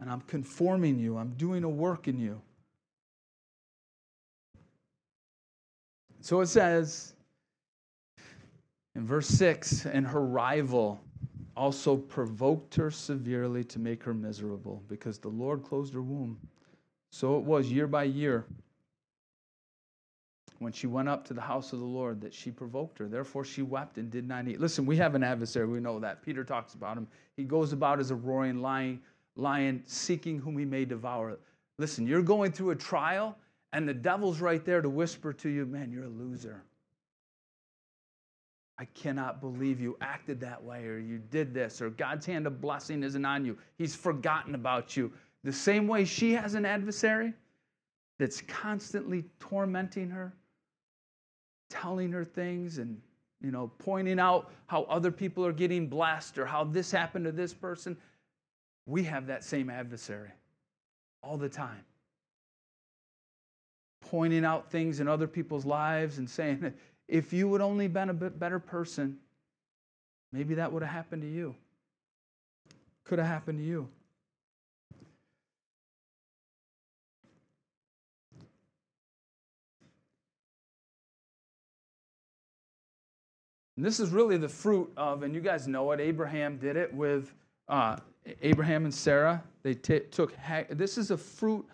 And 0.00 0.10
I'm 0.10 0.22
conforming 0.22 0.98
you, 0.98 1.16
I'm 1.16 1.30
doing 1.34 1.62
a 1.62 1.68
work 1.68 2.08
in 2.08 2.18
you. 2.18 2.42
So 6.26 6.40
it 6.40 6.48
says 6.48 7.14
in 8.96 9.06
verse 9.06 9.28
6 9.28 9.86
and 9.86 10.04
her 10.04 10.22
rival 10.24 11.00
also 11.56 11.96
provoked 11.96 12.74
her 12.74 12.90
severely 12.90 13.62
to 13.62 13.78
make 13.78 14.02
her 14.02 14.12
miserable 14.12 14.82
because 14.88 15.20
the 15.20 15.28
Lord 15.28 15.62
closed 15.62 15.94
her 15.94 16.02
womb. 16.02 16.36
So 17.10 17.38
it 17.38 17.44
was 17.44 17.70
year 17.70 17.86
by 17.86 18.02
year 18.02 18.44
when 20.58 20.72
she 20.72 20.88
went 20.88 21.08
up 21.08 21.24
to 21.28 21.32
the 21.32 21.40
house 21.40 21.72
of 21.72 21.78
the 21.78 21.84
Lord 21.84 22.20
that 22.22 22.34
she 22.34 22.50
provoked 22.50 22.98
her. 22.98 23.06
Therefore, 23.06 23.44
she 23.44 23.62
wept 23.62 23.96
and 23.96 24.10
did 24.10 24.26
not 24.26 24.48
eat. 24.48 24.58
Listen, 24.58 24.84
we 24.84 24.96
have 24.96 25.14
an 25.14 25.22
adversary. 25.22 25.68
We 25.68 25.78
know 25.78 26.00
that. 26.00 26.24
Peter 26.24 26.42
talks 26.42 26.74
about 26.74 26.96
him. 26.96 27.06
He 27.36 27.44
goes 27.44 27.72
about 27.72 28.00
as 28.00 28.10
a 28.10 28.16
roaring 28.16 28.60
lion, 28.60 29.00
lion 29.36 29.80
seeking 29.86 30.40
whom 30.40 30.58
he 30.58 30.64
may 30.64 30.86
devour. 30.86 31.38
Listen, 31.78 32.04
you're 32.04 32.20
going 32.20 32.50
through 32.50 32.70
a 32.70 32.76
trial, 32.76 33.38
and 33.76 33.86
the 33.86 33.92
devil's 33.92 34.40
right 34.40 34.64
there 34.64 34.80
to 34.80 34.88
whisper 34.88 35.34
to 35.34 35.50
you, 35.50 35.66
man, 35.66 35.92
you're 35.92 36.04
a 36.04 36.08
loser. 36.08 36.62
I 38.78 38.86
cannot 38.86 39.42
believe 39.42 39.80
you 39.80 39.98
acted 40.00 40.40
that 40.40 40.64
way, 40.64 40.86
or 40.86 40.98
you 40.98 41.18
did 41.18 41.52
this, 41.52 41.82
or 41.82 41.90
God's 41.90 42.24
hand 42.24 42.46
of 42.46 42.58
blessing 42.58 43.02
isn't 43.02 43.24
on 43.26 43.44
you. 43.44 43.58
He's 43.76 43.94
forgotten 43.94 44.54
about 44.54 44.96
you. 44.96 45.12
The 45.44 45.52
same 45.52 45.88
way 45.88 46.06
she 46.06 46.32
has 46.32 46.54
an 46.54 46.64
adversary 46.64 47.34
that's 48.18 48.40
constantly 48.40 49.26
tormenting 49.40 50.08
her 50.08 50.32
telling 51.68 52.12
her 52.12 52.24
things 52.24 52.78
and 52.78 52.98
you 53.42 53.50
know 53.50 53.70
pointing 53.78 54.18
out 54.18 54.52
how 54.68 54.84
other 54.84 55.10
people 55.10 55.44
are 55.44 55.52
getting 55.52 55.86
blessed 55.86 56.38
or 56.38 56.46
how 56.46 56.64
this 56.64 56.90
happened 56.92 57.24
to 57.24 57.32
this 57.32 57.52
person 57.52 57.96
we 58.86 59.02
have 59.02 59.26
that 59.26 59.42
same 59.42 59.68
adversary 59.68 60.30
all 61.24 61.36
the 61.36 61.48
time 61.48 61.84
pointing 64.10 64.44
out 64.44 64.70
things 64.70 65.00
in 65.00 65.08
other 65.08 65.26
people's 65.26 65.64
lives 65.64 66.18
and 66.18 66.28
saying 66.28 66.72
if 67.08 67.32
you 67.32 67.48
would 67.48 67.60
only 67.60 67.88
been 67.88 68.10
a 68.10 68.14
better 68.14 68.58
person 68.58 69.16
maybe 70.32 70.54
that 70.54 70.72
would 70.72 70.82
have 70.82 70.92
happened 70.92 71.22
to 71.22 71.28
you 71.28 71.54
could 73.04 73.18
have 73.18 73.28
happened 73.28 73.58
to 73.58 73.64
you 73.64 73.88
And 83.76 83.84
this 83.84 84.00
is 84.00 84.10
really 84.10 84.38
the 84.38 84.48
fruit 84.48 84.90
of, 84.96 85.22
and 85.22 85.34
you 85.34 85.40
guys 85.40 85.68
know 85.68 85.92
it, 85.92 86.00
Abraham 86.00 86.56
did 86.56 86.76
it 86.76 86.92
with 86.94 87.34
uh, 87.68 87.96
Abraham 88.40 88.84
and 88.84 88.94
Sarah. 88.94 89.42
They 89.62 89.74
t- 89.74 90.00
took, 90.10 90.34
this 90.70 90.96
is 90.96 91.10
a 91.10 91.16
fruit 91.16 91.66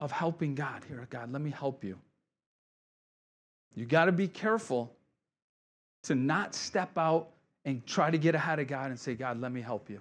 of 0.00 0.12
helping 0.12 0.54
God. 0.54 0.84
Here, 0.88 1.06
God, 1.10 1.32
let 1.32 1.42
me 1.42 1.50
help 1.50 1.84
you. 1.84 1.98
You 3.74 3.84
got 3.84 4.06
to 4.06 4.12
be 4.12 4.28
careful 4.28 4.92
to 6.04 6.14
not 6.14 6.54
step 6.54 6.96
out 6.96 7.28
and 7.64 7.84
try 7.86 8.10
to 8.10 8.18
get 8.18 8.34
ahead 8.34 8.58
of 8.58 8.68
God 8.68 8.90
and 8.90 8.98
say, 8.98 9.14
God, 9.14 9.40
let 9.40 9.52
me 9.52 9.60
help 9.60 9.90
you. 9.90 10.00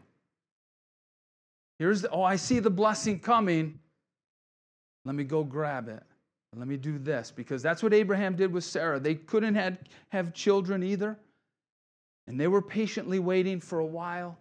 Here's 1.79 2.01
the, 2.01 2.09
oh, 2.09 2.23
I 2.23 2.37
see 2.37 2.59
the 2.59 2.69
blessing 2.69 3.19
coming. 3.19 3.79
Let 5.03 5.15
me 5.15 5.23
go 5.23 5.43
grab 5.43 5.89
it. 5.89 6.03
Let 6.55 6.69
me 6.69 6.77
do 6.77 6.97
this 6.97 7.33
because 7.35 7.61
that's 7.61 7.83
what 7.83 7.93
Abraham 7.93 8.37
did 8.37 8.53
with 8.53 8.63
Sarah. 8.63 8.97
They 8.97 9.15
couldn't 9.15 9.55
have, 9.55 9.77
have 10.09 10.33
children 10.33 10.83
either. 10.83 11.17
And 12.27 12.39
they 12.39 12.47
were 12.47 12.61
patiently 12.61 13.19
waiting 13.19 13.59
for 13.59 13.79
a 13.79 13.85
while. 13.85 14.37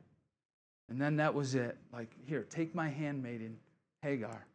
And 0.89 1.01
then 1.01 1.17
that 1.17 1.35
was 1.35 1.57
it. 1.57 1.77
Like, 1.93 2.11
here, 2.27 2.47
take 2.49 2.73
my 2.75 2.89
handmaiden, 2.89 3.57
Hagar. 4.03 4.47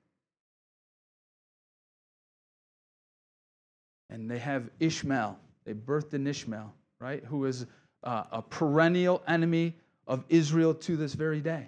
And 4.09 4.29
they 4.29 4.39
have 4.39 4.69
Ishmael. 4.79 5.37
They 5.65 5.73
birthed 5.73 6.13
an 6.13 6.25
Ishmael, 6.27 6.73
right? 6.99 7.23
Who 7.25 7.45
is 7.45 7.65
uh, 8.03 8.23
a 8.31 8.41
perennial 8.41 9.21
enemy 9.27 9.75
of 10.07 10.23
Israel 10.29 10.73
to 10.73 10.97
this 10.97 11.13
very 11.13 11.41
day, 11.41 11.67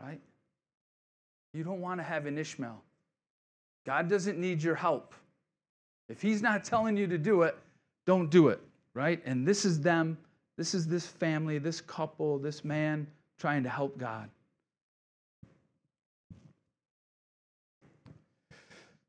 right? 0.00 0.20
You 1.54 1.64
don't 1.64 1.80
want 1.80 2.00
to 2.00 2.04
have 2.04 2.26
an 2.26 2.38
Ishmael. 2.38 2.82
God 3.86 4.08
doesn't 4.08 4.38
need 4.38 4.62
your 4.62 4.74
help. 4.74 5.14
If 6.08 6.20
He's 6.20 6.42
not 6.42 6.64
telling 6.64 6.96
you 6.96 7.06
to 7.06 7.18
do 7.18 7.42
it, 7.42 7.56
don't 8.06 8.30
do 8.30 8.48
it, 8.48 8.60
right? 8.94 9.22
And 9.24 9.46
this 9.46 9.64
is 9.64 9.80
them, 9.80 10.18
this 10.56 10.74
is 10.74 10.86
this 10.86 11.06
family, 11.06 11.58
this 11.58 11.80
couple, 11.80 12.38
this 12.38 12.64
man 12.64 13.06
trying 13.38 13.62
to 13.62 13.68
help 13.68 13.96
God. 13.98 14.28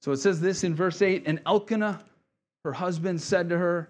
So 0.01 0.11
it 0.11 0.17
says 0.17 0.39
this 0.39 0.63
in 0.63 0.75
verse 0.75 1.01
8 1.01 1.23
And 1.25 1.41
Elkanah, 1.45 1.99
her 2.63 2.73
husband, 2.73 3.21
said 3.21 3.49
to 3.49 3.57
her, 3.57 3.89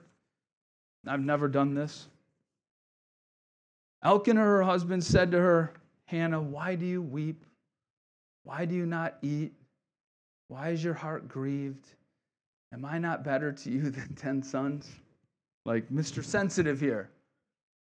I've 1.07 1.21
never 1.21 1.47
done 1.47 1.73
this. 1.73 2.07
Elkanah, 4.03 4.39
her 4.39 4.63
husband, 4.63 5.03
said 5.03 5.31
to 5.31 5.39
her, 5.39 5.73
Hannah, 6.05 6.41
why 6.41 6.75
do 6.75 6.85
you 6.85 7.01
weep? 7.01 7.45
Why 8.43 8.65
do 8.65 8.75
you 8.75 8.85
not 8.85 9.17
eat? 9.21 9.53
Why 10.47 10.69
is 10.69 10.83
your 10.83 10.93
heart 10.93 11.27
grieved? 11.27 11.85
Am 12.73 12.85
I 12.85 12.97
not 12.97 13.23
better 13.23 13.51
to 13.51 13.69
you 13.69 13.89
than 13.89 14.15
10 14.15 14.43
sons? 14.43 14.89
Like 15.65 15.89
Mr. 15.89 16.23
Sensitive 16.23 16.79
here. 16.79 17.09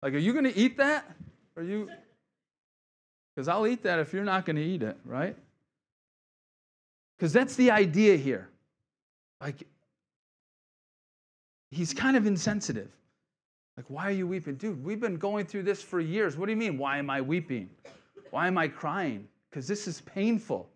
Like, 0.02 0.14
are 0.14 0.18
you 0.18 0.32
going 0.32 0.44
to 0.44 0.56
eat 0.56 0.76
that? 0.78 1.10
Are 1.56 1.62
you? 1.62 1.88
Because 3.34 3.46
I'll 3.46 3.68
eat 3.68 3.84
that 3.84 4.00
if 4.00 4.12
you're 4.12 4.24
not 4.24 4.44
going 4.44 4.56
to 4.56 4.62
eat 4.64 4.82
it, 4.82 4.96
right? 5.04 5.36
Because 7.16 7.32
that's 7.32 7.54
the 7.54 7.70
idea 7.70 8.16
here. 8.16 8.48
Like, 9.40 9.62
he's 11.70 11.92
kind 11.92 12.16
of 12.16 12.26
insensitive. 12.26 12.90
Like, 13.76 13.86
why 13.88 14.04
are 14.04 14.12
you 14.12 14.26
weeping? 14.26 14.56
Dude, 14.56 14.82
we've 14.82 15.00
been 15.00 15.16
going 15.16 15.46
through 15.46 15.62
this 15.62 15.82
for 15.82 16.00
years. 16.00 16.36
What 16.36 16.46
do 16.46 16.52
you 16.52 16.58
mean, 16.58 16.78
why 16.78 16.98
am 16.98 17.10
I 17.10 17.20
weeping? 17.20 17.70
Why 18.30 18.46
am 18.46 18.58
I 18.58 18.68
crying? 18.68 19.28
Because 19.50 19.68
this 19.68 19.86
is 19.86 20.00
painful. 20.00 20.68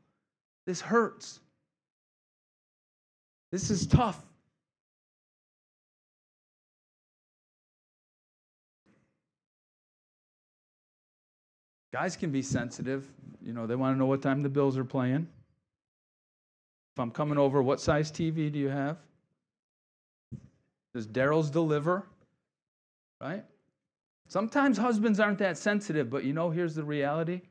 This 0.67 0.81
hurts. 0.81 1.41
This 3.51 3.71
is 3.71 3.87
tough. 3.87 4.23
Guys 11.93 12.17
can 12.17 12.31
be 12.31 12.41
sensitive. 12.41 13.07
You 13.45 13.53
know, 13.53 13.67
they 13.67 13.75
want 13.75 13.95
to 13.95 13.99
know 13.99 14.07
what 14.07 14.23
time 14.23 14.43
the 14.43 14.49
Bills 14.49 14.79
are 14.79 14.85
playing. 14.85 15.27
If 16.95 17.01
I'm 17.01 17.11
coming 17.11 17.37
over, 17.37 17.63
what 17.63 17.81
size 17.81 18.11
TV 18.11 18.51
do 18.51 18.59
you 18.59 18.69
have? 18.69 18.97
Does 20.95 21.07
Daryl's 21.07 21.51
deliver? 21.51 22.07
Right? 23.21 23.45
Sometimes 24.29 24.79
husbands 24.79 25.21
aren't 25.21 25.39
that 25.39 25.59
sensitive, 25.59 26.11
but 26.11 26.25
you 26.25 26.33
know, 26.33 26.51
here's 26.51 26.75
the 26.75 26.85
reality. 26.85 27.43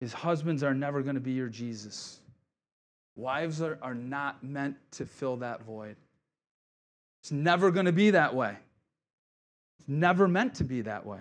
His 0.00 0.12
husbands 0.12 0.62
are 0.62 0.74
never 0.74 1.02
going 1.02 1.14
to 1.14 1.20
be 1.20 1.32
your 1.32 1.48
Jesus. 1.48 2.20
Wives 3.16 3.60
are, 3.60 3.78
are 3.82 3.94
not 3.94 4.42
meant 4.42 4.76
to 4.92 5.04
fill 5.04 5.36
that 5.38 5.62
void. 5.62 5.96
It's 7.22 7.32
never 7.32 7.70
going 7.70 7.86
to 7.86 7.92
be 7.92 8.10
that 8.10 8.34
way. 8.34 8.56
It's 9.78 9.88
never 9.88 10.26
meant 10.26 10.54
to 10.56 10.64
be 10.64 10.80
that 10.82 11.04
way. 11.04 11.20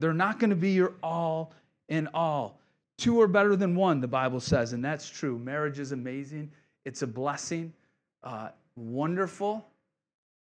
They're 0.00 0.12
not 0.12 0.38
going 0.40 0.50
to 0.50 0.56
be 0.56 0.70
your 0.70 0.94
all 1.02 1.52
in 1.88 2.08
all. 2.12 2.58
Two 2.98 3.20
are 3.20 3.28
better 3.28 3.54
than 3.54 3.76
one, 3.76 4.00
the 4.00 4.08
Bible 4.08 4.40
says, 4.40 4.72
and 4.72 4.84
that's 4.84 5.08
true. 5.08 5.38
Marriage 5.38 5.78
is 5.78 5.92
amazing, 5.92 6.50
it's 6.84 7.02
a 7.02 7.06
blessing, 7.06 7.72
uh, 8.24 8.48
wonderful, 8.78 9.66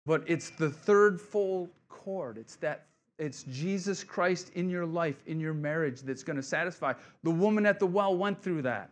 but 0.06 0.24
it's 0.28 0.50
the 0.52 0.70
third 0.70 1.20
full 1.20 1.70
cord. 1.90 2.38
It's 2.38 2.56
that 2.58 2.86
it's 3.18 3.44
Jesus 3.44 4.04
Christ 4.04 4.52
in 4.54 4.70
your 4.70 4.86
life, 4.86 5.24
in 5.26 5.40
your 5.40 5.54
marriage, 5.54 6.02
that's 6.02 6.24
going 6.24 6.38
to 6.38 6.44
satisfy. 6.44 6.94
The 7.24 7.32
woman 7.32 7.66
at 7.66 7.80
the 7.80 7.88
well 7.88 8.16
went 8.16 8.42
through 8.42 8.62
that. 8.64 8.90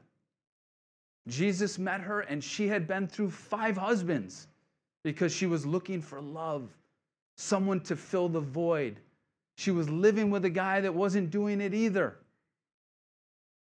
Jesus 1.28 1.78
met 1.78 2.02
her, 2.02 2.22
and 2.22 2.44
she 2.44 2.68
had 2.68 2.88
been 2.88 3.08
through 3.08 3.32
five 3.32 3.78
husbands 3.78 4.48
because 5.04 5.34
she 5.34 5.46
was 5.46 5.66
looking 5.66 6.02
for 6.02 6.22
love, 6.22 6.70
someone 7.36 7.80
to 7.82 7.96
fill 7.96 8.30
the 8.30 8.40
void. 8.40 9.00
She 9.58 9.72
was 9.72 9.90
living 9.90 10.32
with 10.32 10.46
a 10.46 10.50
guy 10.50 10.82
that 10.82 10.94
wasn't 10.94 11.30
doing 11.30 11.62
it 11.62 11.74
either. 11.74 12.18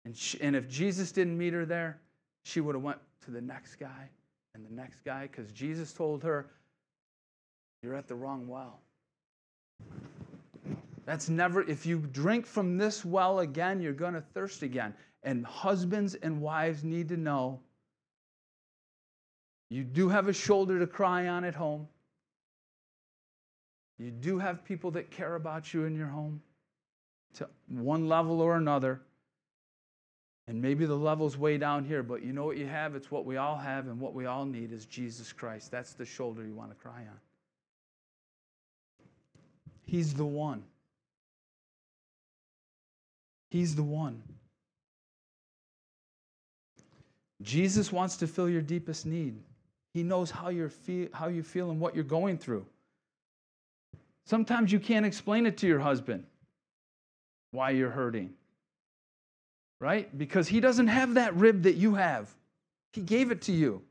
And, 0.05 0.17
she, 0.17 0.41
and 0.41 0.55
if 0.55 0.69
Jesus 0.69 1.13
didn't 1.13 1.37
meet 1.37 1.53
her 1.53 1.67
there, 1.67 1.99
she 2.45 2.61
would 2.61 2.75
have 2.75 2.83
went 2.85 2.99
to 3.25 3.31
the 3.31 3.41
next 3.41 3.77
guy 3.77 4.09
and 4.55 4.65
the 4.65 4.75
next 4.75 5.05
guy 5.05 5.23
because 5.27 5.53
Jesus 5.53 5.93
told 5.93 6.23
her, 6.23 6.47
"You're 7.83 7.95
at 7.95 8.09
the 8.09 8.15
wrong 8.15 8.47
well." 8.47 8.81
That's 11.05 11.29
never, 11.29 11.63
if 11.63 11.85
you 11.85 11.99
drink 11.99 12.47
from 12.47 12.79
this 12.79 13.05
well 13.05 13.41
again, 13.41 13.81
you're 13.81 13.93
going 13.93 14.15
to 14.15 14.23
thirst 14.23 14.63
again. 14.63 14.95
And 15.23 15.45
husbands 15.45 16.15
and 16.15 16.41
wives 16.41 16.83
need 16.83 17.09
to 17.09 17.17
know 17.17 17.61
you 19.71 19.85
do 19.85 20.09
have 20.09 20.29
a 20.29 20.33
shoulder 20.33 20.79
to 20.79 20.87
cry 20.87 21.29
on 21.29 21.45
at 21.45 21.55
home. 21.55 21.89
You 23.99 24.11
do 24.11 24.39
have 24.39 24.65
people 24.65 24.91
that 24.93 25.11
care 25.11 25.35
about 25.35 25.73
you 25.73 25.85
in 25.85 25.95
your 25.95 26.09
home 26.09 26.43
to 27.35 27.49
one 27.69 28.09
level 28.09 28.41
or 28.41 28.57
another. 28.57 29.03
And 30.47 30.61
maybe 30.61 30.85
the 30.85 30.95
level's 30.95 31.39
way 31.39 31.57
down 31.57 31.85
here, 31.85 32.03
but 32.03 32.23
you 32.23 32.33
know 32.33 32.45
what 32.45 32.59
you 32.59 32.67
have? 32.67 32.95
It's 32.95 33.11
what 33.11 33.25
we 33.25 33.39
all 33.39 33.57
have, 33.57 33.87
and 33.87 33.99
what 33.99 34.13
we 34.13 34.27
all 34.27 34.45
need 34.45 34.73
is 34.73 34.85
Jesus 34.85 35.33
Christ. 35.33 35.71
That's 35.71 35.95
the 35.95 36.05
shoulder 36.05 36.45
you 36.45 36.55
want 36.55 36.71
to 36.71 36.77
cry 36.77 37.01
on. 37.01 37.21
He's 39.87 40.13
the 40.13 40.27
one. 40.27 40.63
He's 43.51 43.75
the 43.75 43.83
one. 43.83 44.23
Jesus 47.43 47.93
wants 47.93 48.17
to 48.17 48.27
fill 48.27 48.49
your 48.49 48.63
deepest 48.63 49.07
need. 49.07 49.39
He 49.93 50.03
knows 50.03 50.31
how, 50.31 50.49
you're 50.49 50.69
feel, 50.69 51.09
how 51.13 51.29
you 51.29 51.43
feel 51.43 51.71
and 51.71 51.79
what 51.79 51.95
you're 51.95 52.05
going 52.05 52.37
through. 52.37 52.67
Sometimes 54.27 54.73
you 54.73 54.81
can't 54.81 55.07
explain 55.07 55.47
it 55.47 55.57
to 55.59 55.67
your 55.67 55.79
husband 55.79 56.25
why 57.53 57.71
you're 57.71 57.91
hurting, 57.91 58.31
right? 59.85 60.17
Because 60.17 60.49
he 60.49 60.61
doesn't 60.61 60.87
have 60.87 61.13
that 61.15 61.35
rib 61.37 61.65
that 61.65 61.75
you 61.75 61.95
have. 61.95 62.35
He 62.95 63.03
gave 63.03 63.31
it 63.31 63.43
to 63.43 63.53
you. 63.53 63.83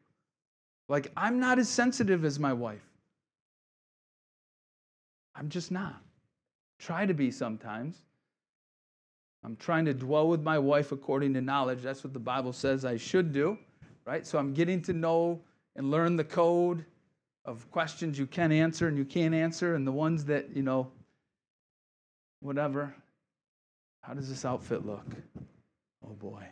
Like, 0.89 1.11
I'm 1.15 1.39
not 1.39 1.59
as 1.59 1.69
sensitive 1.69 2.25
as 2.25 2.39
my 2.39 2.51
wife. 2.51 2.81
I'm 5.35 5.49
just 5.49 5.71
not. 5.71 6.01
Try 6.79 7.05
to 7.05 7.13
be 7.13 7.29
sometimes. 7.29 7.95
I'm 9.43 9.55
trying 9.55 9.85
to 9.85 9.93
dwell 9.93 10.27
with 10.27 10.41
my 10.41 10.57
wife 10.57 10.91
according 10.91 11.35
to 11.35 11.41
knowledge. 11.41 11.83
That's 11.83 12.03
what 12.03 12.13
the 12.13 12.19
Bible 12.19 12.53
says 12.53 12.85
I 12.85 12.97
should 12.97 13.31
do, 13.31 13.59
right? 14.03 14.25
So 14.25 14.39
I'm 14.39 14.51
getting 14.55 14.81
to 14.83 14.93
know 14.93 15.41
and 15.75 15.91
learn 15.91 16.15
the 16.15 16.23
code 16.23 16.85
of 17.45 17.69
questions 17.69 18.17
you 18.17 18.25
can 18.25 18.51
answer 18.51 18.87
and 18.87 18.97
you 18.97 19.05
can't 19.05 19.35
answer, 19.35 19.75
and 19.75 19.85
the 19.85 19.91
ones 19.91 20.25
that, 20.25 20.55
you 20.55 20.63
know, 20.63 20.87
whatever. 22.39 22.95
How 24.01 24.15
does 24.15 24.27
this 24.27 24.43
outfit 24.43 24.87
look? 24.87 25.05
Oh 26.05 26.13
boy. 26.13 26.43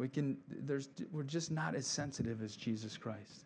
we 0.00 0.08
can 0.08 0.38
there's 0.48 0.88
we're 1.12 1.22
just 1.22 1.50
not 1.50 1.74
as 1.74 1.86
sensitive 1.86 2.42
as 2.42 2.56
Jesus 2.56 2.96
Christ. 2.96 3.44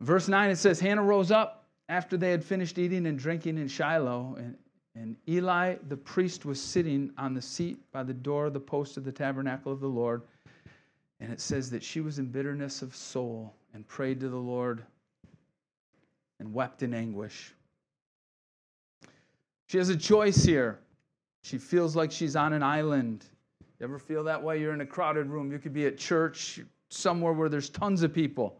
Verse 0.00 0.28
9 0.28 0.50
it 0.50 0.56
says 0.56 0.78
Hannah 0.78 1.02
rose 1.02 1.32
up 1.32 1.66
after 1.88 2.16
they 2.16 2.30
had 2.30 2.44
finished 2.44 2.78
eating 2.78 3.06
and 3.06 3.18
drinking 3.18 3.58
in 3.58 3.68
Shiloh, 3.68 4.36
and, 4.38 4.56
and 4.94 5.16
Eli 5.28 5.76
the 5.88 5.96
priest 5.96 6.44
was 6.44 6.60
sitting 6.60 7.10
on 7.18 7.34
the 7.34 7.42
seat 7.42 7.78
by 7.92 8.04
the 8.04 8.14
door 8.14 8.46
of 8.46 8.52
the 8.52 8.60
post 8.60 8.96
of 8.96 9.04
the 9.04 9.12
tabernacle 9.12 9.72
of 9.72 9.80
the 9.80 9.88
Lord. 9.88 10.22
And 11.20 11.32
it 11.32 11.40
says 11.40 11.70
that 11.70 11.82
she 11.82 12.00
was 12.00 12.18
in 12.18 12.26
bitterness 12.26 12.82
of 12.82 12.94
soul 12.94 13.54
and 13.74 13.86
prayed 13.86 14.20
to 14.20 14.28
the 14.28 14.36
Lord 14.36 14.82
and 16.38 16.52
wept 16.52 16.82
in 16.82 16.92
anguish. 16.92 17.54
She 19.68 19.78
has 19.78 19.88
a 19.88 19.96
choice 19.96 20.44
here. 20.44 20.78
She 21.42 21.58
feels 21.58 21.96
like 21.96 22.12
she's 22.12 22.36
on 22.36 22.52
an 22.52 22.62
island. 22.62 23.24
You 23.78 23.84
ever 23.84 23.98
feel 23.98 24.24
that 24.24 24.42
way? 24.42 24.60
You're 24.60 24.74
in 24.74 24.80
a 24.80 24.86
crowded 24.86 25.28
room. 25.28 25.50
You 25.50 25.58
could 25.58 25.72
be 25.72 25.86
at 25.86 25.96
church 25.96 26.60
somewhere 26.90 27.32
where 27.32 27.48
there's 27.48 27.70
tons 27.70 28.02
of 28.02 28.12
people 28.12 28.58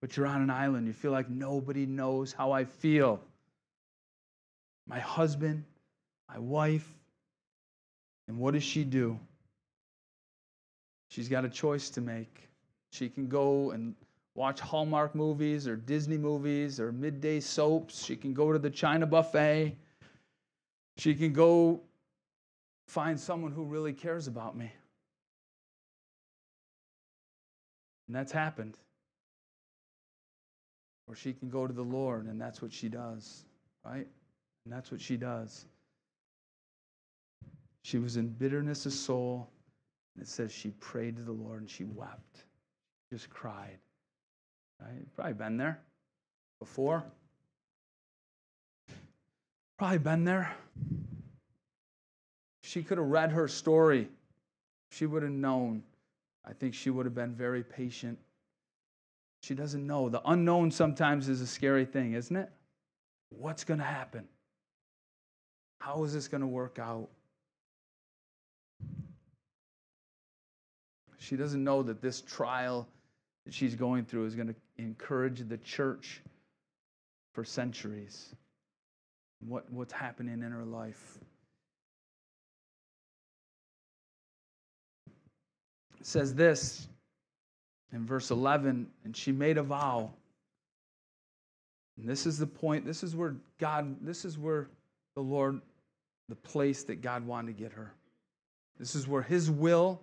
but 0.00 0.16
you're 0.16 0.26
on 0.26 0.42
an 0.42 0.50
island. 0.50 0.86
You 0.86 0.92
feel 0.92 1.12
like 1.12 1.28
nobody 1.28 1.86
knows 1.86 2.32
how 2.32 2.52
I 2.52 2.64
feel. 2.64 3.20
My 4.86 4.98
husband, 4.98 5.64
my 6.28 6.38
wife, 6.38 6.88
and 8.26 8.38
what 8.38 8.54
does 8.54 8.62
she 8.62 8.84
do? 8.84 9.18
She's 11.10 11.28
got 11.28 11.44
a 11.44 11.48
choice 11.48 11.90
to 11.90 12.00
make. 12.00 12.48
She 12.92 13.08
can 13.08 13.28
go 13.28 13.72
and 13.72 13.94
watch 14.34 14.60
Hallmark 14.60 15.14
movies 15.14 15.66
or 15.66 15.76
Disney 15.76 16.16
movies 16.16 16.80
or 16.80 16.92
midday 16.92 17.40
soaps. 17.40 18.04
She 18.04 18.16
can 18.16 18.32
go 18.32 18.52
to 18.52 18.58
the 18.58 18.70
China 18.70 19.06
buffet. 19.06 19.76
She 20.96 21.14
can 21.14 21.32
go 21.32 21.80
find 22.86 23.18
someone 23.18 23.50
who 23.50 23.64
really 23.64 23.92
cares 23.92 24.28
about 24.28 24.56
me. 24.56 24.72
And 28.06 28.14
that's 28.14 28.32
happened. 28.32 28.76
Or 31.08 31.16
she 31.16 31.32
can 31.32 31.50
go 31.50 31.66
to 31.66 31.72
the 31.72 31.82
Lord, 31.82 32.26
and 32.26 32.40
that's 32.40 32.62
what 32.62 32.72
she 32.72 32.88
does, 32.88 33.44
right? 33.84 34.06
And 34.64 34.72
that's 34.72 34.92
what 34.92 35.00
she 35.00 35.16
does. 35.16 35.64
She 37.82 37.98
was 37.98 38.16
in 38.16 38.28
bitterness 38.28 38.86
of 38.86 38.92
soul, 38.92 39.48
and 40.14 40.22
it 40.22 40.28
says 40.28 40.52
she 40.52 40.70
prayed 40.70 41.16
to 41.16 41.22
the 41.22 41.32
Lord 41.32 41.60
and 41.60 41.70
she 41.70 41.84
wept. 41.84 42.44
Just 43.12 43.30
cried. 43.30 43.78
Right? 44.80 45.14
Probably 45.14 45.34
been 45.34 45.56
there 45.56 45.80
before. 46.58 47.04
Probably 49.78 49.98
been 49.98 50.24
there. 50.24 50.54
She 52.62 52.82
could 52.82 52.98
have 52.98 53.06
read 53.06 53.32
her 53.32 53.48
story. 53.48 54.08
She 54.90 55.06
would 55.06 55.22
have 55.22 55.32
known. 55.32 55.82
I 56.44 56.52
think 56.52 56.74
she 56.74 56.90
would 56.90 57.06
have 57.06 57.14
been 57.14 57.34
very 57.34 57.62
patient 57.62 58.18
she 59.42 59.54
doesn't 59.54 59.86
know. 59.86 60.08
The 60.08 60.20
unknown 60.30 60.70
sometimes 60.70 61.28
is 61.28 61.40
a 61.40 61.46
scary 61.46 61.84
thing, 61.84 62.12
isn't 62.12 62.36
it? 62.36 62.50
What's 63.30 63.64
going 63.64 63.80
to 63.80 63.86
happen? 63.86 64.28
How 65.80 66.04
is 66.04 66.12
this 66.12 66.28
going 66.28 66.42
to 66.42 66.46
work 66.46 66.78
out? 66.78 67.08
She 71.20 71.36
doesn't 71.36 71.62
know 71.62 71.82
that 71.82 72.00
this 72.00 72.22
trial 72.22 72.88
that 73.44 73.52
she's 73.52 73.74
going 73.74 74.06
through 74.06 74.24
is 74.24 74.34
going 74.34 74.48
to 74.48 74.54
encourage 74.78 75.46
the 75.46 75.58
church 75.58 76.22
for 77.34 77.44
centuries. 77.44 78.34
What, 79.46 79.70
what's 79.70 79.92
happening 79.92 80.42
in 80.42 80.50
her 80.50 80.64
life? 80.64 81.18
It 86.00 86.06
says 86.06 86.34
this 86.34 86.88
in 87.92 88.06
verse 88.06 88.30
11, 88.30 88.86
and 89.04 89.14
she 89.14 89.30
made 89.30 89.58
a 89.58 89.62
vow. 89.62 90.10
And 91.98 92.08
this 92.08 92.24
is 92.24 92.38
the 92.38 92.46
point, 92.46 92.86
this 92.86 93.02
is 93.02 93.14
where 93.14 93.36
God, 93.58 93.94
this 94.00 94.24
is 94.24 94.38
where 94.38 94.68
the 95.14 95.20
Lord, 95.20 95.60
the 96.30 96.36
place 96.36 96.82
that 96.84 97.02
God 97.02 97.26
wanted 97.26 97.54
to 97.54 97.62
get 97.62 97.72
her. 97.72 97.92
This 98.78 98.94
is 98.94 99.06
where 99.06 99.20
His 99.20 99.50
will 99.50 100.00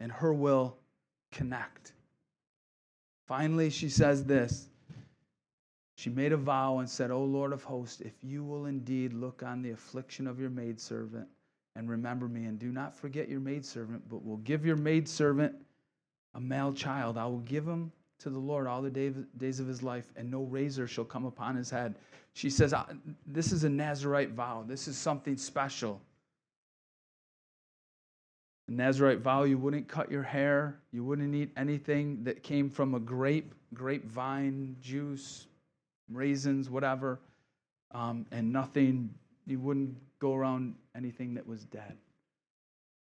and 0.00 0.10
her 0.12 0.32
will 0.32 0.76
connect. 1.32 1.92
Finally, 3.26 3.70
she 3.70 3.88
says 3.88 4.24
this. 4.24 4.68
She 5.96 6.10
made 6.10 6.32
a 6.32 6.36
vow 6.36 6.78
and 6.78 6.88
said, 6.88 7.10
O 7.10 7.24
Lord 7.24 7.52
of 7.52 7.64
hosts, 7.64 8.00
if 8.00 8.12
you 8.22 8.44
will 8.44 8.66
indeed 8.66 9.12
look 9.12 9.42
on 9.42 9.62
the 9.62 9.72
affliction 9.72 10.26
of 10.26 10.38
your 10.38 10.50
maidservant 10.50 11.28
and 11.74 11.88
remember 11.88 12.26
me, 12.26 12.46
and 12.46 12.58
do 12.58 12.72
not 12.72 12.94
forget 12.94 13.28
your 13.28 13.38
maidservant, 13.38 14.08
but 14.08 14.24
will 14.24 14.38
give 14.38 14.66
your 14.66 14.76
maidservant 14.76 15.54
a 16.34 16.40
male 16.40 16.72
child. 16.72 17.16
I 17.16 17.26
will 17.26 17.38
give 17.38 17.66
him 17.66 17.92
to 18.18 18.30
the 18.30 18.38
Lord 18.38 18.66
all 18.66 18.82
the 18.82 18.90
day, 18.90 19.12
days 19.36 19.60
of 19.60 19.68
his 19.68 19.82
life, 19.82 20.12
and 20.16 20.28
no 20.28 20.42
razor 20.42 20.88
shall 20.88 21.04
come 21.04 21.24
upon 21.24 21.54
his 21.54 21.70
head. 21.70 21.94
She 22.32 22.50
says, 22.50 22.74
This 23.26 23.52
is 23.52 23.62
a 23.62 23.68
Nazarite 23.68 24.30
vow. 24.30 24.64
This 24.66 24.88
is 24.88 24.96
something 24.96 25.36
special. 25.36 26.00
A 28.68 28.70
Nazarite 28.70 29.20
vow, 29.20 29.44
you 29.44 29.58
wouldn't 29.58 29.88
cut 29.88 30.10
your 30.10 30.22
hair, 30.22 30.78
you 30.92 31.02
wouldn't 31.02 31.34
eat 31.34 31.50
anything 31.56 32.22
that 32.24 32.42
came 32.42 32.68
from 32.68 32.94
a 32.94 33.00
grape, 33.00 33.54
grapevine, 33.74 34.76
juice, 34.80 35.46
raisins, 36.12 36.68
whatever, 36.68 37.18
um, 37.92 38.26
and 38.30 38.52
nothing, 38.52 39.14
you 39.46 39.58
wouldn't 39.58 39.96
go 40.18 40.34
around 40.34 40.74
anything 40.94 41.34
that 41.34 41.46
was 41.46 41.64
dead. 41.64 41.96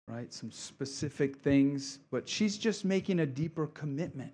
right? 0.07 0.33
Some 0.33 0.51
specific 0.51 1.37
things, 1.37 1.99
but 2.11 2.27
she's 2.27 2.57
just 2.57 2.83
making 2.83 3.19
a 3.19 3.25
deeper 3.25 3.67
commitment. 3.67 4.33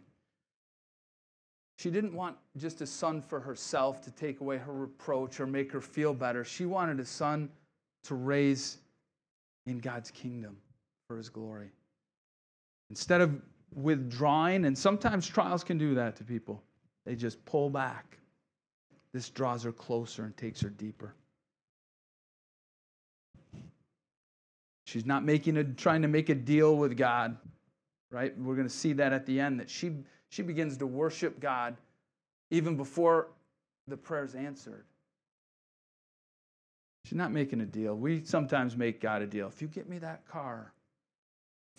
She 1.77 1.91
didn't 1.91 2.13
want 2.13 2.37
just 2.57 2.81
a 2.81 2.87
son 2.87 3.21
for 3.21 3.39
herself 3.39 4.01
to 4.03 4.11
take 4.11 4.39
away 4.41 4.57
her 4.57 4.73
reproach 4.73 5.39
or 5.39 5.47
make 5.47 5.71
her 5.71 5.81
feel 5.81 6.13
better. 6.13 6.43
She 6.43 6.65
wanted 6.65 6.99
a 6.99 7.05
son 7.05 7.49
to 8.03 8.15
raise 8.15 8.77
in 9.65 9.79
God's 9.79 10.11
kingdom 10.11 10.57
for 11.09 11.17
his 11.17 11.27
glory. 11.27 11.71
Instead 12.91 13.19
of 13.19 13.41
withdrawing, 13.73 14.65
and 14.65 14.77
sometimes 14.77 15.27
trials 15.27 15.63
can 15.63 15.79
do 15.79 15.95
that 15.95 16.15
to 16.15 16.23
people, 16.23 16.61
they 17.03 17.15
just 17.15 17.43
pull 17.45 17.69
back. 17.69 18.19
This 19.11 19.27
draws 19.29 19.63
her 19.63 19.71
closer 19.71 20.23
and 20.23 20.37
takes 20.37 20.61
her 20.61 20.69
deeper. 20.69 21.15
She's 24.85 25.05
not 25.05 25.25
making 25.25 25.57
a 25.57 25.63
trying 25.63 26.03
to 26.03 26.07
make 26.07 26.29
a 26.29 26.35
deal 26.35 26.77
with 26.77 26.95
God, 26.95 27.37
right? 28.11 28.37
We're 28.37 28.55
going 28.55 28.67
to 28.67 28.73
see 28.73 28.93
that 28.93 29.11
at 29.11 29.25
the 29.25 29.39
end 29.39 29.59
that 29.59 29.69
she 29.69 29.93
she 30.29 30.43
begins 30.43 30.77
to 30.77 30.85
worship 30.85 31.39
God 31.39 31.75
even 32.51 32.77
before 32.77 33.29
the 33.87 33.97
prayer's 33.97 34.35
answered. 34.35 34.85
She's 37.05 37.17
not 37.17 37.31
making 37.31 37.61
a 37.61 37.65
deal. 37.65 37.95
We 37.95 38.23
sometimes 38.23 38.77
make 38.77 39.01
God 39.01 39.23
a 39.23 39.27
deal. 39.27 39.47
If 39.47 39.59
you 39.59 39.67
get 39.67 39.89
me 39.89 39.97
that 39.99 40.27
car, 40.27 40.71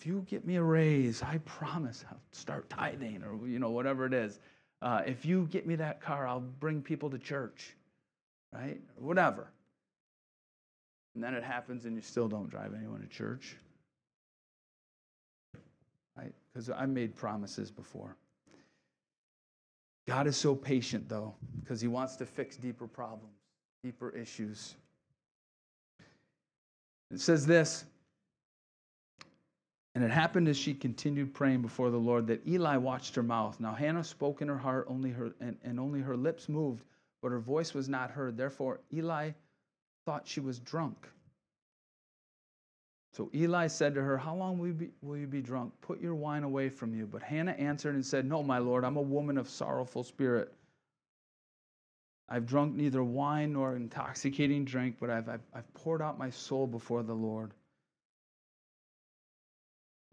if 0.01 0.07
you 0.07 0.25
get 0.27 0.47
me 0.47 0.55
a 0.55 0.63
raise, 0.63 1.21
I 1.21 1.37
promise 1.45 2.03
I'll 2.09 2.17
start 2.31 2.67
tithing 2.71 3.23
or 3.23 3.47
you 3.47 3.59
know 3.59 3.69
whatever 3.69 4.07
it 4.07 4.15
is. 4.15 4.39
Uh, 4.81 5.03
if 5.05 5.25
you 5.25 5.47
get 5.51 5.67
me 5.67 5.75
that 5.75 6.01
car, 6.01 6.27
I'll 6.27 6.39
bring 6.39 6.81
people 6.81 7.07
to 7.11 7.19
church, 7.19 7.75
right? 8.51 8.81
Whatever. 8.97 9.51
And 11.13 11.23
then 11.23 11.35
it 11.35 11.43
happens 11.43 11.85
and 11.85 11.95
you 11.95 12.01
still 12.01 12.27
don't 12.27 12.49
drive 12.49 12.73
anyone 12.75 12.99
to 13.01 13.07
church. 13.07 13.55
Right? 16.17 16.33
Because 16.51 16.71
I 16.71 16.87
made 16.87 17.15
promises 17.15 17.69
before. 17.69 18.17
God 20.07 20.25
is 20.25 20.35
so 20.35 20.55
patient, 20.55 21.07
though, 21.07 21.35
because 21.59 21.79
he 21.79 21.87
wants 21.87 22.15
to 22.15 22.25
fix 22.25 22.57
deeper 22.57 22.87
problems, 22.87 23.35
deeper 23.83 24.09
issues. 24.09 24.73
It 27.11 27.19
says 27.19 27.45
this 27.45 27.85
And 29.93 30.03
it 30.03 30.11
happened 30.11 30.47
as 30.47 30.57
she 30.57 30.73
continued 30.73 31.33
praying 31.33 31.61
before 31.61 31.89
the 31.89 31.97
Lord 31.97 32.27
that 32.27 32.47
Eli 32.47 32.77
watched 32.77 33.15
her 33.15 33.23
mouth. 33.23 33.59
Now 33.59 33.73
Hannah 33.73 34.03
spoke 34.03 34.41
in 34.41 34.47
her 34.47 34.57
heart, 34.57 34.87
only 34.89 35.11
her, 35.11 35.31
and, 35.41 35.57
and 35.63 35.79
only 35.79 35.99
her 35.99 36.15
lips 36.15 36.47
moved, 36.47 36.85
but 37.21 37.31
her 37.31 37.39
voice 37.39 37.73
was 37.73 37.89
not 37.89 38.11
heard. 38.11 38.37
Therefore, 38.37 38.79
Eli 38.93 39.31
thought 40.05 40.27
she 40.27 40.39
was 40.39 40.59
drunk. 40.59 41.07
So 43.13 43.29
Eli 43.35 43.67
said 43.67 43.93
to 43.95 44.01
her, 44.01 44.17
How 44.17 44.33
long 44.33 44.57
will 44.57 44.67
you, 44.67 44.73
be, 44.73 44.89
will 45.01 45.17
you 45.17 45.27
be 45.27 45.41
drunk? 45.41 45.73
Put 45.81 45.99
your 45.99 46.15
wine 46.15 46.43
away 46.43 46.69
from 46.69 46.95
you. 46.95 47.05
But 47.05 47.21
Hannah 47.21 47.51
answered 47.51 47.95
and 47.95 48.05
said, 48.05 48.25
No, 48.25 48.41
my 48.41 48.59
Lord, 48.59 48.85
I'm 48.85 48.95
a 48.95 49.01
woman 49.01 49.37
of 49.37 49.49
sorrowful 49.49 50.03
spirit. 50.03 50.53
I've 52.29 52.45
drunk 52.45 52.75
neither 52.75 53.03
wine 53.03 53.51
nor 53.51 53.75
intoxicating 53.75 54.63
drink, 54.63 54.95
but 55.01 55.09
I've, 55.09 55.27
I've, 55.27 55.43
I've 55.53 55.73
poured 55.73 56.01
out 56.01 56.17
my 56.17 56.29
soul 56.29 56.65
before 56.65 57.03
the 57.03 57.13
Lord. 57.13 57.51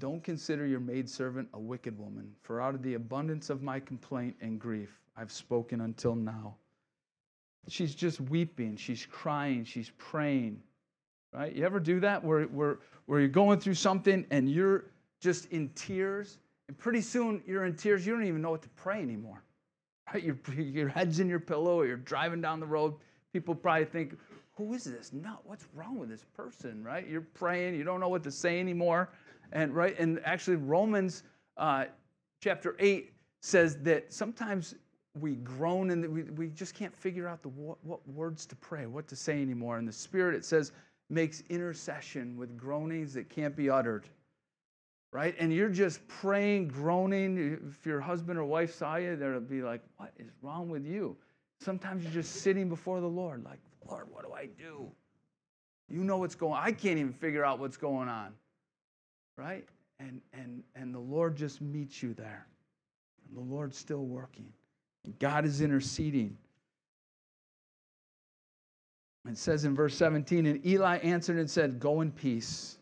Don't 0.00 0.22
consider 0.22 0.64
your 0.64 0.80
maidservant 0.80 1.48
a 1.54 1.58
wicked 1.58 1.98
woman, 1.98 2.30
for 2.42 2.60
out 2.60 2.74
of 2.74 2.82
the 2.82 2.94
abundance 2.94 3.50
of 3.50 3.62
my 3.62 3.80
complaint 3.80 4.36
and 4.40 4.60
grief 4.60 4.90
I've 5.16 5.32
spoken 5.32 5.80
until 5.80 6.14
now. 6.14 6.54
She's 7.66 7.94
just 7.94 8.20
weeping, 8.20 8.76
she's 8.76 9.04
crying, 9.04 9.64
she's 9.64 9.90
praying. 9.98 10.62
Right? 11.34 11.52
You 11.54 11.64
ever 11.64 11.80
do 11.80 12.00
that 12.00 12.22
where, 12.22 12.44
where, 12.44 12.78
where 13.06 13.20
you're 13.20 13.28
going 13.28 13.58
through 13.58 13.74
something 13.74 14.24
and 14.30 14.48
you're 14.48 14.84
just 15.20 15.46
in 15.46 15.68
tears, 15.70 16.38
and 16.68 16.78
pretty 16.78 17.00
soon 17.00 17.42
you're 17.44 17.64
in 17.64 17.74
tears, 17.74 18.06
you 18.06 18.14
don't 18.14 18.24
even 18.24 18.40
know 18.40 18.50
what 18.50 18.62
to 18.62 18.68
pray 18.70 19.02
anymore. 19.02 19.42
Right? 20.14 20.22
Your, 20.22 20.38
your 20.56 20.88
head's 20.88 21.18
in 21.18 21.28
your 21.28 21.40
pillow, 21.40 21.80
or 21.80 21.86
you're 21.86 21.96
driving 21.96 22.40
down 22.40 22.60
the 22.60 22.66
road. 22.66 22.94
People 23.32 23.54
probably 23.54 23.84
think, 23.84 24.16
who 24.54 24.72
is 24.74 24.84
this? 24.84 25.12
No, 25.12 25.40
what's 25.44 25.66
wrong 25.74 25.98
with 25.98 26.08
this 26.08 26.24
person? 26.36 26.82
Right? 26.84 27.06
You're 27.06 27.20
praying, 27.20 27.74
you 27.74 27.84
don't 27.84 28.00
know 28.00 28.08
what 28.08 28.22
to 28.22 28.30
say 28.30 28.60
anymore. 28.60 29.10
And 29.52 29.74
right, 29.74 29.98
and 29.98 30.20
actually 30.24 30.56
Romans 30.56 31.22
uh, 31.56 31.86
chapter 32.42 32.76
8 32.78 33.12
says 33.40 33.78
that 33.82 34.12
sometimes 34.12 34.74
we 35.20 35.36
groan 35.36 35.90
and 35.90 36.06
we, 36.12 36.22
we 36.22 36.48
just 36.48 36.74
can't 36.74 36.94
figure 36.94 37.26
out 37.26 37.42
the 37.42 37.48
what, 37.48 37.78
what 37.84 38.06
words 38.08 38.46
to 38.46 38.56
pray, 38.56 38.86
what 38.86 39.08
to 39.08 39.16
say 39.16 39.40
anymore. 39.40 39.78
And 39.78 39.88
the 39.88 39.92
spirit, 39.92 40.34
it 40.34 40.44
says, 40.44 40.72
makes 41.10 41.42
intercession 41.48 42.36
with 42.36 42.56
groanings 42.56 43.14
that 43.14 43.28
can't 43.28 43.56
be 43.56 43.70
uttered. 43.70 44.08
Right? 45.10 45.34
And 45.38 45.52
you're 45.52 45.70
just 45.70 46.06
praying, 46.06 46.68
groaning. 46.68 47.58
If 47.70 47.86
your 47.86 47.98
husband 47.98 48.38
or 48.38 48.44
wife 48.44 48.74
saw 48.74 48.96
you, 48.96 49.16
they'll 49.16 49.40
be 49.40 49.62
like, 49.62 49.80
What 49.96 50.12
is 50.18 50.30
wrong 50.42 50.68
with 50.68 50.84
you? 50.84 51.16
Sometimes 51.60 52.04
you're 52.04 52.12
just 52.12 52.42
sitting 52.42 52.68
before 52.68 53.00
the 53.00 53.08
Lord, 53.08 53.42
like, 53.42 53.58
Lord, 53.88 54.06
what 54.12 54.24
do 54.24 54.32
I 54.32 54.46
do? 54.46 54.86
You 55.88 56.04
know 56.04 56.18
what's 56.18 56.34
going 56.34 56.52
on. 56.52 56.62
I 56.62 56.72
can't 56.72 56.98
even 56.98 57.14
figure 57.14 57.44
out 57.44 57.58
what's 57.58 57.78
going 57.78 58.08
on. 58.08 58.34
Right? 59.38 59.64
And 60.00 60.20
and 60.34 60.62
and 60.74 60.94
the 60.94 60.98
Lord 60.98 61.36
just 61.36 61.62
meets 61.62 62.02
you 62.02 62.12
there. 62.12 62.46
And 63.28 63.38
the 63.38 63.54
Lord's 63.54 63.78
still 63.78 64.04
working. 64.04 64.52
God 65.18 65.44
is 65.44 65.60
interceding. 65.60 66.36
It 69.28 69.36
says 69.36 69.64
in 69.64 69.74
verse 69.74 69.94
17, 69.94 70.46
and 70.46 70.64
Eli 70.64 70.96
answered 70.98 71.36
and 71.36 71.50
said, 71.50 71.78
Go 71.78 72.00
in 72.00 72.10
peace, 72.10 72.78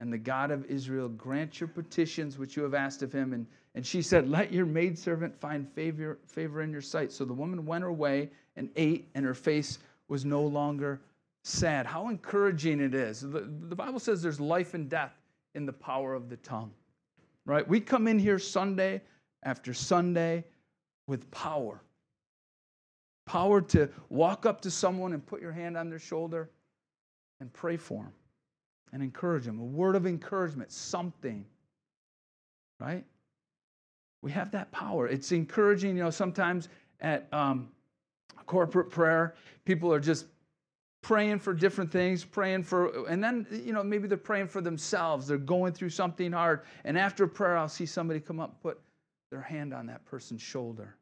and 0.00 0.12
the 0.12 0.18
God 0.18 0.50
of 0.50 0.64
Israel 0.66 1.08
grant 1.08 1.58
your 1.58 1.68
petitions 1.68 2.38
which 2.38 2.56
you 2.56 2.62
have 2.62 2.74
asked 2.74 3.02
of 3.02 3.12
him. 3.12 3.32
And, 3.32 3.46
and 3.74 3.86
she 3.86 4.02
said, 4.02 4.28
Let 4.28 4.52
your 4.52 4.66
maidservant 4.66 5.34
find 5.40 5.66
favor, 5.72 6.18
favor 6.26 6.60
in 6.60 6.70
your 6.70 6.82
sight. 6.82 7.12
So 7.12 7.24
the 7.24 7.32
woman 7.32 7.64
went 7.64 7.82
her 7.82 7.92
way 7.92 8.30
and 8.56 8.68
ate, 8.76 9.08
and 9.14 9.24
her 9.24 9.34
face 9.34 9.78
was 10.08 10.24
no 10.24 10.42
longer 10.42 11.00
sad. 11.44 11.86
How 11.86 12.08
encouraging 12.08 12.80
it 12.80 12.94
is. 12.94 13.22
The, 13.22 13.48
the 13.68 13.76
Bible 13.76 13.98
says 13.98 14.20
there's 14.20 14.40
life 14.40 14.74
and 14.74 14.90
death 14.90 15.14
in 15.56 15.66
the 15.66 15.72
power 15.72 16.14
of 16.14 16.28
the 16.28 16.36
tongue, 16.36 16.70
right? 17.44 17.66
We 17.66 17.80
come 17.80 18.06
in 18.06 18.18
here 18.18 18.38
Sunday 18.38 19.02
after 19.42 19.74
Sunday 19.74 20.44
with 21.08 21.28
power 21.30 21.80
power 23.26 23.60
to 23.60 23.90
walk 24.08 24.46
up 24.46 24.60
to 24.62 24.70
someone 24.70 25.12
and 25.12 25.24
put 25.26 25.42
your 25.42 25.52
hand 25.52 25.76
on 25.76 25.90
their 25.90 25.98
shoulder 25.98 26.48
and 27.40 27.52
pray 27.52 27.76
for 27.76 28.04
them 28.04 28.12
and 28.92 29.02
encourage 29.02 29.44
them. 29.44 29.58
A 29.58 29.64
word 29.64 29.96
of 29.96 30.06
encouragement, 30.06 30.72
something, 30.72 31.44
right? 32.80 33.04
We 34.22 34.30
have 34.30 34.52
that 34.52 34.70
power. 34.72 35.06
It's 35.08 35.32
encouraging, 35.32 35.96
you 35.96 36.04
know, 36.04 36.10
sometimes 36.10 36.68
at 37.00 37.26
um, 37.32 37.68
corporate 38.46 38.90
prayer, 38.90 39.34
people 39.64 39.92
are 39.92 40.00
just 40.00 40.26
praying 41.06 41.38
for 41.38 41.54
different 41.54 41.88
things, 41.88 42.24
praying 42.24 42.64
for, 42.64 43.06
and 43.06 43.22
then, 43.22 43.46
you 43.64 43.72
know, 43.72 43.80
maybe 43.80 44.08
they're 44.08 44.18
praying 44.18 44.48
for 44.48 44.60
themselves. 44.60 45.28
They're 45.28 45.38
going 45.38 45.72
through 45.72 45.90
something 45.90 46.32
hard. 46.32 46.62
And 46.84 46.98
after 46.98 47.28
prayer, 47.28 47.56
I'll 47.56 47.68
see 47.68 47.86
somebody 47.86 48.18
come 48.18 48.40
up, 48.40 48.60
put 48.60 48.80
their 49.30 49.40
hand 49.40 49.72
on 49.72 49.86
that 49.86 50.04
person's 50.04 50.42
shoulder 50.42 50.96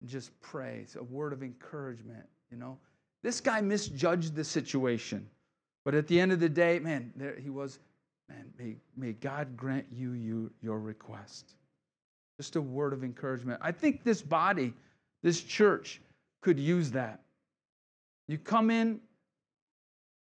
and 0.00 0.08
just 0.08 0.40
pray. 0.40 0.78
It's 0.84 0.94
a 0.94 1.02
word 1.02 1.32
of 1.32 1.42
encouragement, 1.42 2.24
you 2.48 2.56
know. 2.56 2.78
This 3.24 3.40
guy 3.40 3.60
misjudged 3.60 4.36
the 4.36 4.44
situation. 4.44 5.28
But 5.84 5.96
at 5.96 6.06
the 6.06 6.20
end 6.20 6.30
of 6.30 6.38
the 6.38 6.48
day, 6.48 6.78
man, 6.78 7.12
there 7.16 7.34
he 7.36 7.50
was, 7.50 7.80
man, 8.28 8.52
may, 8.56 8.76
may 8.96 9.14
God 9.14 9.56
grant 9.56 9.86
you, 9.90 10.12
you 10.12 10.52
your 10.62 10.78
request. 10.78 11.56
Just 12.38 12.54
a 12.54 12.60
word 12.60 12.92
of 12.92 13.02
encouragement. 13.02 13.60
I 13.60 13.72
think 13.72 14.04
this 14.04 14.22
body, 14.22 14.74
this 15.24 15.42
church, 15.42 16.00
could 16.40 16.60
use 16.60 16.92
that. 16.92 17.20
You 18.28 18.38
come 18.38 18.70
in 18.70 19.00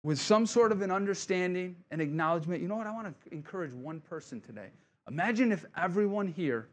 with 0.03 0.19
some 0.19 0.45
sort 0.45 0.71
of 0.71 0.81
an 0.81 0.91
understanding 0.91 1.75
and 1.91 2.01
acknowledgement. 2.01 2.61
You 2.61 2.67
know 2.67 2.75
what? 2.75 2.87
I 2.87 2.91
want 2.91 3.07
to 3.07 3.33
encourage 3.33 3.73
one 3.73 4.01
person 4.01 4.41
today. 4.41 4.67
Imagine 5.07 5.51
if 5.51 5.65
everyone 5.77 6.27
here 6.27 6.67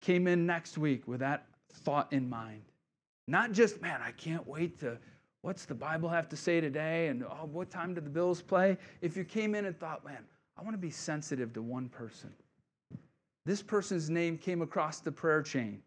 came 0.00 0.26
in 0.26 0.46
next 0.46 0.78
week 0.78 1.06
with 1.06 1.20
that 1.20 1.46
thought 1.72 2.12
in 2.12 2.28
mind. 2.28 2.62
Not 3.28 3.52
just, 3.52 3.80
man, 3.80 4.00
I 4.02 4.12
can't 4.12 4.46
wait 4.46 4.78
to, 4.80 4.98
what's 5.42 5.64
the 5.64 5.74
Bible 5.74 6.08
have 6.08 6.28
to 6.30 6.36
say 6.36 6.60
today? 6.60 7.08
And 7.08 7.24
oh, 7.24 7.48
what 7.50 7.70
time 7.70 7.94
do 7.94 8.00
the 8.00 8.10
Bills 8.10 8.42
play? 8.42 8.76
If 9.00 9.16
you 9.16 9.24
came 9.24 9.54
in 9.54 9.64
and 9.64 9.78
thought, 9.78 10.04
man, 10.04 10.24
I 10.56 10.62
want 10.62 10.74
to 10.74 10.78
be 10.78 10.90
sensitive 10.90 11.52
to 11.54 11.62
one 11.62 11.88
person. 11.88 12.32
This 13.44 13.62
person's 13.62 14.10
name 14.10 14.38
came 14.38 14.62
across 14.62 15.00
the 15.00 15.10
prayer 15.10 15.42
chain. 15.42 15.82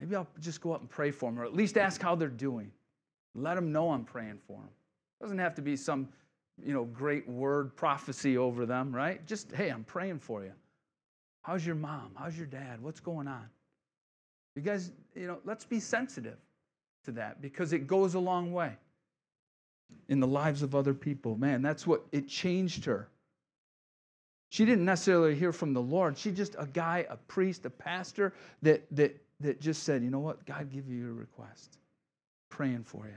Maybe 0.00 0.16
I'll 0.16 0.28
just 0.40 0.60
go 0.60 0.72
up 0.72 0.80
and 0.80 0.88
pray 0.88 1.10
for 1.10 1.30
them, 1.30 1.38
or 1.38 1.44
at 1.44 1.54
least 1.54 1.76
ask 1.76 2.00
how 2.00 2.14
they're 2.14 2.28
doing. 2.28 2.70
Let 3.34 3.54
them 3.54 3.72
know 3.72 3.90
I'm 3.90 4.04
praying 4.04 4.38
for 4.46 4.58
them. 4.58 4.68
It 5.20 5.24
doesn't 5.24 5.38
have 5.38 5.54
to 5.54 5.62
be 5.62 5.76
some, 5.76 6.08
you 6.62 6.74
know, 6.74 6.84
great 6.84 7.28
word 7.28 7.74
prophecy 7.76 8.36
over 8.36 8.66
them, 8.66 8.94
right? 8.94 9.24
Just, 9.26 9.52
hey, 9.52 9.70
I'm 9.70 9.84
praying 9.84 10.18
for 10.18 10.42
you. 10.42 10.52
How's 11.42 11.64
your 11.66 11.74
mom? 11.74 12.12
How's 12.14 12.36
your 12.36 12.46
dad? 12.46 12.82
What's 12.82 13.00
going 13.00 13.26
on? 13.28 13.48
You 14.54 14.62
guys, 14.62 14.92
you 15.14 15.26
know, 15.26 15.38
let's 15.44 15.64
be 15.64 15.80
sensitive 15.80 16.38
to 17.04 17.12
that 17.12 17.40
because 17.40 17.72
it 17.72 17.86
goes 17.86 18.14
a 18.14 18.18
long 18.18 18.52
way 18.52 18.72
in 20.08 20.20
the 20.20 20.26
lives 20.26 20.62
of 20.62 20.74
other 20.74 20.94
people. 20.94 21.36
Man, 21.36 21.62
that's 21.62 21.86
what 21.86 22.04
it 22.12 22.28
changed 22.28 22.84
her. 22.84 23.08
She 24.50 24.66
didn't 24.66 24.84
necessarily 24.84 25.34
hear 25.34 25.52
from 25.52 25.72
the 25.72 25.80
Lord. 25.80 26.18
She 26.18 26.30
just 26.30 26.54
a 26.58 26.66
guy, 26.66 27.06
a 27.08 27.16
priest, 27.16 27.64
a 27.64 27.70
pastor 27.70 28.34
that 28.60 28.84
that 28.94 29.18
that 29.40 29.60
just 29.60 29.82
said, 29.82 30.02
you 30.02 30.10
know 30.10 30.20
what, 30.20 30.44
God 30.44 30.70
give 30.70 30.88
you 30.88 30.96
your 30.96 31.14
request. 31.14 31.78
Praying 32.52 32.84
for 32.84 33.06
you. 33.06 33.16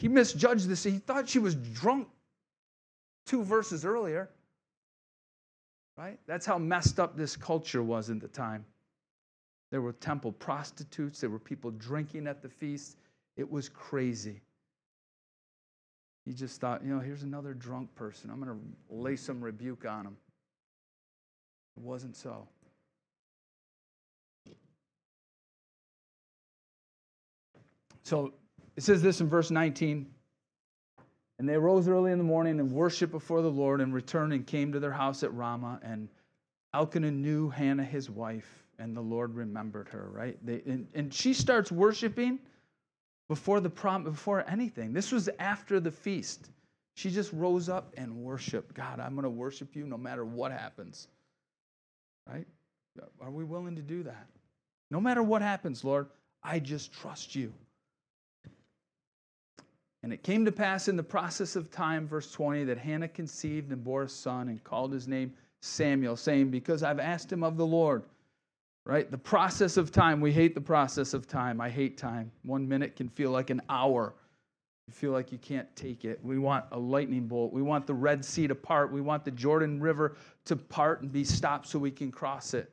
He 0.00 0.08
misjudged 0.08 0.68
this. 0.68 0.82
He 0.82 0.98
thought 0.98 1.28
she 1.28 1.38
was 1.38 1.54
drunk 1.54 2.08
two 3.24 3.44
verses 3.44 3.84
earlier. 3.84 4.28
Right? 5.96 6.18
That's 6.26 6.44
how 6.44 6.58
messed 6.58 6.98
up 6.98 7.16
this 7.16 7.36
culture 7.36 7.84
was 7.84 8.10
in 8.10 8.18
the 8.18 8.26
time. 8.26 8.64
There 9.70 9.80
were 9.80 9.92
temple 9.92 10.32
prostitutes, 10.32 11.20
there 11.20 11.30
were 11.30 11.38
people 11.38 11.70
drinking 11.70 12.26
at 12.26 12.42
the 12.42 12.48
feast. 12.48 12.96
It 13.36 13.48
was 13.48 13.68
crazy. 13.68 14.40
He 16.24 16.32
just 16.32 16.60
thought, 16.60 16.84
you 16.84 16.92
know, 16.92 16.98
here's 16.98 17.22
another 17.22 17.54
drunk 17.54 17.94
person. 17.94 18.28
I'm 18.28 18.42
going 18.42 18.58
to 18.58 18.94
lay 18.94 19.14
some 19.14 19.40
rebuke 19.40 19.86
on 19.86 20.04
him. 20.04 20.16
It 21.76 21.82
wasn't 21.84 22.16
so. 22.16 22.48
So 28.08 28.32
it 28.74 28.82
says 28.82 29.02
this 29.02 29.20
in 29.20 29.28
verse 29.28 29.50
19. 29.50 30.06
And 31.38 31.48
they 31.48 31.58
rose 31.58 31.86
early 31.88 32.10
in 32.10 32.16
the 32.16 32.24
morning 32.24 32.58
and 32.58 32.72
worshiped 32.72 33.12
before 33.12 33.42
the 33.42 33.50
Lord 33.50 33.82
and 33.82 33.92
returned 33.92 34.32
and 34.32 34.46
came 34.46 34.72
to 34.72 34.80
their 34.80 34.92
house 34.92 35.22
at 35.22 35.32
Ramah. 35.34 35.80
And 35.82 36.08
Elkanah 36.72 37.10
knew 37.10 37.50
Hannah, 37.50 37.84
his 37.84 38.08
wife, 38.08 38.64
and 38.78 38.96
the 38.96 39.02
Lord 39.02 39.34
remembered 39.34 39.88
her, 39.90 40.08
right? 40.10 40.38
They, 40.44 40.62
and, 40.66 40.88
and 40.94 41.12
she 41.12 41.34
starts 41.34 41.70
worshiping 41.70 42.38
before 43.28 43.60
the 43.60 43.68
prom, 43.68 44.04
before 44.04 44.42
anything. 44.48 44.94
This 44.94 45.12
was 45.12 45.28
after 45.38 45.78
the 45.78 45.92
feast. 45.92 46.48
She 46.94 47.10
just 47.10 47.30
rose 47.34 47.68
up 47.68 47.92
and 47.98 48.16
worshiped 48.16 48.74
God. 48.74 49.00
I'm 49.00 49.12
going 49.12 49.24
to 49.24 49.30
worship 49.30 49.76
you 49.76 49.86
no 49.86 49.98
matter 49.98 50.24
what 50.24 50.50
happens. 50.50 51.08
Right? 52.26 52.46
Are 53.20 53.30
we 53.30 53.44
willing 53.44 53.76
to 53.76 53.82
do 53.82 54.02
that? 54.04 54.26
No 54.90 54.98
matter 54.98 55.22
what 55.22 55.42
happens, 55.42 55.84
Lord, 55.84 56.06
I 56.42 56.58
just 56.58 56.90
trust 56.90 57.34
you. 57.34 57.52
And 60.08 60.14
it 60.14 60.22
came 60.22 60.44
to 60.46 60.52
pass 60.52 60.88
in 60.88 60.96
the 60.96 61.02
process 61.02 61.54
of 61.54 61.70
time, 61.70 62.08
verse 62.08 62.32
20, 62.32 62.64
that 62.64 62.78
Hannah 62.78 63.08
conceived 63.08 63.72
and 63.72 63.84
bore 63.84 64.04
a 64.04 64.08
son 64.08 64.48
and 64.48 64.64
called 64.64 64.92
his 64.92 65.06
name 65.06 65.34
Samuel, 65.60 66.16
saying, 66.16 66.50
Because 66.50 66.82
I've 66.82 66.98
asked 66.98 67.30
him 67.30 67.44
of 67.44 67.56
the 67.56 67.66
Lord 67.66 68.04
right? 68.88 69.10
The 69.10 69.18
process 69.18 69.76
of 69.76 69.92
time. 69.92 70.18
We 70.18 70.32
hate 70.32 70.54
the 70.54 70.62
process 70.62 71.12
of 71.12 71.28
time. 71.28 71.60
I 71.60 71.68
hate 71.68 71.98
time. 71.98 72.32
One 72.42 72.66
minute 72.66 72.96
can 72.96 73.10
feel 73.10 73.30
like 73.30 73.50
an 73.50 73.60
hour. 73.68 74.14
You 74.86 74.94
feel 74.94 75.12
like 75.12 75.30
you 75.30 75.36
can't 75.36 75.68
take 75.76 76.06
it. 76.06 76.18
We 76.22 76.38
want 76.38 76.64
a 76.72 76.78
lightning 76.78 77.26
bolt. 77.26 77.52
We 77.52 77.60
want 77.60 77.86
the 77.86 77.92
Red 77.92 78.24
Sea 78.24 78.48
to 78.48 78.54
part. 78.54 78.90
We 78.90 79.02
want 79.02 79.26
the 79.26 79.30
Jordan 79.30 79.78
River 79.78 80.16
to 80.46 80.56
part 80.56 81.02
and 81.02 81.12
be 81.12 81.22
stopped 81.22 81.68
so 81.68 81.78
we 81.78 81.90
can 81.90 82.10
cross 82.10 82.54
it. 82.54 82.72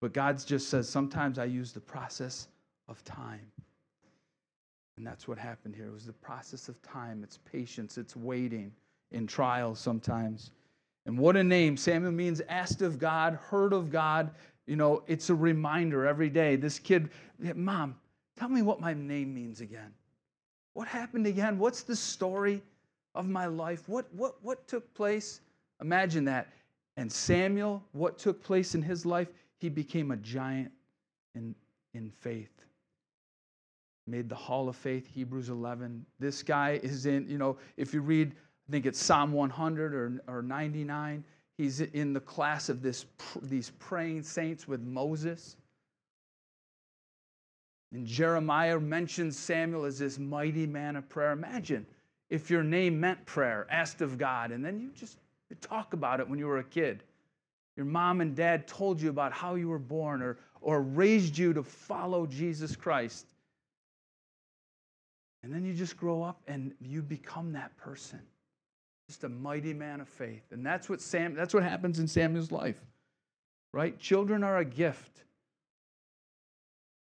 But 0.00 0.12
God 0.12 0.40
just 0.46 0.68
says, 0.68 0.88
sometimes 0.88 1.36
I 1.36 1.46
use 1.46 1.72
the 1.72 1.80
process 1.80 2.46
of 2.88 3.02
time. 3.02 3.40
And 4.96 5.06
that's 5.06 5.28
what 5.28 5.38
happened 5.38 5.74
here. 5.74 5.86
It 5.86 5.92
was 5.92 6.06
the 6.06 6.12
process 6.12 6.68
of 6.68 6.80
time. 6.82 7.22
It's 7.22 7.38
patience, 7.50 7.98
it's 7.98 8.16
waiting 8.16 8.72
in 9.12 9.26
trials 9.26 9.78
sometimes. 9.78 10.50
And 11.04 11.18
what 11.18 11.36
a 11.36 11.44
name. 11.44 11.76
Samuel 11.76 12.12
means 12.12 12.40
asked 12.48 12.82
of 12.82 12.98
God, 12.98 13.34
heard 13.34 13.72
of 13.72 13.90
God, 13.90 14.30
you 14.66 14.74
know, 14.74 15.04
it's 15.06 15.30
a 15.30 15.34
reminder 15.34 16.06
every 16.06 16.28
day. 16.28 16.56
This 16.56 16.78
kid, 16.78 17.10
Mom, 17.54 17.94
tell 18.36 18.48
me 18.48 18.62
what 18.62 18.80
my 18.80 18.92
name 18.92 19.32
means 19.32 19.60
again. 19.60 19.94
What 20.72 20.88
happened 20.88 21.26
again? 21.26 21.58
What's 21.58 21.82
the 21.82 21.94
story 21.94 22.60
of 23.14 23.28
my 23.28 23.46
life? 23.46 23.88
What, 23.88 24.12
what, 24.12 24.34
what 24.42 24.66
took 24.66 24.92
place? 24.94 25.40
Imagine 25.80 26.24
that. 26.24 26.48
And 26.96 27.10
Samuel, 27.10 27.82
what 27.92 28.18
took 28.18 28.42
place 28.42 28.74
in 28.74 28.82
his 28.82 29.06
life? 29.06 29.28
He 29.58 29.68
became 29.68 30.10
a 30.10 30.16
giant 30.16 30.72
in, 31.34 31.54
in 31.94 32.10
faith. 32.10 32.65
Made 34.06 34.28
the 34.28 34.36
Hall 34.36 34.68
of 34.68 34.76
Faith, 34.76 35.06
Hebrews 35.06 35.48
11. 35.48 36.04
This 36.18 36.42
guy 36.42 36.80
is 36.82 37.06
in, 37.06 37.28
you 37.28 37.38
know, 37.38 37.56
if 37.76 37.92
you 37.92 38.00
read, 38.00 38.32
I 38.68 38.72
think 38.72 38.86
it's 38.86 39.02
Psalm 39.02 39.32
100 39.32 39.94
or, 39.94 40.22
or 40.28 40.42
99, 40.42 41.24
He's 41.58 41.80
in 41.80 42.12
the 42.12 42.20
class 42.20 42.68
of 42.68 42.82
this, 42.82 43.06
these 43.42 43.70
praying 43.78 44.22
saints 44.22 44.68
with 44.68 44.82
Moses. 44.82 45.56
And 47.92 48.06
Jeremiah 48.06 48.78
mentions 48.78 49.38
Samuel 49.38 49.86
as 49.86 49.98
this 49.98 50.18
mighty 50.18 50.66
man 50.66 50.96
of 50.96 51.08
prayer. 51.08 51.32
Imagine 51.32 51.86
if 52.28 52.50
your 52.50 52.62
name 52.62 53.00
meant 53.00 53.24
prayer, 53.24 53.66
asked 53.70 54.02
of 54.02 54.18
God, 54.18 54.50
and 54.50 54.64
then 54.64 54.80
you 54.80 54.90
just 54.94 55.18
talk 55.62 55.94
about 55.94 56.20
it 56.20 56.28
when 56.28 56.38
you 56.38 56.46
were 56.46 56.58
a 56.58 56.64
kid. 56.64 57.04
Your 57.76 57.86
mom 57.86 58.20
and 58.20 58.34
dad 58.34 58.66
told 58.66 59.00
you 59.00 59.08
about 59.08 59.32
how 59.32 59.54
you 59.54 59.68
were 59.68 59.78
born 59.78 60.20
or, 60.20 60.38
or 60.60 60.82
raised 60.82 61.38
you 61.38 61.52
to 61.54 61.62
follow 61.62 62.26
Jesus 62.26 62.76
Christ. 62.76 63.26
And 65.46 65.54
then 65.54 65.64
you 65.64 65.74
just 65.74 65.96
grow 65.96 66.24
up 66.24 66.42
and 66.48 66.74
you 66.80 67.02
become 67.02 67.52
that 67.52 67.76
person. 67.76 68.18
Just 69.06 69.22
a 69.22 69.28
mighty 69.28 69.72
man 69.72 70.00
of 70.00 70.08
faith. 70.08 70.42
And 70.50 70.66
that's 70.66 70.88
what 70.88 71.00
Sam 71.00 71.34
that's 71.34 71.54
what 71.54 71.62
happens 71.62 72.00
in 72.00 72.08
Samuel's 72.08 72.50
life. 72.50 72.80
Right? 73.72 73.96
Children 74.00 74.42
are 74.42 74.58
a 74.58 74.64
gift. 74.64 75.22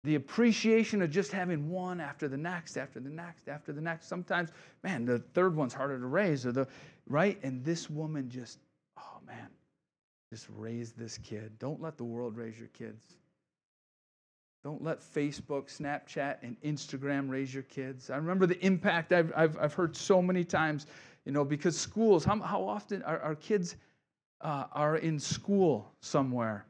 The 0.02 0.16
appreciation 0.16 1.00
of 1.00 1.12
just 1.12 1.30
having 1.30 1.70
one 1.70 2.00
after 2.00 2.26
the 2.26 2.36
next, 2.36 2.76
after 2.76 2.98
the 2.98 3.08
next, 3.08 3.48
after 3.48 3.72
the 3.72 3.80
next. 3.80 4.08
Sometimes, 4.08 4.50
man, 4.82 5.04
the 5.04 5.20
third 5.20 5.54
one's 5.54 5.72
harder 5.72 6.00
to 6.00 6.06
raise, 6.06 6.44
or 6.44 6.50
the 6.50 6.66
right? 7.08 7.38
And 7.44 7.64
this 7.64 7.88
woman 7.88 8.28
just, 8.28 8.58
oh 8.98 9.20
man, 9.24 9.46
just 10.32 10.48
raise 10.56 10.90
this 10.90 11.18
kid. 11.18 11.52
Don't 11.60 11.80
let 11.80 11.96
the 11.96 12.04
world 12.04 12.36
raise 12.36 12.58
your 12.58 12.68
kids. 12.76 13.16
Don't 14.64 14.82
let 14.82 15.00
Facebook, 15.00 15.66
Snapchat, 15.66 16.38
and 16.42 16.56
Instagram 16.62 17.28
raise 17.28 17.52
your 17.52 17.64
kids. 17.64 18.10
I 18.10 18.16
remember 18.16 18.46
the 18.46 18.58
impact 18.64 19.12
I've, 19.12 19.30
I've, 19.36 19.58
I've 19.58 19.74
heard 19.74 19.94
so 19.94 20.20
many 20.22 20.42
times 20.42 20.86
you 21.24 21.32
know, 21.32 21.44
because 21.44 21.78
schools, 21.78 22.24
how, 22.24 22.38
how 22.40 22.62
often 22.62 23.02
our, 23.02 23.18
our 23.20 23.34
kids 23.34 23.76
uh, 24.40 24.64
are 24.72 24.96
in 24.96 25.18
school 25.18 25.90
somewhere 26.00 26.66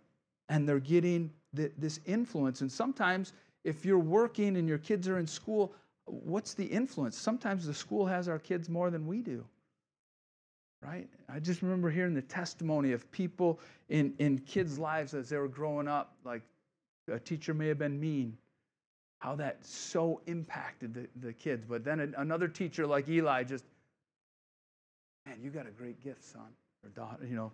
and 0.48 0.68
they're 0.68 0.78
getting 0.78 1.30
the, 1.52 1.72
this 1.78 2.00
influence. 2.06 2.60
And 2.60 2.70
sometimes, 2.70 3.32
if 3.64 3.84
you're 3.84 3.98
working 3.98 4.56
and 4.56 4.68
your 4.68 4.78
kids 4.78 5.08
are 5.08 5.18
in 5.18 5.26
school, 5.26 5.72
what's 6.04 6.54
the 6.54 6.64
influence? 6.64 7.18
Sometimes 7.18 7.66
the 7.66 7.74
school 7.74 8.06
has 8.06 8.28
our 8.28 8.38
kids 8.38 8.68
more 8.68 8.90
than 8.90 9.06
we 9.06 9.22
do. 9.22 9.44
Right? 10.82 11.08
I 11.30 11.40
just 11.40 11.62
remember 11.62 11.90
hearing 11.90 12.12
the 12.14 12.22
testimony 12.22 12.92
of 12.92 13.10
people 13.10 13.58
in, 13.88 14.14
in 14.18 14.38
kids' 14.40 14.78
lives 14.78 15.14
as 15.14 15.30
they 15.30 15.38
were 15.38 15.48
growing 15.48 15.88
up, 15.88 16.14
like 16.24 16.42
a 17.08 17.18
teacher 17.18 17.54
may 17.54 17.68
have 17.68 17.78
been 17.78 18.00
mean, 18.00 18.36
how 19.18 19.34
that 19.36 19.64
so 19.64 20.20
impacted 20.26 20.94
the, 20.94 21.06
the 21.20 21.32
kids. 21.32 21.64
But 21.68 21.84
then 21.84 22.14
another 22.16 22.48
teacher 22.48 22.86
like 22.86 23.08
Eli 23.08 23.44
just 23.44 23.64
Man, 25.26 25.38
you 25.42 25.50
got 25.50 25.66
a 25.66 25.70
great 25.70 26.02
gift, 26.02 26.22
son 26.22 26.48
or 26.82 26.90
daughter, 26.90 27.26
you 27.26 27.34
know. 27.34 27.52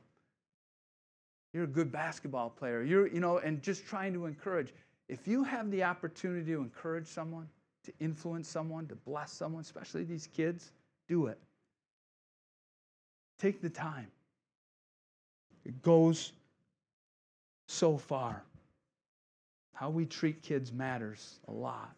You're 1.52 1.64
a 1.64 1.68
good 1.68 1.90
basketball 1.90 2.50
player. 2.50 2.82
You're, 2.82 3.06
you 3.08 3.20
know, 3.20 3.38
and 3.38 3.62
just 3.62 3.86
trying 3.86 4.12
to 4.14 4.26
encourage. 4.26 4.72
If 5.08 5.26
you 5.26 5.44
have 5.44 5.70
the 5.70 5.82
opportunity 5.82 6.52
to 6.52 6.60
encourage 6.60 7.06
someone, 7.06 7.48
to 7.84 7.92
influence 8.00 8.48
someone, 8.48 8.86
to 8.88 8.94
bless 8.94 9.32
someone, 9.32 9.62
especially 9.62 10.04
these 10.04 10.28
kids, 10.28 10.72
do 11.08 11.26
it. 11.26 11.38
Take 13.38 13.60
the 13.60 13.70
time. 13.70 14.06
It 15.64 15.82
goes 15.82 16.32
so 17.66 17.96
far. 17.96 18.42
How 19.80 19.88
we 19.88 20.04
treat 20.04 20.42
kids 20.42 20.74
matters 20.74 21.40
a 21.48 21.52
lot. 21.52 21.96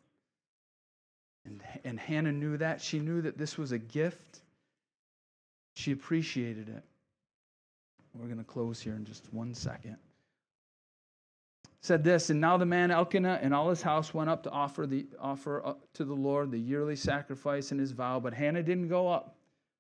And, 1.44 1.60
and 1.82 1.98
Hannah 1.98 2.30
knew 2.30 2.56
that. 2.58 2.80
She 2.80 3.00
knew 3.00 3.20
that 3.22 3.36
this 3.36 3.58
was 3.58 3.72
a 3.72 3.78
gift 3.78 4.42
she 5.74 5.90
appreciated 5.90 6.68
it. 6.68 6.84
We're 8.14 8.26
going 8.26 8.38
to 8.38 8.44
close 8.44 8.80
here 8.80 8.94
in 8.94 9.04
just 9.04 9.34
one 9.34 9.52
second. 9.52 9.96
Said 11.80 12.04
this, 12.04 12.30
and 12.30 12.40
now 12.40 12.56
the 12.56 12.66
man 12.66 12.92
Elkanah 12.92 13.40
and 13.42 13.52
all 13.52 13.68
his 13.68 13.82
house 13.82 14.14
went 14.14 14.30
up 14.30 14.44
to 14.44 14.50
offer 14.50 14.86
the 14.86 15.04
offer 15.18 15.74
to 15.94 16.04
the 16.04 16.14
Lord 16.14 16.52
the 16.52 16.60
yearly 16.60 16.94
sacrifice 16.94 17.72
and 17.72 17.80
his 17.80 17.90
vow, 17.90 18.20
but 18.20 18.32
Hannah 18.32 18.62
didn't 18.62 18.86
go 18.86 19.08
up, 19.08 19.34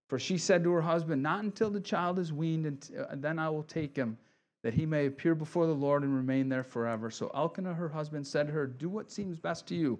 for 0.08 0.18
she 0.18 0.38
said 0.38 0.64
to 0.64 0.72
her 0.72 0.82
husband, 0.82 1.22
"Not 1.22 1.44
until 1.44 1.70
the 1.70 1.80
child 1.80 2.18
is 2.18 2.32
weaned, 2.32 2.66
and 2.66 2.90
uh, 2.98 3.14
then 3.14 3.38
I 3.38 3.48
will 3.48 3.62
take 3.62 3.94
him, 3.94 4.18
that 4.62 4.74
he 4.74 4.86
may 4.86 5.06
appear 5.06 5.34
before 5.34 5.66
the 5.66 5.72
Lord 5.72 6.02
and 6.02 6.14
remain 6.14 6.48
there 6.48 6.64
forever." 6.64 7.10
So 7.10 7.30
Elkanah, 7.34 7.74
her 7.74 7.88
husband, 7.88 8.26
said 8.26 8.46
to 8.46 8.52
her, 8.52 8.66
"Do 8.66 8.88
what 8.88 9.10
seems 9.10 9.38
best 9.38 9.66
to 9.68 9.74
you. 9.74 9.98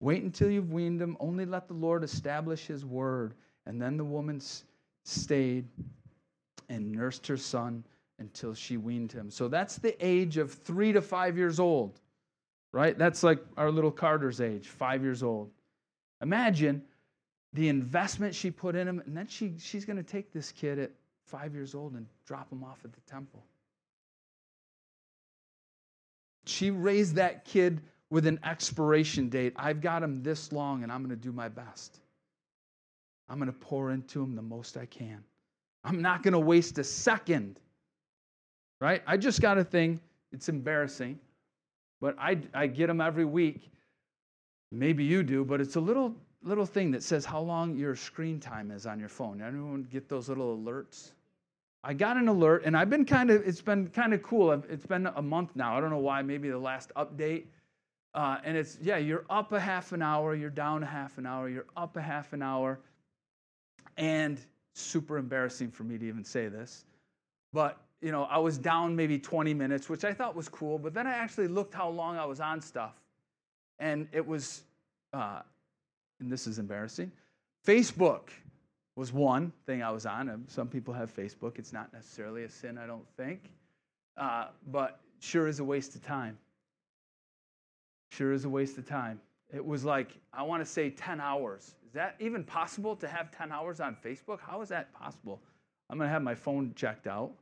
Wait 0.00 0.22
until 0.22 0.50
you've 0.50 0.72
weaned 0.72 1.00
him. 1.00 1.16
Only 1.20 1.44
let 1.44 1.68
the 1.68 1.74
Lord 1.74 2.04
establish 2.04 2.66
His 2.66 2.84
word." 2.84 3.34
And 3.66 3.80
then 3.80 3.96
the 3.96 4.04
woman 4.04 4.40
stayed 5.04 5.66
and 6.68 6.92
nursed 6.92 7.26
her 7.26 7.36
son 7.36 7.84
until 8.18 8.54
she 8.54 8.76
weaned 8.76 9.12
him. 9.12 9.30
So 9.30 9.48
that's 9.48 9.76
the 9.76 9.96
age 10.04 10.36
of 10.36 10.52
three 10.52 10.92
to 10.92 11.00
five 11.00 11.36
years 11.36 11.58
old, 11.58 12.00
right? 12.72 12.96
That's 12.96 13.22
like 13.22 13.42
our 13.56 13.70
little 13.70 13.90
Carter's 13.90 14.40
age, 14.40 14.68
five 14.68 15.02
years 15.02 15.22
old. 15.22 15.50
Imagine 16.22 16.82
the 17.52 17.68
investment 17.68 18.34
she 18.34 18.50
put 18.50 18.76
in 18.76 18.86
him, 18.86 19.02
and 19.06 19.16
then 19.16 19.26
she, 19.26 19.54
she's 19.58 19.84
going 19.84 19.96
to 19.96 20.02
take 20.02 20.32
this 20.32 20.52
kid 20.52 20.78
at 20.78 20.90
five 21.24 21.54
years 21.54 21.74
old 21.74 21.94
and 21.94 22.06
drop 22.26 22.52
him 22.52 22.62
off 22.62 22.84
at 22.84 22.92
the 22.92 23.00
temple. 23.00 23.42
She 26.50 26.70
raised 26.70 27.14
that 27.14 27.44
kid 27.44 27.80
with 28.10 28.26
an 28.26 28.40
expiration 28.44 29.28
date. 29.28 29.52
I've 29.56 29.80
got 29.80 30.02
him 30.02 30.22
this 30.22 30.52
long 30.52 30.82
and 30.82 30.90
I'm 30.90 31.04
going 31.04 31.16
to 31.16 31.22
do 31.22 31.32
my 31.32 31.48
best. 31.48 32.00
I'm 33.28 33.38
going 33.38 33.52
to 33.52 33.58
pour 33.58 33.92
into 33.92 34.22
him 34.22 34.34
the 34.34 34.42
most 34.42 34.76
I 34.76 34.86
can. 34.86 35.22
I'm 35.84 36.02
not 36.02 36.22
going 36.22 36.32
to 36.32 36.40
waste 36.40 36.78
a 36.78 36.84
second. 36.84 37.60
Right? 38.80 39.02
I 39.06 39.16
just 39.16 39.40
got 39.40 39.58
a 39.58 39.64
thing. 39.64 40.00
It's 40.32 40.48
embarrassing, 40.48 41.18
but 42.00 42.16
I, 42.18 42.38
I 42.54 42.66
get 42.66 42.86
them 42.86 43.00
every 43.00 43.24
week. 43.24 43.70
Maybe 44.72 45.04
you 45.04 45.22
do, 45.22 45.44
but 45.44 45.60
it's 45.60 45.76
a 45.76 45.80
little 45.80 46.14
little 46.42 46.64
thing 46.64 46.90
that 46.92 47.02
says 47.02 47.24
how 47.24 47.40
long 47.40 47.76
your 47.76 47.94
screen 47.94 48.40
time 48.40 48.70
is 48.70 48.86
on 48.86 48.98
your 48.98 49.08
phone. 49.08 49.42
Anyone 49.42 49.86
get 49.90 50.08
those 50.08 50.28
little 50.28 50.56
alerts? 50.56 51.10
I 51.82 51.94
got 51.94 52.16
an 52.16 52.28
alert, 52.28 52.64
and 52.66 52.76
I've 52.76 52.90
been 52.90 53.06
kind 53.06 53.30
of, 53.30 53.46
it's 53.46 53.62
been 53.62 53.88
kind 53.88 54.12
of 54.12 54.22
cool. 54.22 54.52
It's 54.52 54.86
been 54.86 55.06
a 55.06 55.22
month 55.22 55.56
now. 55.56 55.76
I 55.76 55.80
don't 55.80 55.90
know 55.90 55.98
why, 55.98 56.20
maybe 56.20 56.50
the 56.50 56.58
last 56.58 56.92
update. 56.94 57.44
Uh, 58.12 58.38
and 58.44 58.56
it's, 58.56 58.76
yeah, 58.82 58.98
you're 58.98 59.24
up 59.30 59.52
a 59.52 59.60
half 59.60 59.92
an 59.92 60.02
hour, 60.02 60.34
you're 60.34 60.50
down 60.50 60.82
a 60.82 60.86
half 60.86 61.16
an 61.16 61.26
hour, 61.26 61.48
you're 61.48 61.66
up 61.76 61.96
a 61.96 62.02
half 62.02 62.32
an 62.32 62.42
hour. 62.42 62.80
And 63.96 64.38
super 64.74 65.16
embarrassing 65.16 65.70
for 65.70 65.84
me 65.84 65.96
to 65.96 66.04
even 66.06 66.24
say 66.24 66.48
this. 66.48 66.84
But, 67.52 67.78
you 68.02 68.12
know, 68.12 68.24
I 68.24 68.38
was 68.38 68.58
down 68.58 68.94
maybe 68.94 69.18
20 69.18 69.54
minutes, 69.54 69.88
which 69.88 70.04
I 70.04 70.12
thought 70.12 70.36
was 70.36 70.48
cool. 70.48 70.78
But 70.78 70.92
then 70.92 71.06
I 71.06 71.12
actually 71.12 71.48
looked 71.48 71.72
how 71.72 71.88
long 71.88 72.18
I 72.18 72.24
was 72.26 72.40
on 72.40 72.60
stuff. 72.60 72.94
And 73.78 74.06
it 74.12 74.26
was, 74.26 74.62
uh, 75.12 75.40
and 76.20 76.30
this 76.30 76.46
is 76.46 76.58
embarrassing, 76.58 77.10
Facebook 77.66 78.28
was 78.96 79.12
one 79.12 79.52
thing 79.66 79.82
I 79.82 79.90
was 79.90 80.06
on. 80.06 80.44
Some 80.48 80.68
people 80.68 80.92
have 80.94 81.14
Facebook. 81.14 81.58
It's 81.58 81.72
not 81.72 81.92
necessarily 81.92 82.44
a 82.44 82.48
sin, 82.48 82.78
I 82.78 82.86
don't 82.86 83.06
think. 83.16 83.50
Uh, 84.16 84.46
but 84.68 85.00
sure 85.20 85.46
is 85.46 85.60
a 85.60 85.64
waste 85.64 85.94
of 85.94 86.02
time. 86.02 86.36
Sure 88.10 88.32
is 88.32 88.44
a 88.44 88.48
waste 88.48 88.76
of 88.78 88.86
time. 88.86 89.20
It 89.52 89.64
was 89.64 89.84
like, 89.84 90.16
I 90.32 90.42
want 90.42 90.64
to 90.64 90.70
say 90.70 90.90
10 90.90 91.20
hours. 91.20 91.74
Is 91.86 91.92
that 91.94 92.16
even 92.20 92.44
possible 92.44 92.94
to 92.96 93.08
have 93.08 93.30
10 93.30 93.50
hours 93.50 93.80
on 93.80 93.96
Facebook? 94.04 94.38
How 94.40 94.60
is 94.62 94.68
that 94.68 94.92
possible? 94.92 95.40
I'm 95.88 95.98
going 95.98 96.08
to 96.08 96.12
have 96.12 96.22
my 96.22 96.34
phone 96.34 96.72
checked 96.76 97.06
out. 97.06 97.32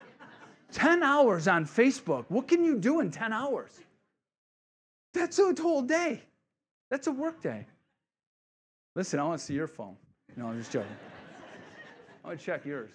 10 0.72 1.02
hours 1.02 1.46
on 1.46 1.64
Facebook. 1.64 2.24
What 2.28 2.48
can 2.48 2.64
you 2.64 2.78
do 2.78 3.00
in 3.00 3.10
10 3.10 3.32
hours? 3.32 3.80
That's 5.12 5.38
a 5.38 5.54
whole 5.60 5.82
day. 5.82 6.22
That's 6.90 7.06
a 7.06 7.12
work 7.12 7.40
day. 7.40 7.66
Listen, 8.96 9.20
I 9.20 9.24
want 9.24 9.38
to 9.38 9.44
see 9.44 9.54
your 9.54 9.68
phone. 9.68 9.96
No, 10.36 10.48
I'm 10.48 10.58
just 10.58 10.72
joking. 10.72 10.96
I 12.24 12.28
want 12.28 12.40
to 12.40 12.44
check 12.44 12.64
yours. 12.64 12.90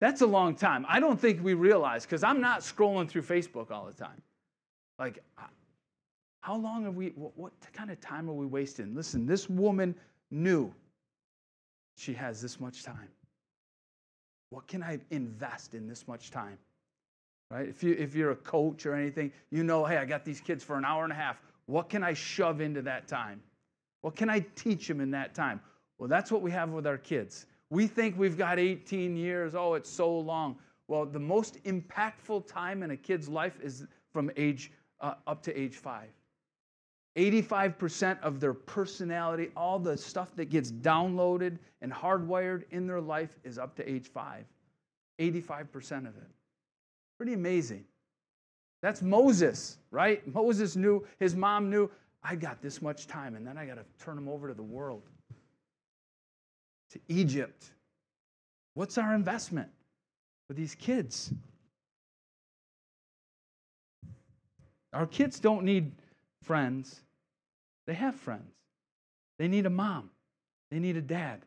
That's 0.00 0.20
a 0.20 0.26
long 0.26 0.54
time. 0.54 0.84
I 0.88 1.00
don't 1.00 1.18
think 1.18 1.42
we 1.42 1.54
realize 1.54 2.04
because 2.04 2.22
I'm 2.22 2.40
not 2.40 2.60
scrolling 2.60 3.08
through 3.08 3.22
Facebook 3.22 3.70
all 3.70 3.86
the 3.86 3.92
time. 3.92 4.20
Like, 4.98 5.22
how 6.40 6.56
long 6.56 6.84
have 6.84 6.94
we, 6.94 7.08
what, 7.16 7.36
what 7.36 7.52
kind 7.72 7.90
of 7.90 8.00
time 8.00 8.28
are 8.28 8.34
we 8.34 8.44
wasting? 8.44 8.94
Listen, 8.94 9.24
this 9.24 9.48
woman 9.48 9.94
knew 10.30 10.72
she 11.96 12.12
has 12.12 12.42
this 12.42 12.60
much 12.60 12.82
time. 12.82 13.08
What 14.50 14.66
can 14.66 14.82
I 14.82 14.98
invest 15.10 15.74
in 15.74 15.88
this 15.88 16.06
much 16.06 16.30
time? 16.30 16.58
Right? 17.50 17.68
If, 17.68 17.82
you, 17.82 17.94
if 17.98 18.14
you're 18.14 18.32
a 18.32 18.36
coach 18.36 18.84
or 18.84 18.94
anything, 18.94 19.32
you 19.50 19.64
know, 19.64 19.84
hey, 19.84 19.96
I 19.96 20.04
got 20.04 20.24
these 20.24 20.40
kids 20.40 20.62
for 20.62 20.76
an 20.76 20.84
hour 20.84 21.04
and 21.04 21.12
a 21.12 21.16
half. 21.16 21.40
What 21.66 21.88
can 21.88 22.02
I 22.02 22.12
shove 22.12 22.60
into 22.60 22.82
that 22.82 23.08
time? 23.08 23.40
What 24.04 24.16
can 24.16 24.28
I 24.28 24.40
teach 24.54 24.86
them 24.86 25.00
in 25.00 25.10
that 25.12 25.34
time? 25.34 25.62
Well, 25.96 26.10
that's 26.10 26.30
what 26.30 26.42
we 26.42 26.50
have 26.50 26.68
with 26.68 26.86
our 26.86 26.98
kids. 26.98 27.46
We 27.70 27.86
think 27.86 28.18
we've 28.18 28.36
got 28.36 28.58
18 28.58 29.16
years. 29.16 29.54
Oh, 29.54 29.72
it's 29.72 29.88
so 29.88 30.18
long. 30.18 30.58
Well, 30.88 31.06
the 31.06 31.18
most 31.18 31.64
impactful 31.64 32.46
time 32.46 32.82
in 32.82 32.90
a 32.90 32.98
kid's 32.98 33.30
life 33.30 33.58
is 33.62 33.86
from 34.12 34.30
age 34.36 34.70
uh, 35.00 35.14
up 35.26 35.42
to 35.44 35.58
age 35.58 35.76
five. 35.76 36.10
85% 37.16 38.20
of 38.20 38.40
their 38.40 38.52
personality, 38.52 39.48
all 39.56 39.78
the 39.78 39.96
stuff 39.96 40.36
that 40.36 40.50
gets 40.50 40.70
downloaded 40.70 41.56
and 41.80 41.90
hardwired 41.90 42.64
in 42.72 42.86
their 42.86 43.00
life 43.00 43.38
is 43.42 43.56
up 43.56 43.74
to 43.76 43.90
age 43.90 44.08
five. 44.08 44.44
85% 45.18 46.00
of 46.00 46.14
it. 46.18 46.30
Pretty 47.16 47.32
amazing. 47.32 47.86
That's 48.82 49.00
Moses, 49.00 49.78
right? 49.90 50.22
Moses 50.34 50.76
knew, 50.76 51.06
his 51.18 51.34
mom 51.34 51.70
knew, 51.70 51.90
I 52.24 52.34
got 52.34 52.62
this 52.62 52.80
much 52.80 53.06
time, 53.06 53.36
and 53.36 53.46
then 53.46 53.58
I 53.58 53.66
got 53.66 53.74
to 53.74 53.84
turn 54.02 54.16
them 54.16 54.28
over 54.28 54.48
to 54.48 54.54
the 54.54 54.62
world, 54.62 55.02
to 56.90 56.98
Egypt. 57.08 57.66
What's 58.72 58.96
our 58.96 59.14
investment 59.14 59.68
for 60.48 60.54
these 60.54 60.74
kids? 60.74 61.32
Our 64.94 65.06
kids 65.06 65.38
don't 65.38 65.64
need 65.64 65.92
friends, 66.42 67.02
they 67.86 67.94
have 67.94 68.14
friends. 68.14 68.50
They 69.38 69.48
need 69.48 69.66
a 69.66 69.70
mom, 69.70 70.10
they 70.70 70.78
need 70.78 70.96
a 70.96 71.02
dad, 71.02 71.40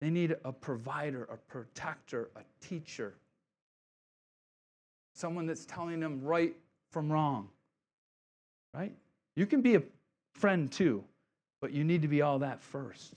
they 0.00 0.10
need 0.10 0.36
a 0.44 0.52
provider, 0.52 1.24
a 1.24 1.36
protector, 1.36 2.28
a 2.36 2.40
teacher, 2.64 3.14
someone 5.14 5.46
that's 5.46 5.64
telling 5.64 5.98
them 5.98 6.20
right 6.22 6.54
from 6.90 7.10
wrong, 7.10 7.48
right? 8.74 8.92
You 9.36 9.46
can 9.46 9.62
be 9.62 9.76
a 9.76 9.82
friend 10.34 10.70
too, 10.70 11.04
but 11.60 11.72
you 11.72 11.84
need 11.84 12.02
to 12.02 12.08
be 12.08 12.22
all 12.22 12.40
that 12.40 12.60
first. 12.62 13.14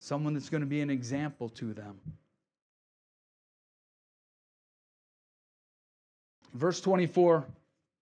Someone 0.00 0.34
that's 0.34 0.48
going 0.48 0.60
to 0.60 0.66
be 0.66 0.80
an 0.80 0.90
example 0.90 1.48
to 1.50 1.72
them. 1.72 1.98
Verse 6.54 6.80
24 6.80 7.44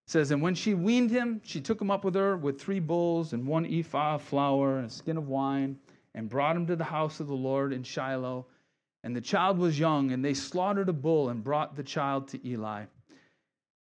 says, 0.07 0.31
And 0.31 0.43
when 0.43 0.55
she 0.55 0.75
weaned 0.75 1.11
him, 1.11 1.41
she 1.45 1.61
took 1.61 1.81
him 1.81 1.91
up 1.91 2.05
with 2.05 2.15
her 2.15 2.37
with 2.37 2.61
three 2.61 2.81
bulls 2.81 3.33
and 3.33 3.47
one 3.47 3.67
ephah 3.67 4.17
of 4.17 4.23
flour 4.23 4.79
and 4.79 4.87
a 4.87 4.91
skin 4.91 5.17
of 5.17 5.29
wine, 5.29 5.79
and 6.15 6.29
brought 6.29 6.57
him 6.57 6.67
to 6.67 6.77
the 6.77 6.85
house 6.85 7.21
of 7.21 7.27
the 7.27 7.35
Lord 7.35 7.73
in 7.73 7.83
Shiloh. 7.83 8.47
And 9.03 9.15
the 9.15 9.21
child 9.21 9.59
was 9.59 9.79
young, 9.79 10.13
and 10.13 10.25
they 10.25 10.35
slaughtered 10.35 10.89
a 10.89 10.93
bull 10.93 11.31
and 11.31 11.43
brought 11.43 11.75
the 11.75 11.83
child 11.83 12.29
to 12.29 12.49
Eli. 12.49 12.85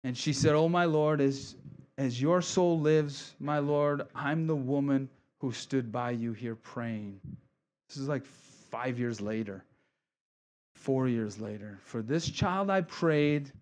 And 0.04 0.16
she 0.16 0.32
said, 0.32 0.54
Oh, 0.54 0.68
my 0.68 0.84
Lord, 0.84 1.20
as 1.20 1.56
as 1.98 2.20
your 2.20 2.40
soul 2.42 2.78
lives, 2.80 3.34
my 3.40 3.58
Lord, 3.58 4.02
I'm 4.14 4.46
the 4.46 4.56
woman 4.56 5.08
who 5.38 5.52
stood 5.52 5.90
by 5.90 6.12
you 6.12 6.32
here 6.32 6.54
praying. 6.54 7.20
This 7.88 7.96
is 7.96 8.08
like 8.08 8.24
five 8.24 8.98
years 8.98 9.20
later, 9.20 9.64
four 10.74 11.08
years 11.08 11.40
later. 11.40 11.78
For 11.84 12.02
this 12.02 12.28
child 12.28 12.70
I 12.70 12.82
prayed, 12.82 13.52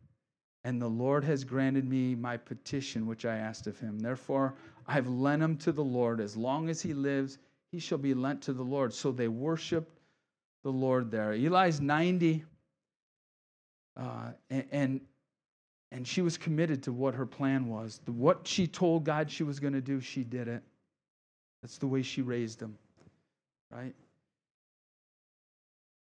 and 0.65 0.81
the 0.81 0.89
Lord 0.89 1.25
has 1.25 1.45
granted 1.45 1.89
me 1.89 2.15
my 2.15 2.37
petition 2.37 3.07
which 3.07 3.25
I 3.25 3.37
asked 3.37 3.67
of 3.67 3.79
him. 3.79 3.99
Therefore, 3.99 4.55
I've 4.87 5.09
lent 5.09 5.43
him 5.43 5.57
to 5.59 5.73
the 5.73 5.85
Lord. 5.85 6.21
As 6.21 6.37
long 6.37 6.69
as 6.69 6.83
he 6.83 6.95
lives, 6.95 7.39
he 7.71 7.79
shall 7.79 7.99
be 7.99 8.15
lent 8.15 8.43
to 8.43 8.53
the 8.53 8.63
Lord. 8.63 8.93
So 8.93 9.13
they 9.13 9.29
worshiped 9.29 10.01
the 10.65 10.73
Lord 10.73 11.11
there. 11.11 11.33
Eli's 11.33 11.81
90, 11.81 12.45
uh, 13.97 14.33
and, 14.51 14.65
and 14.71 15.01
and 15.91 16.07
she 16.07 16.21
was 16.21 16.37
committed 16.37 16.83
to 16.85 16.93
what 16.93 17.15
her 17.15 17.27
plan 17.27 17.69
was. 17.69 18.01
What 18.07 18.47
she 18.47 18.67
told 18.67 19.05
God 19.05 19.31
she 19.31 19.43
was 19.43 19.59
going 19.59 19.73
to 19.73 19.81
do, 19.81 20.01
she 20.01 20.23
did 20.23 20.49
it. 20.49 20.63
That's 21.63 21.79
the 21.79 21.87
way 21.87 22.03
she 22.03 22.23
raised 22.23 22.61
him, 22.61 22.77
right? 23.71 23.95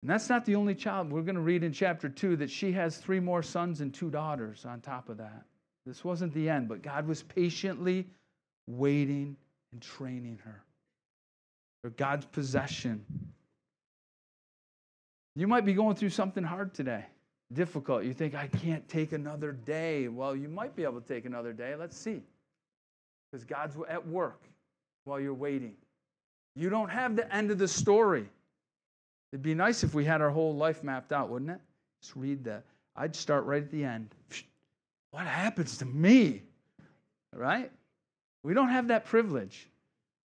And 0.01 0.09
that's 0.09 0.29
not 0.29 0.45
the 0.45 0.55
only 0.55 0.75
child. 0.75 1.11
We're 1.11 1.21
going 1.21 1.35
to 1.35 1.41
read 1.41 1.63
in 1.63 1.73
chapter 1.73 2.09
2 2.09 2.37
that 2.37 2.49
she 2.49 2.71
has 2.71 2.97
three 2.97 3.19
more 3.19 3.43
sons 3.43 3.81
and 3.81 3.93
two 3.93 4.09
daughters 4.09 4.65
on 4.65 4.79
top 4.81 5.09
of 5.09 5.17
that. 5.17 5.43
This 5.85 6.03
wasn't 6.03 6.33
the 6.33 6.49
end, 6.49 6.67
but 6.67 6.81
God 6.81 7.07
was 7.07 7.21
patiently 7.23 8.07
waiting 8.67 9.35
and 9.71 9.81
training 9.81 10.39
her. 10.43 10.63
For 11.81 11.89
God's 11.91 12.25
possession. 12.25 13.05
You 15.35 15.47
might 15.47 15.65
be 15.65 15.73
going 15.73 15.95
through 15.95 16.09
something 16.09 16.43
hard 16.43 16.73
today 16.73 17.05
difficult. 17.53 18.03
You 18.03 18.13
think, 18.13 18.35
I 18.35 18.47
can't 18.47 18.87
take 18.87 19.11
another 19.11 19.51
day. 19.51 20.07
Well, 20.07 20.35
you 20.35 20.49
might 20.49 20.75
be 20.75 20.83
able 20.83 20.99
to 20.99 21.07
take 21.07 21.25
another 21.25 21.53
day. 21.53 21.75
Let's 21.75 21.97
see. 21.97 22.21
Because 23.31 23.43
God's 23.45 23.75
at 23.89 24.05
work 24.07 24.41
while 25.03 25.19
you're 25.19 25.33
waiting. 25.33 25.75
You 26.55 26.69
don't 26.69 26.89
have 26.89 27.15
the 27.15 27.33
end 27.33 27.51
of 27.51 27.57
the 27.57 27.67
story. 27.67 28.27
It'd 29.31 29.43
be 29.43 29.53
nice 29.53 29.83
if 29.83 29.93
we 29.93 30.05
had 30.05 30.21
our 30.21 30.29
whole 30.29 30.55
life 30.55 30.83
mapped 30.83 31.11
out, 31.11 31.29
wouldn't 31.29 31.51
it? 31.51 31.59
Just 32.01 32.15
read 32.15 32.43
that. 32.45 32.63
I'd 32.95 33.15
start 33.15 33.45
right 33.45 33.61
at 33.61 33.71
the 33.71 33.83
end. 33.83 34.09
What 35.11 35.27
happens 35.27 35.77
to 35.77 35.85
me? 35.85 36.41
Right? 37.33 37.71
We 38.43 38.53
don't 38.53 38.67
have 38.67 38.89
that 38.89 39.05
privilege. 39.05 39.69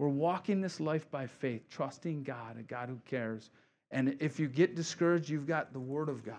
We're 0.00 0.08
walking 0.08 0.60
this 0.60 0.80
life 0.80 1.08
by 1.08 1.28
faith, 1.28 1.68
trusting 1.70 2.24
God, 2.24 2.58
a 2.58 2.64
God 2.64 2.88
who 2.88 2.98
cares. 3.08 3.50
And 3.92 4.16
if 4.18 4.40
you 4.40 4.48
get 4.48 4.74
discouraged, 4.74 5.28
you've 5.28 5.46
got 5.46 5.72
the 5.72 5.78
Word 5.78 6.08
of 6.08 6.24
God 6.24 6.34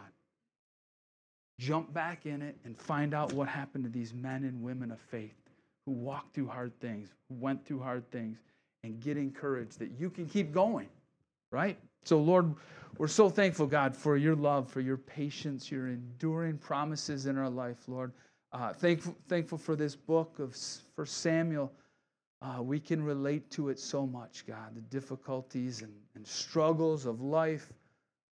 jump 1.60 1.94
back 1.94 2.26
in 2.26 2.42
it 2.42 2.58
and 2.66 2.78
find 2.78 3.14
out 3.14 3.34
what 3.34 3.48
happened 3.48 3.84
to 3.84 3.90
these 3.90 4.14
men 4.14 4.44
and 4.44 4.62
women 4.62 4.92
of 4.92 5.00
faith 5.00 5.36
who 5.86 5.92
walked 5.92 6.34
through 6.34 6.48
hard 6.48 6.78
things, 6.80 7.10
who 7.30 7.36
went 7.36 7.66
through 7.66 7.80
hard 7.80 8.10
things, 8.12 8.38
and 8.84 9.00
get 9.00 9.18
encouraged 9.18 9.80
that 9.80 9.92
you 9.98 10.10
can 10.10 10.26
keep 10.26 10.52
going, 10.54 10.88
right? 11.52 11.78
So, 12.04 12.20
Lord, 12.20 12.54
we're 12.98 13.08
so 13.08 13.30
thankful, 13.30 13.66
God, 13.66 13.96
for 13.96 14.18
your 14.18 14.36
love, 14.36 14.70
for 14.70 14.82
your 14.82 14.98
patience, 14.98 15.72
your 15.72 15.88
enduring 15.88 16.58
promises 16.58 17.26
in 17.26 17.38
our 17.38 17.50
life, 17.50 17.78
Lord. 17.88 18.12
Uh, 18.52 18.72
thankful, 18.72 19.16
thankful 19.28 19.58
for 19.58 19.76
this 19.76 19.96
book 19.96 20.38
of 20.40 20.56
for 20.96 21.06
Samuel. 21.06 21.72
Uh, 22.42 22.62
we 22.62 22.80
can 22.80 23.02
relate 23.02 23.50
to 23.52 23.70
it 23.70 23.80
so 23.80 24.06
much, 24.06 24.46
God. 24.46 24.76
The 24.76 24.82
difficulties 24.82 25.82
and, 25.82 25.94
and 26.16 26.28
struggles 26.28 27.06
of 27.06 27.22
life, 27.22 27.72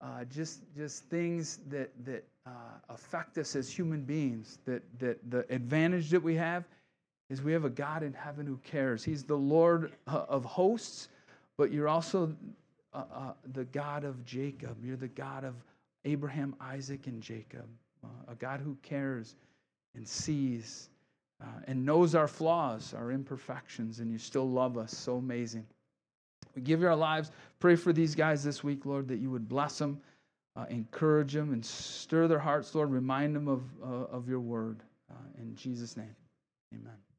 uh, 0.02 0.26
just 0.26 0.62
just 0.76 1.06
things 1.06 1.60
that 1.70 1.90
that 2.06 2.24
uh, 2.46 2.50
affect 2.90 3.38
us 3.38 3.56
as 3.56 3.70
human 3.70 4.02
beings. 4.02 4.60
That 4.66 4.84
that 5.00 5.20
the 5.30 5.46
advantage 5.54 6.10
that 6.10 6.22
we 6.22 6.36
have 6.36 6.66
is 7.30 7.42
we 7.42 7.54
have 7.54 7.66
a 7.66 7.70
God 7.70 8.04
in 8.04 8.14
heaven 8.14 8.46
who 8.46 8.58
cares. 8.58 9.04
He's 9.04 9.24
the 9.24 9.36
Lord 9.36 9.94
uh, 10.08 10.26
of 10.28 10.44
hosts, 10.44 11.10
but 11.58 11.72
you're 11.72 11.88
also 11.88 12.36
uh, 12.94 13.04
uh, 13.14 13.34
the 13.54 13.66
God 13.66 14.04
of 14.04 14.26
Jacob. 14.26 14.84
You're 14.84 14.98
the 14.98 15.08
God 15.08 15.44
of 15.44 15.56
Abraham, 16.04 16.56
Isaac, 16.60 17.08
and 17.08 17.22
Jacob. 17.22 17.68
Uh, 18.04 18.32
a 18.32 18.36
God 18.36 18.60
who 18.60 18.76
cares 18.82 19.36
and 19.96 20.08
sees 20.08 20.90
uh, 21.42 21.46
and 21.68 21.86
knows 21.86 22.16
our 22.16 22.28
flaws, 22.28 22.94
our 22.94 23.12
imperfections, 23.12 24.00
and 24.00 24.12
you 24.12 24.18
still 24.18 24.50
love 24.50 24.78
us. 24.78 24.96
So 24.96 25.18
amazing. 25.18 25.66
We 26.56 26.62
give 26.62 26.82
you 26.82 26.88
our 26.88 26.96
lives. 26.96 27.32
Pray 27.60 27.76
for 27.76 27.94
these 27.94 28.14
guys 28.14 28.44
this 28.44 28.64
week, 28.64 28.86
Lord, 28.86 29.08
that 29.08 29.20
you 29.20 29.32
would 29.32 29.48
bless 29.48 29.78
them, 29.78 30.02
uh, 30.56 30.66
encourage 30.70 31.34
them, 31.34 31.54
and 31.54 31.66
stir 31.66 32.28
their 32.28 32.40
hearts, 32.40 32.74
Lord. 32.76 32.92
Remind 32.92 33.36
them 33.36 33.48
of, 33.48 33.64
uh, 33.84 34.16
of 34.16 34.28
your 34.28 34.40
word. 34.42 34.84
in 35.38 35.56
Jesus' 35.56 35.98
name, 35.98 36.16
amen. 36.74 37.11